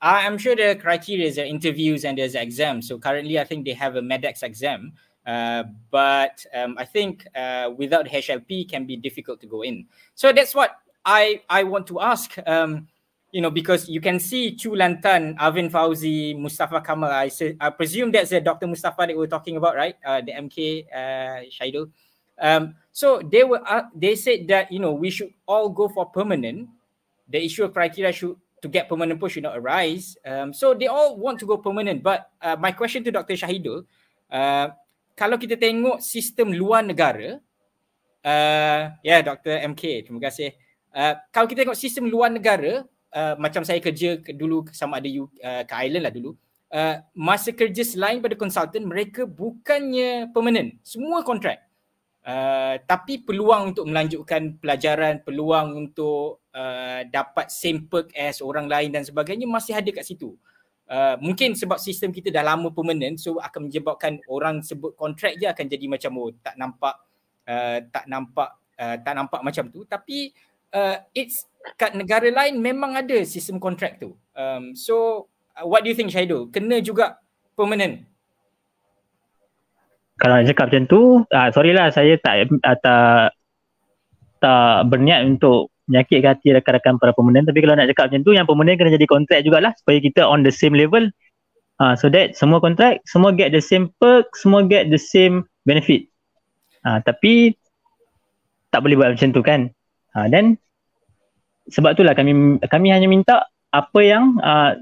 [0.00, 2.88] I'm sure the criteria is interviews and there's exams.
[2.88, 4.92] So currently, I think they have a MEDEX exam.
[5.24, 5.62] Uh,
[5.92, 9.86] but um, I think uh, without HLP can be difficult to go in.
[10.16, 12.36] So that's what I I want to ask.
[12.46, 12.88] Um,
[13.32, 17.10] you know, because you can see Chu Lantan, Arvin Fauzi, Mustafa Kamal.
[17.10, 18.68] I, say, I presume that's the Dr.
[18.68, 19.96] Mustafa that we're talking about, right?
[20.04, 21.90] Uh, the MK uh, Shaidul.
[22.38, 26.06] Um, so they were uh, they said that you know we should all go for
[26.06, 26.68] permanent.
[27.28, 30.16] The issue of criteria should to get permanent post should not arise.
[30.24, 32.02] Um, so they all want to go permanent.
[32.02, 33.34] But uh, my question to Dr.
[33.34, 33.84] Shahidul,
[34.30, 34.68] uh,
[35.16, 37.40] kalau kita tengok sistem luar negara,
[38.22, 39.56] uh, yeah, Dr.
[39.72, 40.52] MK, terima kasih.
[40.92, 45.62] Uh, kalau kita tengok sistem luar negara, uh, macam saya kerja dulu sama ada uh,
[45.68, 46.32] ke Ireland lah dulu,
[46.72, 50.80] uh, masa kerja selain pada konsultan mereka bukannya permanent.
[50.82, 51.60] Semua kontrak.
[52.22, 58.94] Uh, tapi peluang untuk melanjutkan pelajaran peluang untuk uh, dapat same perk as orang lain
[58.94, 60.38] dan sebagainya masih ada kat situ.
[60.86, 65.50] Uh, mungkin sebab sistem kita dah lama permanent so akan menyebabkan orang sebut kontrak je
[65.50, 66.94] akan jadi macam oh tak nampak
[67.48, 69.82] uh, tak nampak uh, tak nampak macam tu.
[69.82, 70.30] Tapi
[70.78, 74.14] uh, it's kat negara lain memang ada sistem kontrak tu.
[74.34, 76.50] Um, so uh, what do you think Syahidul?
[76.50, 77.18] Kena juga
[77.54, 78.02] permanent?
[80.18, 83.34] Kalau nak cakap macam tu, uh, sorry lah saya tak, uh, tak
[84.42, 88.46] tak berniat untuk menyakit hati rakan-rakan para permanent tapi kalau nak cakap macam tu yang
[88.46, 91.06] permanent kena jadi kontrak jugalah supaya kita on the same level
[91.82, 96.06] uh, so that semua kontrak semua get the same perk semua get the same benefit
[96.86, 97.54] uh, tapi
[98.70, 99.70] tak boleh buat macam tu kan
[100.14, 100.58] uh, then
[101.70, 104.78] sebab itulah kami kami hanya minta apa yang uh,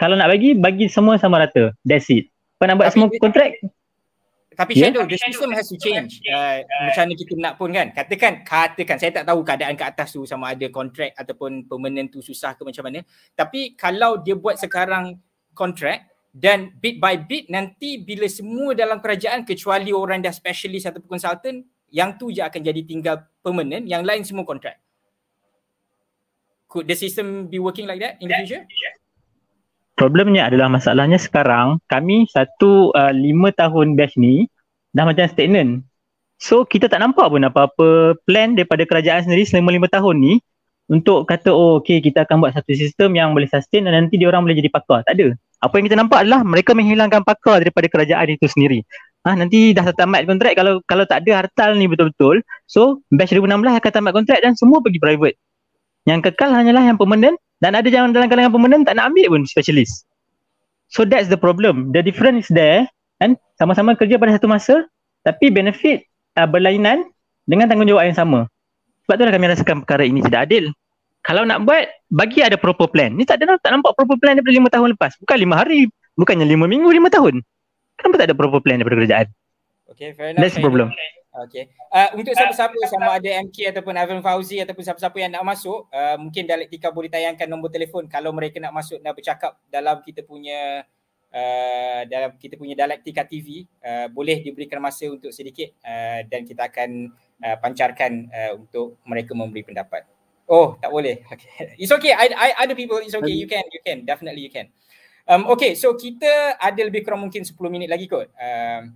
[0.00, 1.70] kalau nak bagi bagi semua sama rata.
[1.86, 2.30] That's it.
[2.58, 3.50] Apa nak buat tapi, semua kontrak
[4.54, 4.90] tapi yeah.
[4.90, 6.22] Shadow the system has to change.
[6.30, 7.86] Uh, macam mana kita nak pun kan.
[7.90, 12.22] Katakan katakan saya tak tahu keadaan ke atas tu sama ada kontrak ataupun permanent tu
[12.22, 13.02] susah ke macam mana.
[13.34, 15.18] Tapi kalau dia buat sekarang
[15.52, 21.18] kontrak dan bit by bit nanti bila semua dalam kerajaan kecuali orang dah specialist ataupun
[21.18, 21.62] consultant
[21.94, 24.82] yang tu je akan jadi tinggal permanent yang lain semua kontrak
[26.74, 28.66] could the system be working like that in the future?
[29.94, 34.50] Problemnya adalah masalahnya sekarang kami satu uh, lima tahun batch ni
[34.90, 35.86] dah macam stagnant.
[36.42, 40.34] So kita tak nampak pun apa-apa plan daripada kerajaan sendiri selama lima tahun ni
[40.90, 44.26] untuk kata oh okay kita akan buat satu sistem yang boleh sustain dan nanti dia
[44.26, 45.06] orang boleh jadi pakar.
[45.06, 45.38] Tak ada.
[45.62, 48.82] Apa yang kita nampak adalah mereka menghilangkan pakar daripada kerajaan itu sendiri.
[49.24, 52.42] Ah ha, nanti dah tamat kontrak kalau kalau tak ada hartal ni betul-betul.
[52.66, 55.38] So batch 2016 akan tamat kontrak dan semua pergi private.
[56.04, 59.42] Yang kekal hanyalah yang permanent dan ada yang dalam kalangan permanent tak nak ambil pun
[59.48, 60.04] specialist.
[60.92, 61.90] So that's the problem.
[61.96, 62.84] The difference is there
[63.22, 64.84] kan sama-sama kerja pada satu masa
[65.24, 66.04] tapi benefit
[66.36, 67.08] uh, berlainan
[67.48, 68.46] dengan tanggungjawab yang sama.
[69.04, 70.64] Sebab itulah kami rasakan perkara ini tidak adil.
[71.24, 73.16] Kalau nak buat, bagi ada proper plan.
[73.16, 75.16] Ni tak ada tak nampak proper plan daripada lima tahun lepas.
[75.24, 75.88] Bukan lima hari,
[76.20, 77.40] bukannya lima minggu, lima tahun.
[77.96, 79.26] Kenapa tak ada proper plan daripada kerajaan?
[79.88, 80.40] Okay, fair enough.
[80.44, 80.92] That's the problem.
[80.92, 81.23] Okay.
[81.34, 81.66] Okay.
[81.90, 86.14] Uh, untuk siapa-siapa sama ada MK ataupun Evan Fauzi ataupun siapa-siapa yang nak masuk, uh,
[86.14, 90.86] mungkin Dialektika boleh tayangkan nombor telefon kalau mereka nak masuk nak bercakap dalam kita punya
[91.34, 96.70] uh, dalam kita punya Dialektika TV, uh, boleh diberikan masa untuk sedikit uh, dan kita
[96.70, 97.10] akan
[97.42, 100.06] uh, pancarkan uh, untuk mereka memberi pendapat.
[100.46, 101.24] Oh, tak boleh.
[101.26, 101.74] Okay.
[101.82, 102.14] It's okay.
[102.14, 103.32] I, I, other people, it's okay.
[103.32, 104.04] You can, you can.
[104.04, 104.68] Definitely you can.
[105.24, 108.28] Um, okay, so kita ada lebih kurang mungkin 10 minit lagi kot.
[108.36, 108.92] Um,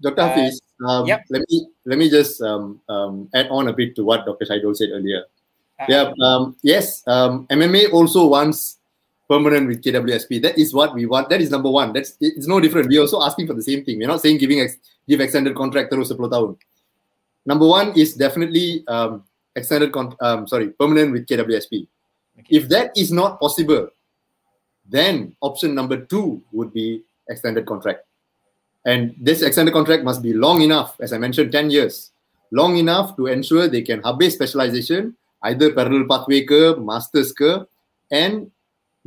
[0.00, 0.24] Dr.
[0.24, 1.24] Uh, Hafiz, um, yep.
[1.30, 4.44] let me let me just um, um, add on a bit to what Dr.
[4.44, 5.24] Shaidol said earlier.
[5.80, 8.78] Uh, yeah, um, yes, um, MMA also wants
[9.28, 10.42] permanent with KWSP.
[10.42, 11.28] That is what we want.
[11.28, 11.92] That is number one.
[11.92, 12.88] That's it's no different.
[12.88, 13.98] We're also asking for the same thing.
[13.98, 14.76] We're not saying giving ex,
[15.08, 16.56] give extended contract terus 10 tahun.
[17.44, 19.24] Number one is definitely um,
[19.54, 21.86] extended con- um, sorry permanent with KWSP.
[22.38, 22.56] Okay.
[22.56, 23.88] If that is not possible,
[24.88, 28.05] then option number two would be extended contract.
[28.86, 32.12] And this extended contract must be long enough, as I mentioned, 10 years,
[32.52, 37.66] long enough to ensure they can have habis specialization, either parallel pathway ke, masters ke,
[38.14, 38.46] and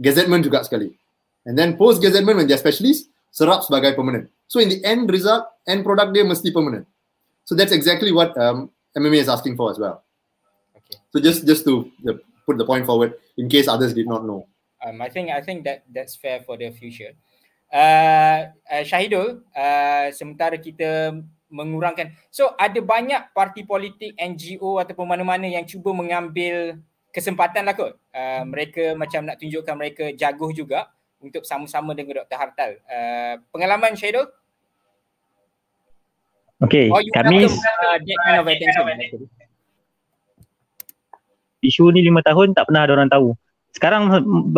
[0.03, 0.91] gazettement juga sekali.
[1.47, 4.27] And then post gazettement when they're specialist, serap sebagai permanent.
[4.51, 6.83] So in the end result, end product dia mesti permanent.
[7.47, 8.67] So that's exactly what um,
[8.99, 10.03] MMA is asking for as well.
[10.75, 10.99] Okay.
[11.15, 14.43] So just just to uh, put the point forward in case others did not know.
[14.83, 17.15] Um, I think I think that that's fair for the future
[17.73, 21.17] uh, uh, Syahidul uh, sementara kita
[21.49, 22.13] mengurangkan.
[22.29, 26.77] So ada banyak parti politik NGO ataupun mana-mana yang cuba mengambil
[27.09, 27.97] kesempatan lah kot.
[28.13, 32.37] Uh, mereka macam nak tunjukkan mereka jaguh juga untuk sama-sama dengan Dr.
[32.37, 32.71] Hartal.
[32.85, 34.29] Uh, pengalaman Syahidul?
[36.59, 38.47] Okay, oh, kami uh, kind of
[41.59, 43.35] isu ni lima tahun tak pernah ada orang tahu
[43.69, 44.09] sekarang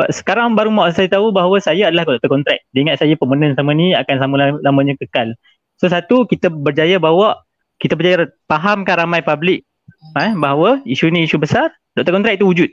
[0.09, 2.63] sekarang baru mak saya tahu bahawa saya adalah doktor kontrak.
[2.71, 5.35] Dia ingat saya permanent sama ni akan sama lamanya kekal.
[5.75, 7.43] So satu kita berjaya bawa
[7.81, 9.67] kita berjaya fahamkan ramai publik
[10.15, 12.69] eh, bahawa isu ni isu besar, doktor kontrak itu wujud.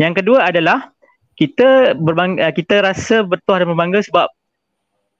[0.00, 0.94] Yang kedua adalah
[1.36, 4.30] kita berbangga, eh, kita rasa bertuah dan berbangga sebab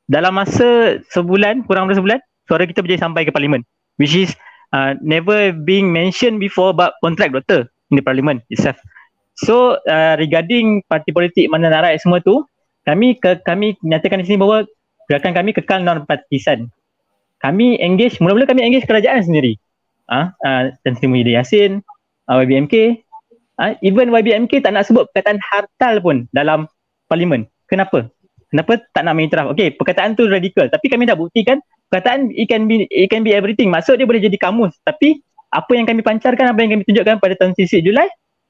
[0.08, 3.60] dalam masa sebulan, kurang dari sebulan, suara kita berjaya sampai ke parlimen.
[4.00, 4.32] Which is
[4.72, 8.80] uh, never being mentioned before about contract doktor in the parliament itself.
[9.38, 12.42] So uh, regarding parti politik mana rakyat semua tu,
[12.82, 14.66] kami ke, kami nyatakan di sini bahawa
[15.06, 16.66] gerakan kami kekal non partisan.
[17.38, 19.54] Kami engage, mula-mula kami engage kerajaan sendiri.
[20.10, 21.72] Ah, uh, Tan Sri Muhyiddin Yassin,
[22.26, 23.04] uh, YBMK,
[23.62, 26.66] uh, even YBMK tak nak sebut perkataan hartal pun dalam
[27.06, 27.46] parlimen.
[27.70, 28.10] Kenapa?
[28.48, 29.52] Kenapa tak nak mengiktiraf?
[29.54, 30.66] Okay, perkataan tu radikal.
[30.66, 31.60] Tapi kami dah buktikan
[31.92, 33.68] perkataan it can be it can be everything.
[33.68, 34.72] Maksud dia boleh jadi kamus.
[34.82, 35.20] Tapi
[35.52, 38.08] apa yang kami pancarkan, apa yang kami tunjukkan pada tahun 16 Julai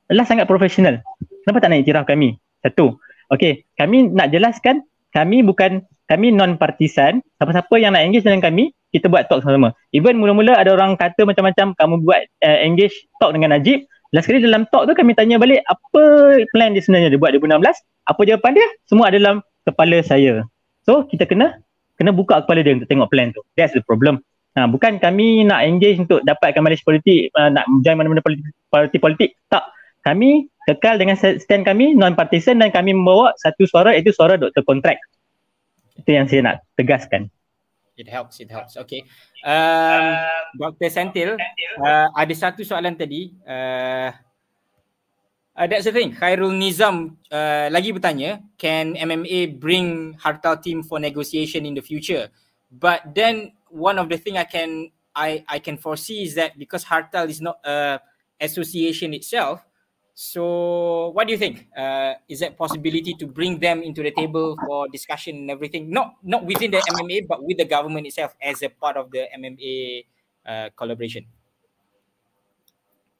[0.08, 1.00] adalah sangat profesional.
[1.44, 2.36] Kenapa tak nak iktiraf kami?
[2.64, 2.96] Satu.
[3.28, 7.20] Okay, kami nak jelaskan kami bukan kami non partisan.
[7.40, 9.76] Siapa-siapa yang nak engage dengan kami, kita buat talk sama-sama.
[9.92, 13.84] Even mula-mula ada orang kata macam-macam kamu buat uh, engage talk dengan Najib.
[14.16, 16.00] Last sekali dalam talk tu kami tanya balik apa
[16.56, 17.60] plan dia sebenarnya dia buat 2016.
[18.08, 18.68] Apa jawapan dia?
[18.88, 19.36] Semua ada dalam
[19.68, 20.48] kepala saya.
[20.88, 21.60] So kita kena
[22.00, 23.44] kena buka kepala dia untuk tengok plan tu.
[23.60, 24.24] That's the problem.
[24.56, 29.36] Ha, bukan kami nak engage untuk dapatkan Malaysia politik, uh, nak join mana-mana politik politik.
[29.52, 29.68] Tak.
[30.08, 34.96] Kami kekal dengan stand kami non-partisan dan kami membawa satu suara iaitu suara doktor kontrak.
[36.00, 37.28] Itu yang saya nak tegaskan.
[37.98, 38.78] It helps, it helps.
[38.78, 39.04] Okay.
[39.44, 40.24] Um,
[40.56, 40.88] Dr.
[40.88, 41.36] Sentil,
[41.82, 43.36] uh, ada satu soalan tadi.
[43.42, 44.14] Uh,
[45.58, 46.14] uh, that's the thing.
[46.16, 52.32] Khairul Nizam uh, lagi bertanya, can MMA bring Hartal team for negotiation in the future?
[52.70, 56.86] But then one of the thing I can I I can foresee is that because
[56.86, 57.98] Hartal is not a
[58.38, 59.66] association itself,
[60.18, 61.70] So, what do you think?
[61.78, 65.94] Uh, is that possibility to bring them into the table for discussion and everything?
[65.94, 69.30] Not not within the MMA, but with the government itself as a part of the
[69.30, 70.02] MMA
[70.42, 71.22] uh, collaboration.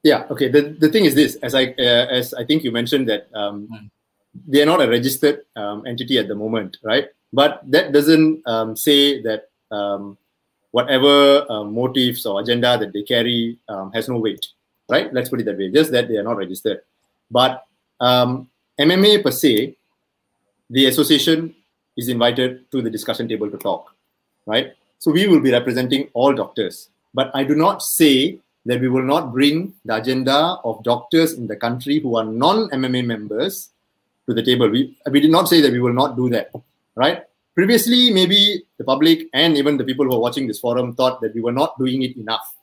[0.03, 0.27] Yeah.
[0.27, 0.51] Okay.
[0.51, 3.71] The the thing is this, as I uh, as I think you mentioned that um,
[3.71, 3.87] hmm.
[4.51, 7.15] they are not a registered um, entity at the moment, right?
[7.31, 10.19] But that doesn't um, say that um,
[10.75, 14.51] whatever uh, motives or agenda that they carry um, has no weight
[14.89, 15.13] right?
[15.13, 15.71] Let's put it that way.
[15.71, 16.81] Just that they are not registered.
[17.31, 17.65] But
[18.01, 18.49] um,
[18.81, 19.77] MMA per se,
[20.71, 21.55] the association
[21.97, 23.95] is invited to the discussion table to talk,
[24.47, 24.73] right?
[24.99, 26.91] So we will be representing all doctors.
[27.15, 31.47] But I do not say that we will not bring the agenda of doctors in
[31.47, 33.71] the country who are non-MMA members
[34.27, 34.69] to the table.
[34.69, 36.53] We, we did not say that we will not do that,
[36.95, 37.25] right?
[37.55, 41.35] Previously, maybe the public and even the people who are watching this forum thought that
[41.35, 42.55] we were not doing it enough,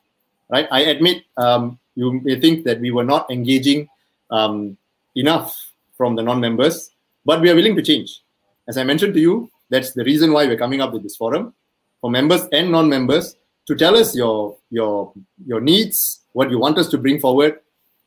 [0.50, 0.68] right?
[0.72, 3.88] I admit um, you may think that we were not engaging
[4.32, 4.78] um,
[5.16, 5.56] enough
[5.98, 6.92] from the non-members,
[7.26, 8.22] but we are willing to change.
[8.68, 11.54] As I mentioned to you, that's the reason why we're coming up with this forum
[12.02, 13.36] for members and non-members
[13.68, 15.12] to tell us your your
[15.46, 17.60] your needs, what you want us to bring forward,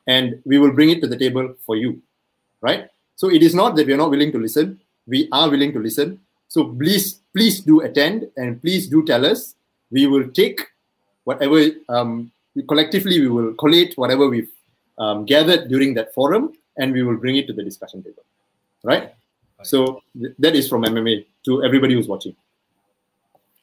[0.06, 2.00] and we will bring it to the table for you.
[2.60, 2.88] Right?
[3.16, 4.80] So it is not that we are not willing to listen.
[5.06, 6.20] We are willing to listen.
[6.48, 9.54] So please, please do attend and please do tell us.
[9.90, 10.60] We will take
[11.24, 12.30] whatever um,
[12.68, 14.50] collectively we will collate whatever we've
[14.98, 18.24] um, gathered during that forum and we will bring it to the discussion table
[18.82, 19.14] right?
[19.62, 22.34] So th- that is from mma to everybody who's watching.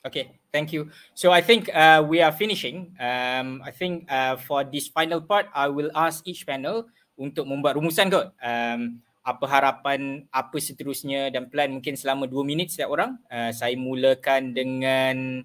[0.06, 0.88] Okay thank you.
[1.12, 2.95] So i think uh, we are finishing.
[2.99, 6.88] Um, i think uh, for this final part i will ask each panel
[7.20, 8.32] untuk membuat rumusan kot.
[8.40, 13.18] Um, apa harapan apa seterusnya dan plan mungkin selama dua minit setiap orang?
[13.26, 15.41] Uh, saya mulakan dengan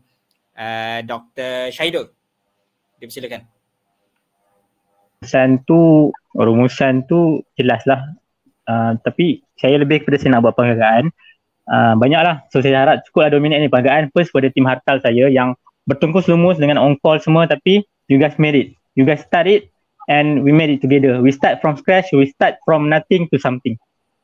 [0.52, 1.72] uh, Dr.
[1.72, 2.12] Syahidul
[3.01, 3.40] Dipersilakan.
[5.20, 8.16] Rumusan tu, rumusan tu jelaslah.
[8.68, 11.09] Uh, tapi saya lebih kepada saya nak buat penghargaan.
[11.64, 12.44] Uh, banyaklah.
[12.52, 14.12] So saya harap cukup ada minit ni penghargaan.
[14.12, 15.56] First pada tim hartal saya yang
[15.89, 17.82] bertungkus lumus dengan on call semua tapi
[18.12, 18.77] you guys made it.
[18.94, 19.72] You guys start it
[20.06, 21.18] and we made it together.
[21.24, 23.81] We start from scratch, we start from nothing to something.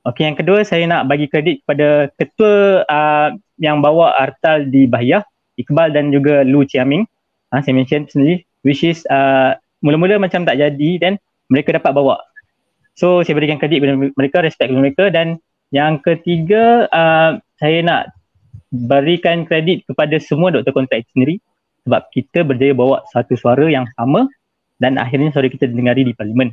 [0.07, 5.27] Okay, yang kedua saya nak bagi kredit kepada ketua uh, yang bawa hartal di Bahia,
[5.59, 7.03] Iqbal dan juga Lu Chiaming.
[7.51, 9.55] Ha, saya mention sendiri which is uh,
[9.87, 12.19] mula-mula macam tak jadi dan mereka dapat bawa.
[12.99, 15.39] So saya berikan kredit kepada mereka, respect kepada mereka dan
[15.71, 18.03] yang ketiga uh, saya nak
[18.75, 21.39] berikan kredit kepada semua doktor kontrak sendiri
[21.87, 24.27] sebab kita berjaya bawa satu suara yang sama
[24.83, 26.51] dan akhirnya suara kita didengari di parlimen.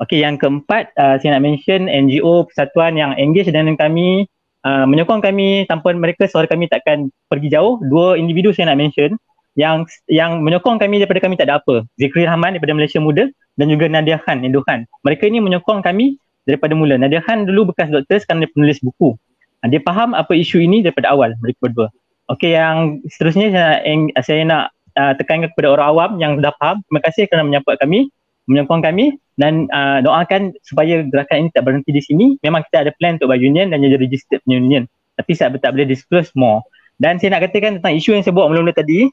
[0.00, 4.24] Okey, yang keempat uh, saya nak mention NGO persatuan yang engage dengan kami
[4.64, 7.76] uh, menyokong kami tanpa mereka suara kami takkan pergi jauh.
[7.84, 9.20] Dua individu saya nak mention
[9.58, 11.82] yang yang menyokong kami daripada kami tak ada apa.
[11.98, 13.26] Zikri Rahman daripada Malaysia Muda
[13.58, 14.86] dan juga Nadia Khan, Indohan.
[15.02, 16.96] Mereka ini menyokong kami daripada mula.
[16.96, 19.18] Nadia Khan dulu bekas doktor sekarang dia penulis buku.
[19.60, 21.88] Ha, dia faham apa isu ini daripada awal mereka berdua.
[22.30, 23.76] Okey yang seterusnya saya,
[24.22, 24.64] saya nak
[24.94, 26.80] uh, tekankan kepada orang awam yang dah faham.
[26.86, 28.08] Terima kasih kerana menyapa kami,
[28.46, 32.26] menyokong kami dan uh, doakan supaya gerakan ini tak berhenti di sini.
[32.40, 34.86] Memang kita ada plan untuk buat union dan jadi registered union.
[35.18, 36.64] Tapi saya tak boleh disclose more.
[37.00, 39.08] Dan saya nak katakan tentang isu yang saya buat mula-mula tadi,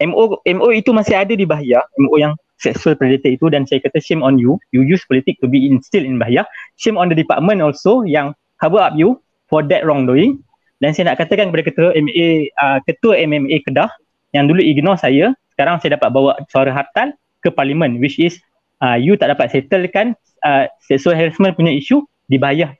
[0.00, 4.00] MO MO itu masih ada di Bahia, MO yang sexual predator itu dan saya kata
[4.00, 6.44] shame on you, you use politik to be instilled in Bahia.
[6.76, 10.40] Shame on the department also yang cover up you for that wrongdoing.
[10.80, 13.92] Dan saya nak katakan kepada ketua MMA, uh, ketua MMA Kedah
[14.32, 17.12] yang dulu ignore saya, sekarang saya dapat bawa suara hartan
[17.44, 18.40] ke parlimen which is
[18.84, 22.72] uh, you tak dapat settlekan uh, sexual harassment punya isu di Bahia.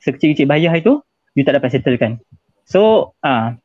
[0.00, 1.00] Sekecil-kecil Bahia itu,
[1.36, 2.20] you tak dapat settlekan.
[2.64, 3.56] So uh,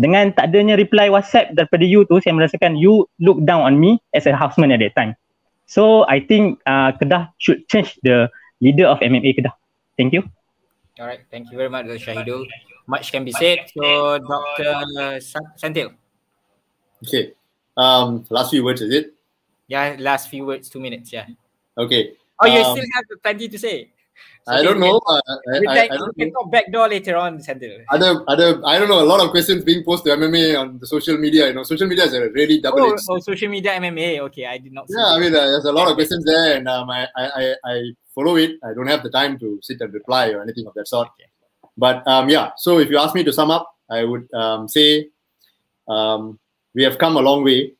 [0.00, 4.00] dengan tak adanya reply WhatsApp daripada you tu saya merasakan you look down on me
[4.16, 5.12] as a houseman at that time.
[5.68, 8.32] So I think uh, Kedah should change the
[8.64, 9.52] leader of MMA Kedah.
[10.00, 10.24] Thank you.
[10.96, 12.00] Alright, thank you very much Dr.
[12.00, 12.48] Shahidul.
[12.88, 13.68] Much can be said.
[13.76, 15.20] So Dr.
[15.60, 15.92] Santil.
[17.04, 17.36] Okay.
[17.76, 19.14] Um, last few words is it?
[19.68, 21.12] Yeah, last few words, two minutes.
[21.12, 21.28] Yeah.
[21.78, 22.16] Okay.
[22.40, 23.92] Oh, you Um, still have plenty to say.
[24.50, 25.00] I don't know.
[25.06, 25.20] I,
[25.60, 27.40] we I, can- I don't can talk backdoor later on.
[27.90, 29.02] Other, other, I don't know.
[29.02, 31.48] A lot of questions being posed to MMA on the social media.
[31.48, 34.20] You know, social media is a really double Oh, oh, social media MMA.
[34.20, 34.96] Okay, I did not see.
[34.98, 37.54] Yeah, I mean, uh, there's a lot of questions there, and um, I, I, I,
[37.64, 37.82] I
[38.14, 38.52] follow it.
[38.64, 41.08] I don't have the time to sit and reply or anything of that sort.
[41.08, 41.30] Okay.
[41.76, 45.08] But um, yeah, so if you ask me to sum up, I would um, say
[45.88, 46.38] um,
[46.74, 47.72] we have come a long way,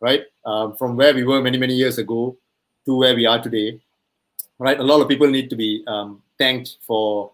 [0.00, 0.22] right?
[0.44, 2.36] Um, from where we were many, many years ago
[2.86, 3.80] to where we are today,
[4.58, 4.78] right?
[4.78, 7.30] A lot of people need to be um, thanked for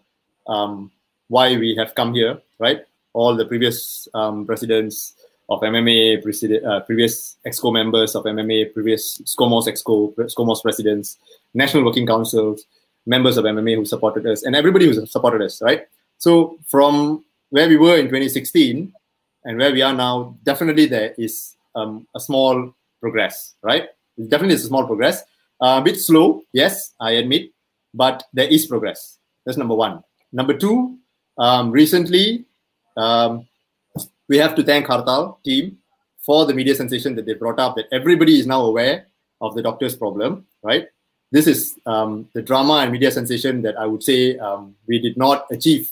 [0.47, 0.91] um,
[1.27, 2.81] why we have come here, right?
[3.13, 5.15] All the previous um, presidents
[5.49, 11.17] of MMA, president, uh, previous EXCO members of MMA, previous SCOMOS EXCO, SCOMOS presidents,
[11.53, 12.65] national working councils,
[13.05, 15.87] members of MMA who supported us, and everybody who supported us, right?
[16.17, 18.91] So from where we were in 2016
[19.43, 23.89] and where we are now, definitely there is um, a small progress, right?
[24.29, 25.23] Definitely it's a small progress.
[25.61, 27.51] A bit slow, yes, I admit,
[27.93, 29.17] but there is progress.
[29.45, 30.03] That's number one.
[30.33, 30.97] Number two,
[31.37, 32.45] um, recently,
[32.97, 33.47] um,
[34.27, 35.77] we have to thank Hartal team
[36.19, 39.07] for the media sensation that they brought up that everybody is now aware
[39.41, 40.87] of the doctor's problem, right?
[41.31, 45.17] This is um, the drama and media sensation that I would say um, we did
[45.17, 45.91] not achieve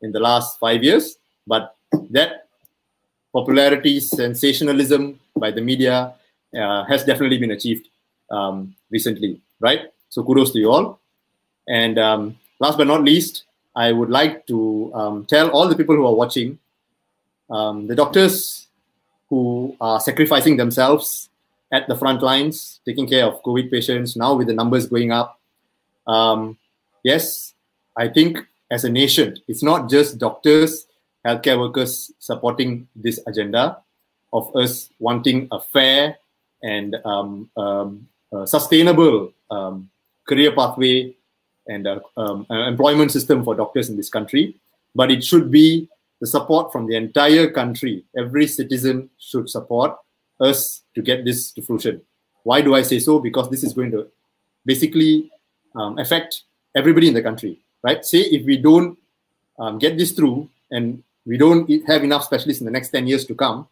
[0.00, 1.16] in the last five years,
[1.46, 1.74] but
[2.10, 2.48] that
[3.32, 6.14] popularity, sensationalism by the media
[6.54, 7.88] uh, has definitely been achieved
[8.32, 9.92] um, recently, right?
[10.08, 10.98] So kudos to you all.
[11.68, 13.44] And um, last but not least,
[13.76, 16.58] I would like to um, tell all the people who are watching,
[17.50, 18.66] um, the doctors
[19.28, 21.30] who are sacrificing themselves
[21.70, 25.40] at the front lines, taking care of COVID patients, now with the numbers going up.
[26.06, 26.58] Um,
[27.02, 27.54] yes,
[27.96, 28.38] I think
[28.70, 30.86] as a nation, it's not just doctors,
[31.24, 33.78] healthcare workers supporting this agenda
[34.32, 36.16] of us wanting a fair
[36.62, 38.08] and um, um,
[38.46, 39.90] sustainable um,
[40.26, 41.14] career pathway
[41.68, 44.56] and uh, um, uh, employment system for doctors in this country,
[44.94, 45.88] but it should be
[46.20, 48.04] the support from the entire country.
[48.16, 49.96] Every citizen should support
[50.40, 52.02] us to get this to fruition.
[52.44, 53.18] Why do I say so?
[53.18, 54.08] Because this is going to
[54.64, 55.30] basically
[55.74, 56.42] um, affect
[56.74, 58.04] everybody in the country, right?
[58.04, 58.98] Say if we don't
[59.58, 63.24] um, get this through and we don't have enough specialists in the next 10 years
[63.26, 63.68] to come,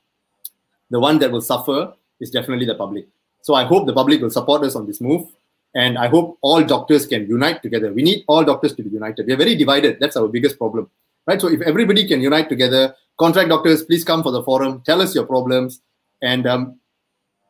[0.90, 3.06] the one that will suffer is definitely the public.
[3.42, 5.28] So I hope the public will support us on this move.
[5.74, 7.92] And I hope all doctors can unite together.
[7.92, 9.26] We need all doctors to be united.
[9.26, 9.98] We are very divided.
[10.00, 10.90] That's our biggest problem.
[11.26, 11.40] Right?
[11.40, 15.14] So if everybody can unite together, contract doctors, please come for the forum, tell us
[15.14, 15.80] your problems,
[16.22, 16.80] and um,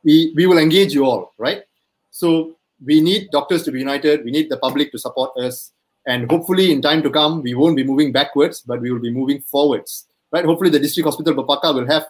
[0.04, 1.62] we, we will engage you all, right?
[2.10, 4.24] So we need doctors to be united.
[4.24, 5.72] We need the public to support us.
[6.06, 9.12] And hopefully, in time to come, we won't be moving backwards, but we will be
[9.12, 10.44] moving forwards, right?
[10.44, 12.06] Hopefully, the district hospital Bapaka will have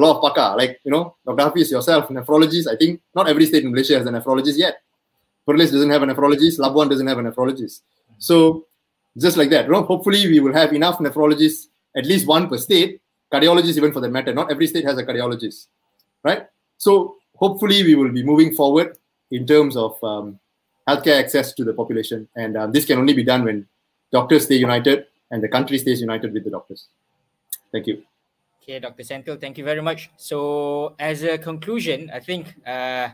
[0.00, 0.56] a lot of paka.
[0.56, 1.42] Like, you know, Dr.
[1.42, 2.66] Hafiz, yourself, nephrologist.
[2.72, 4.82] I think not every state in Malaysia has a nephrologist yet.
[5.46, 6.58] Perlis doesn't have a nephrologist.
[6.58, 7.80] Labuan doesn't have a nephrologist.
[8.18, 8.66] So,
[9.18, 11.66] just like that, you know, hopefully, we will have enough nephrologists,
[11.96, 13.00] at least one per state,
[13.32, 14.32] cardiologists, even for that matter.
[14.32, 15.66] Not every state has a cardiologist,
[16.22, 16.46] right?
[16.78, 18.96] So, hopefully, we will be moving forward
[19.30, 20.38] in terms of um,
[20.88, 22.28] healthcare access to the population.
[22.36, 23.66] And um, this can only be done when
[24.12, 26.86] doctors stay united and the country stays united with the doctors.
[27.72, 28.02] Thank you.
[28.70, 29.02] Okay, Dr.
[29.02, 30.14] Sentil, thank you very much.
[30.14, 33.10] So, as a conclusion, I think uh,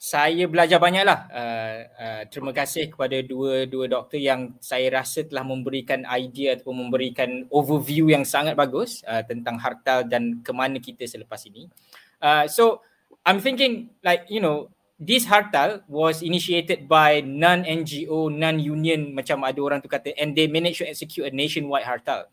[0.00, 1.28] saya belajar banyak lah.
[1.28, 7.44] Uh, uh, terima kasih kepada dua-dua doktor yang saya rasa telah memberikan idea ataupun memberikan
[7.52, 11.68] overview yang sangat bagus uh, tentang hartal dan ke mana kita selepas ini.
[12.16, 12.80] Uh, so,
[13.28, 19.84] I'm thinking like, you know, this hartal was initiated by non-NGO, non-union macam ada orang
[19.84, 22.24] tu kata and they managed to execute a nationwide hartal.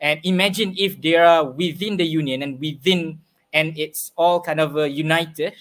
[0.00, 3.20] And imagine if they are within the union and within
[3.52, 5.54] and it's all kind of uh, united,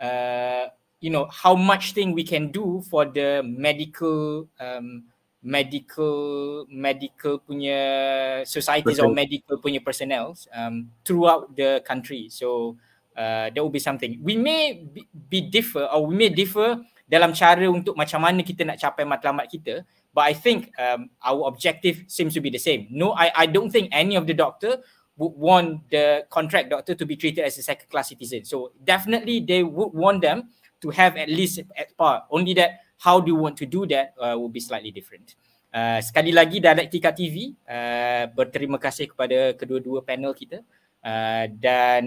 [0.00, 0.70] uh,
[1.00, 5.04] you know, how much thing we can do for the medical um,
[5.42, 9.20] medical medical punya societies or Betul.
[9.20, 12.32] medical punya personnel um, throughout the country.
[12.32, 12.78] So
[13.12, 14.16] uh, that will be something.
[14.22, 18.64] We may be, be differ or we may differ dalam cara untuk macam mana kita
[18.64, 19.84] nak capai matlamat kita.
[20.14, 22.86] But I think um, our objective seems to be the same.
[22.90, 24.78] No, I, I don't think any of the doctor
[25.18, 28.44] would want the contract doctor to be treated as a second class citizen.
[28.46, 32.30] So definitely they would want them to have at least at par.
[32.30, 35.34] Only that how do you want to do that uh, will be slightly different.
[35.74, 40.62] Uh, sekali lagi Dialektika TV uh, berterima kasih kepada kedua-dua panel kita
[41.02, 42.06] uh, dan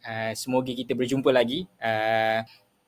[0.00, 1.68] uh, semoga kita berjumpa lagi.
[1.76, 2.40] Uh,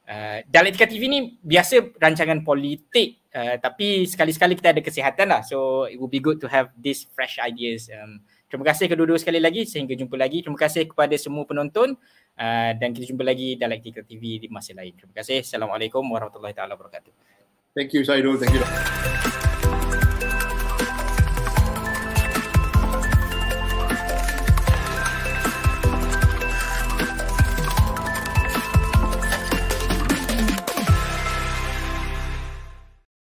[0.09, 5.43] uh, Dialektika TV ni biasa rancangan politik uh, tapi sekali-sekali kita ada kesihatan lah.
[5.43, 7.89] So it would be good to have these fresh ideas.
[7.91, 10.45] Um, terima kasih kedua-dua sekali lagi sehingga jumpa lagi.
[10.45, 11.97] Terima kasih kepada semua penonton
[12.39, 14.93] uh, dan kita jumpa lagi Dialektika TV di masa lain.
[14.95, 15.43] Terima kasih.
[15.43, 17.13] Assalamualaikum warahmatullahi taala wabarakatuh.
[17.73, 18.37] Thank you Saidul.
[18.37, 19.42] Thank you.